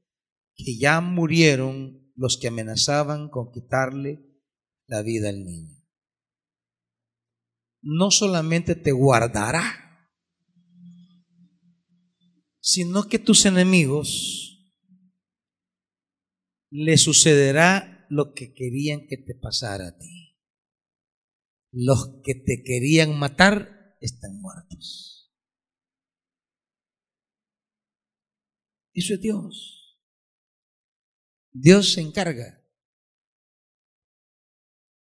que 0.55 0.77
ya 0.77 1.01
murieron 1.01 2.11
los 2.15 2.37
que 2.39 2.49
amenazaban 2.49 3.29
con 3.29 3.51
quitarle 3.51 4.23
la 4.85 5.01
vida 5.01 5.29
al 5.29 5.43
niño. 5.43 5.75
No 7.81 8.11
solamente 8.11 8.75
te 8.75 8.91
guardará, 8.91 10.09
sino 12.59 13.07
que 13.07 13.19
tus 13.19 13.45
enemigos 13.45 14.71
le 16.69 16.97
sucederá 16.97 18.05
lo 18.09 18.33
que 18.33 18.53
querían 18.53 19.07
que 19.07 19.17
te 19.17 19.33
pasara 19.33 19.87
a 19.87 19.97
ti. 19.97 20.37
Los 21.71 22.21
que 22.23 22.35
te 22.35 22.63
querían 22.63 23.17
matar 23.17 23.74
están 23.99 24.39
muertos. 24.41 25.33
Eso 28.93 29.13
es 29.13 29.21
Dios. 29.21 29.99
Dios 31.51 31.93
se 31.93 32.01
encarga. 32.01 32.61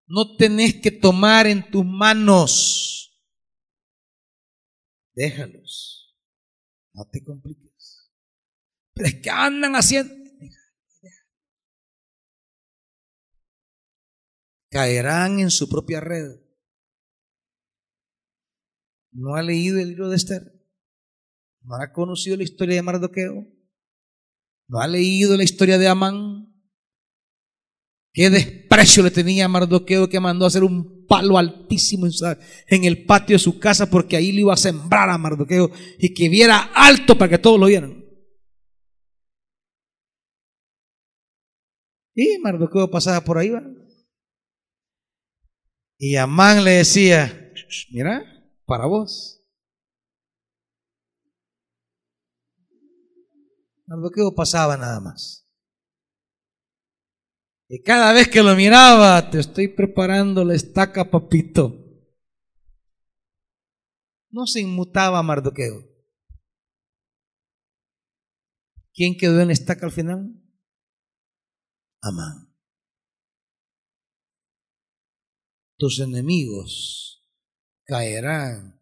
No 0.06 0.36
tenés 0.36 0.80
que 0.80 0.90
tomar 0.90 1.46
en 1.46 1.70
tus 1.70 1.84
manos. 1.84 3.18
Déjalos. 5.14 6.18
No 6.92 7.06
te 7.10 7.22
compliques. 7.22 8.12
Pero 8.94 9.08
es 9.08 9.14
que 9.22 9.30
andan 9.30 9.74
haciendo. 9.74 10.14
Caerán 14.70 15.38
en 15.38 15.50
su 15.50 15.68
propia 15.68 16.00
red. 16.00 16.41
¿No 19.12 19.34
ha 19.34 19.42
leído 19.42 19.78
el 19.78 19.88
libro 19.88 20.08
de 20.08 20.16
Esther? 20.16 20.42
¿No 21.62 21.76
ha 21.76 21.92
conocido 21.92 22.36
la 22.36 22.42
historia 22.42 22.76
de 22.76 22.82
Mardoqueo? 22.82 23.46
¿No 24.68 24.80
ha 24.80 24.88
leído 24.88 25.36
la 25.36 25.44
historia 25.44 25.78
de 25.78 25.86
Amán? 25.86 26.48
Qué 28.14 28.30
desprecio 28.30 29.02
le 29.02 29.10
tenía 29.10 29.44
a 29.44 29.48
Mardoqueo 29.48 30.08
que 30.08 30.20
mandó 30.20 30.44
a 30.44 30.48
hacer 30.48 30.64
un 30.64 31.06
palo 31.06 31.38
altísimo 31.38 32.06
en 32.68 32.84
el 32.84 33.04
patio 33.04 33.34
de 33.34 33.38
su 33.38 33.58
casa 33.58 33.90
porque 33.90 34.16
ahí 34.16 34.32
le 34.32 34.40
iba 34.40 34.54
a 34.54 34.56
sembrar 34.56 35.08
a 35.10 35.18
Mardoqueo 35.18 35.70
y 35.98 36.12
que 36.14 36.28
viera 36.28 36.70
alto 36.74 37.16
para 37.16 37.30
que 37.30 37.38
todos 37.38 37.60
lo 37.60 37.66
vieran. 37.66 38.02
Y 42.14 42.38
Mardoqueo 42.38 42.90
pasaba 42.90 43.22
por 43.22 43.38
ahí, 43.38 43.50
¿va? 43.50 43.62
Y 45.98 46.16
Amán 46.16 46.64
le 46.64 46.72
decía, 46.72 47.52
mira, 47.90 48.41
para 48.72 48.86
vos. 48.86 49.38
Mardoqueo 53.84 54.34
pasaba 54.34 54.78
nada 54.78 54.98
más. 54.98 55.46
Y 57.68 57.82
cada 57.82 58.14
vez 58.14 58.28
que 58.28 58.42
lo 58.42 58.56
miraba, 58.56 59.28
te 59.30 59.40
estoy 59.40 59.68
preparando 59.68 60.42
la 60.42 60.54
estaca, 60.54 61.10
papito. 61.10 61.84
No 64.30 64.46
se 64.46 64.62
inmutaba 64.62 65.22
Mardoqueo. 65.22 65.86
¿Quién 68.94 69.18
quedó 69.18 69.42
en 69.42 69.50
estaca 69.50 69.84
al 69.84 69.92
final? 69.92 70.32
Amán. 72.00 72.50
Tus 75.76 76.00
enemigos 76.00 77.21
caerán 77.84 78.80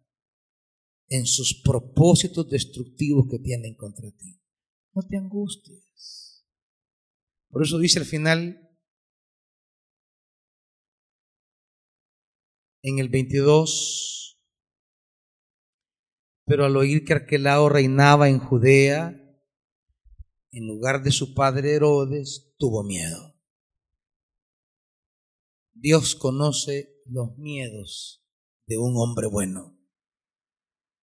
en 1.09 1.27
sus 1.27 1.61
propósitos 1.63 2.49
destructivos 2.49 3.27
que 3.31 3.39
tienen 3.39 3.75
contra 3.75 4.11
ti. 4.13 4.41
No 4.95 5.03
te 5.07 5.17
angusties. 5.17 6.47
Por 7.49 7.65
eso 7.65 7.79
dice 7.79 7.99
al 7.99 8.05
final, 8.05 8.71
en 12.83 12.99
el 13.01 13.09
22, 13.09 14.41
pero 16.45 16.65
al 16.65 16.77
oír 16.77 17.05
que 17.05 17.13
Arquelao 17.13 17.69
reinaba 17.69 18.29
en 18.29 18.39
Judea, 18.39 19.17
en 20.53 20.67
lugar 20.67 21.03
de 21.03 21.11
su 21.11 21.35
padre 21.35 21.75
Herodes, 21.75 22.55
tuvo 22.57 22.85
miedo. 22.85 23.37
Dios 25.73 26.15
conoce 26.15 27.03
los 27.07 27.37
miedos 27.37 28.21
de 28.71 28.79
un 28.79 28.95
hombre 28.97 29.27
bueno, 29.27 29.77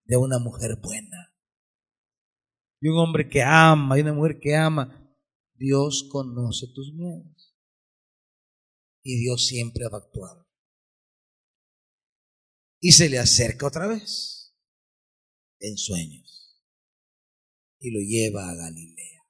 de 0.06 0.16
una 0.16 0.40
mujer 0.40 0.78
buena, 0.82 1.36
de 2.80 2.90
un 2.90 2.98
hombre 2.98 3.28
que 3.28 3.44
ama, 3.44 3.98
de 3.98 4.04
una 4.04 4.14
mujer 4.14 4.40
que 4.40 4.56
ama. 4.56 5.04
Dios 5.54 6.08
conoce 6.10 6.68
tus 6.74 6.94
miedos. 6.94 7.58
Y 9.04 9.20
Dios 9.20 9.46
siempre 9.46 9.84
va 9.90 9.98
a 9.98 10.02
actuar 10.02 10.48
y 12.80 12.94
se 12.94 13.10
le 13.10 13.20
acerca 13.20 13.68
otra 13.68 13.88
vez 13.88 14.56
en 15.60 15.78
sueños 15.78 16.64
y 17.80 17.92
lo 17.92 18.00
lleva 18.00 18.50
a 18.50 18.56
Galilea. 18.56 19.24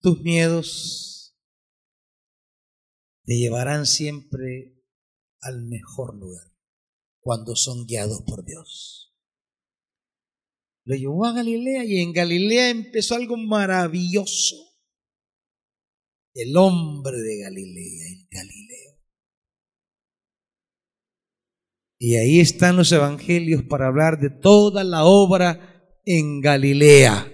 Tus 0.00 0.22
miedos 0.22 1.36
te 3.24 3.36
llevarán 3.36 3.86
siempre 3.86 4.73
al 5.44 5.62
mejor 5.62 6.16
lugar 6.16 6.54
cuando 7.20 7.56
son 7.56 7.86
guiados 7.86 8.22
por 8.26 8.44
Dios. 8.44 9.14
Lo 10.84 10.94
llevó 10.94 11.24
a 11.24 11.32
Galilea 11.32 11.84
y 11.84 12.00
en 12.00 12.12
Galilea 12.12 12.68
empezó 12.68 13.14
algo 13.14 13.36
maravilloso. 13.36 14.56
El 16.34 16.56
hombre 16.56 17.16
de 17.16 17.38
Galilea, 17.38 18.06
el 18.08 18.28
Galileo. 18.30 19.00
Y 21.98 22.16
ahí 22.16 22.40
están 22.40 22.76
los 22.76 22.92
evangelios 22.92 23.62
para 23.62 23.86
hablar 23.86 24.20
de 24.20 24.28
toda 24.28 24.84
la 24.84 25.04
obra 25.04 26.00
en 26.04 26.42
Galilea. 26.42 27.30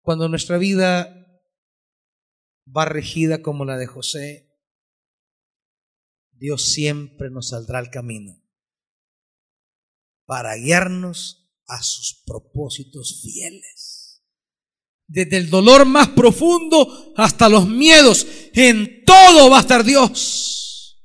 Cuando 0.00 0.28
nuestra 0.28 0.56
vida 0.56 1.25
va 2.66 2.84
regida 2.84 3.42
como 3.42 3.64
la 3.64 3.76
de 3.76 3.86
José, 3.86 4.50
Dios 6.32 6.70
siempre 6.70 7.30
nos 7.30 7.50
saldrá 7.50 7.78
al 7.78 7.90
camino 7.90 8.42
para 10.26 10.54
guiarnos 10.56 11.50
a 11.66 11.82
sus 11.82 12.22
propósitos 12.26 13.20
fieles 13.22 13.96
desde 15.08 15.36
el 15.36 15.50
dolor 15.50 15.84
más 15.84 16.08
profundo 16.08 17.12
hasta 17.16 17.48
los 17.48 17.68
miedos. 17.68 18.26
En 18.52 19.04
todo 19.04 19.50
va 19.50 19.58
a 19.58 19.60
estar 19.60 19.84
Dios. 19.84 21.02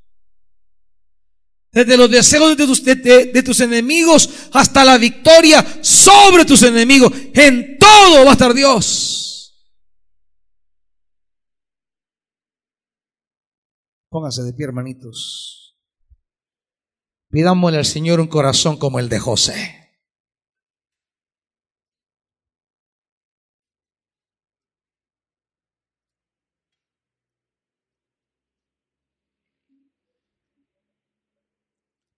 Desde 1.71 1.95
los 1.95 2.11
deseos 2.11 2.57
de 2.57 2.65
tus, 2.65 2.83
de, 2.83 3.43
tus, 3.43 3.61
enemigos 3.61 4.29
hasta 4.51 4.83
la 4.83 4.97
victoria 4.97 5.65
sobre 5.81 6.43
tus 6.43 6.63
enemigos. 6.63 7.13
En 7.33 7.77
todo 7.77 8.25
va 8.25 8.31
a 8.31 8.33
estar 8.33 8.53
Dios. 8.53 9.21
Pónganse 14.11 14.43
de 14.43 14.51
pie, 14.51 14.65
hermanitos. 14.65 15.79
Pidámosle 17.29 17.77
al 17.77 17.85
Señor 17.85 18.19
un 18.19 18.27
corazón 18.27 18.75
como 18.77 18.99
el 18.99 19.07
de 19.07 19.19
José. 19.19 19.77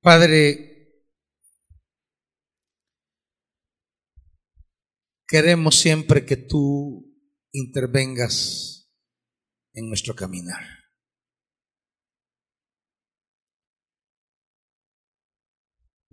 Padre, 0.01 1.05
queremos 5.27 5.75
siempre 5.75 6.25
que 6.25 6.37
tú 6.37 7.05
intervengas 7.51 8.91
en 9.73 9.89
nuestro 9.89 10.15
caminar. 10.15 10.82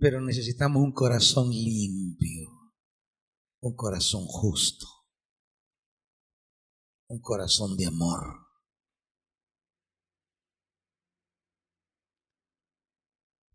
Pero 0.01 0.19
necesitamos 0.19 0.81
un 0.81 0.93
corazón 0.93 1.51
limpio, 1.51 2.49
un 3.61 3.75
corazón 3.75 4.25
justo, 4.25 4.87
un 7.07 7.21
corazón 7.21 7.77
de 7.77 7.85
amor. 7.85 8.47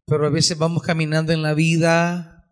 Pero 0.06 0.26
a 0.28 0.30
veces 0.30 0.56
vamos 0.56 0.84
caminando 0.84 1.32
en 1.32 1.42
la 1.42 1.52
vida 1.52 2.48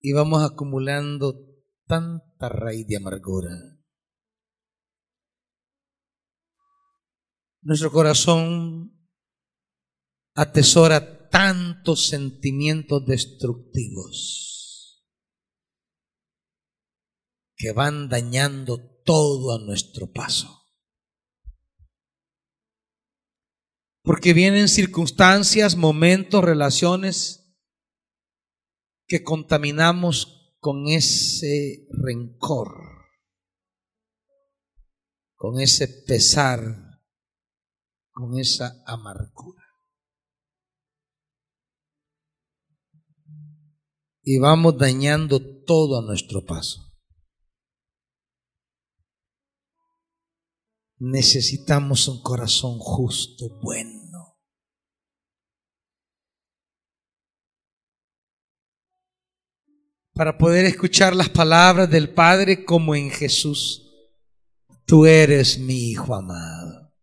y 0.00 0.14
vamos 0.14 0.42
acumulando 0.42 1.34
tanta 1.86 2.48
raíz 2.48 2.86
de 2.86 2.96
amargura. 2.96 3.50
Nuestro 7.60 7.92
corazón 7.92 8.93
atesora 10.34 11.28
tantos 11.28 12.08
sentimientos 12.08 13.06
destructivos 13.06 15.04
que 17.56 17.72
van 17.72 18.08
dañando 18.08 18.78
todo 19.04 19.54
a 19.54 19.64
nuestro 19.64 20.12
paso. 20.12 20.60
Porque 24.02 24.34
vienen 24.34 24.68
circunstancias, 24.68 25.76
momentos, 25.76 26.44
relaciones 26.44 27.56
que 29.06 29.22
contaminamos 29.22 30.56
con 30.60 30.88
ese 30.88 31.86
rencor, 31.90 32.68
con 35.36 35.60
ese 35.60 35.88
pesar, 35.88 36.60
con 38.12 38.38
esa 38.38 38.82
amargura. 38.86 39.63
Y 44.24 44.38
vamos 44.38 44.78
dañando 44.78 45.40
todo 45.64 45.98
a 45.98 46.02
nuestro 46.02 46.44
paso. 46.44 46.84
necesitamos 50.98 52.08
un 52.08 52.22
corazón 52.22 52.78
justo, 52.78 53.48
bueno. 53.60 54.38
Para 60.14 60.38
poder 60.38 60.64
escuchar 60.64 61.14
las 61.14 61.28
palabras 61.28 61.90
del 61.90 62.08
Padre 62.14 62.64
como 62.64 62.94
en 62.94 63.10
Jesús. 63.10 63.80
Tú 64.86 65.06
eres 65.06 65.58
mi 65.58 65.90
Hijo 65.90 66.14
amado. 66.14 66.94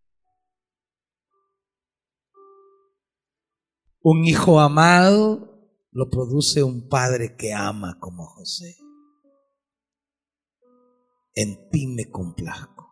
Un 4.04 4.24
hijo 4.24 4.58
amado 4.58 5.51
lo 5.92 6.08
produce 6.08 6.62
un 6.62 6.88
padre 6.88 7.36
que 7.36 7.52
ama 7.52 7.98
como 8.00 8.24
José. 8.24 8.76
En 11.34 11.68
ti 11.70 11.86
me 11.86 12.10
complazco. 12.10 12.82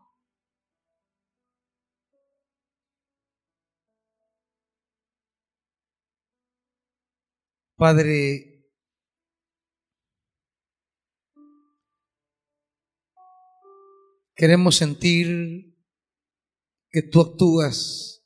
Padre, 7.77 8.69
queremos 14.35 14.77
sentir 14.77 15.75
que 16.91 17.03
tú 17.03 17.23
actúas 17.23 18.23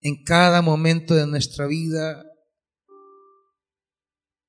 en 0.00 0.24
cada 0.24 0.62
momento 0.62 1.14
de 1.14 1.28
nuestra 1.28 1.68
vida, 1.68 2.31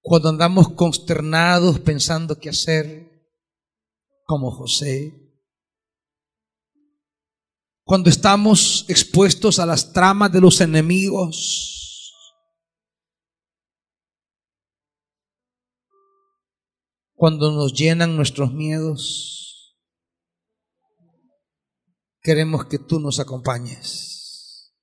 cuando 0.03 0.27
andamos 0.27 0.73
consternados 0.73 1.79
pensando 1.79 2.37
qué 2.37 2.49
hacer, 2.49 3.09
como 4.25 4.51
José, 4.51 5.17
cuando 7.85 8.09
estamos 8.09 8.85
expuestos 8.89 9.59
a 9.59 9.65
las 9.65 9.93
tramas 9.93 10.31
de 10.33 10.41
los 10.41 10.59
enemigos, 10.59 12.13
cuando 17.13 17.51
nos 17.51 17.73
llenan 17.73 18.17
nuestros 18.17 18.53
miedos, 18.53 19.79
queremos 22.21 22.65
que 22.65 22.77
tú 22.77 22.99
nos 22.99 23.21
acompañes. 23.21 24.73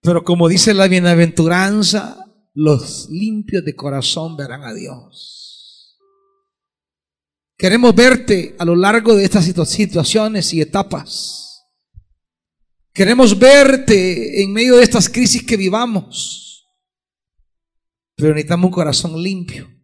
Pero 0.00 0.24
como 0.24 0.48
dice 0.48 0.74
la 0.74 0.88
bienaventuranza, 0.88 2.27
los 2.54 3.08
limpios 3.10 3.64
de 3.64 3.74
corazón 3.74 4.36
verán 4.36 4.64
a 4.64 4.74
Dios. 4.74 5.98
Queremos 7.56 7.94
verte 7.94 8.54
a 8.58 8.64
lo 8.64 8.76
largo 8.76 9.14
de 9.14 9.24
estas 9.24 9.44
situaciones 9.44 10.54
y 10.54 10.60
etapas. 10.60 11.66
Queremos 12.92 13.38
verte 13.38 14.42
en 14.42 14.52
medio 14.52 14.76
de 14.76 14.82
estas 14.82 15.08
crisis 15.08 15.44
que 15.44 15.56
vivamos. 15.56 16.66
Pero 18.16 18.30
necesitamos 18.30 18.66
un 18.66 18.72
corazón 18.72 19.22
limpio. 19.22 19.78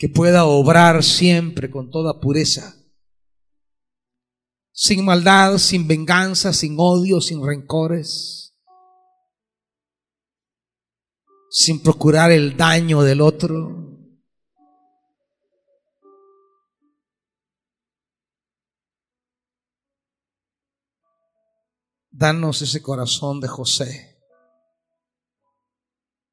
que 0.00 0.08
pueda 0.08 0.46
obrar 0.46 1.04
siempre 1.04 1.70
con 1.70 1.90
toda 1.90 2.20
pureza, 2.20 2.74
sin 4.72 5.04
maldad, 5.04 5.58
sin 5.58 5.86
venganza, 5.86 6.54
sin 6.54 6.76
odio, 6.78 7.20
sin 7.20 7.46
rencores, 7.46 8.49
sin 11.50 11.82
procurar 11.82 12.30
el 12.30 12.56
daño 12.56 13.02
del 13.02 13.20
otro. 13.20 13.88
Danos 22.10 22.62
ese 22.62 22.80
corazón 22.80 23.40
de 23.40 23.48
José 23.48 24.10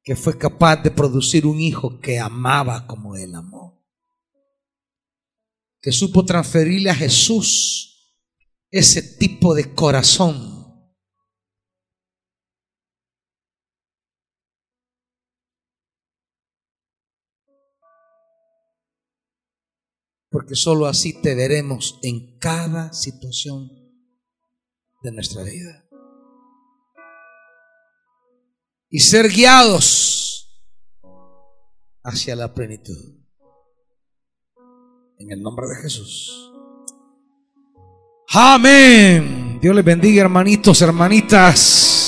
que 0.08 0.16
fue 0.16 0.38
capaz 0.38 0.76
de 0.76 0.90
producir 0.90 1.44
un 1.44 1.60
hijo 1.60 2.00
que 2.00 2.18
amaba 2.18 2.86
como 2.86 3.14
él 3.14 3.34
amó. 3.34 3.86
Que 5.82 5.92
supo 5.92 6.24
transferirle 6.24 6.88
a 6.88 6.94
Jesús 6.94 8.16
ese 8.70 9.02
tipo 9.02 9.54
de 9.54 9.74
corazón. 9.74 10.57
Porque 20.38 20.54
sólo 20.54 20.86
así 20.86 21.20
te 21.20 21.34
veremos 21.34 21.98
en 22.00 22.38
cada 22.38 22.92
situación 22.92 23.68
de 25.02 25.10
nuestra 25.10 25.42
vida 25.42 25.84
y 28.88 29.00
ser 29.00 29.30
guiados 29.30 30.64
hacia 32.04 32.36
la 32.36 32.54
plenitud. 32.54 33.16
En 35.18 35.32
el 35.32 35.42
nombre 35.42 35.66
de 35.66 35.82
Jesús. 35.82 36.52
Amén. 38.28 39.58
Dios 39.60 39.74
les 39.74 39.84
bendiga, 39.84 40.22
hermanitos, 40.22 40.80
hermanitas. 40.82 42.07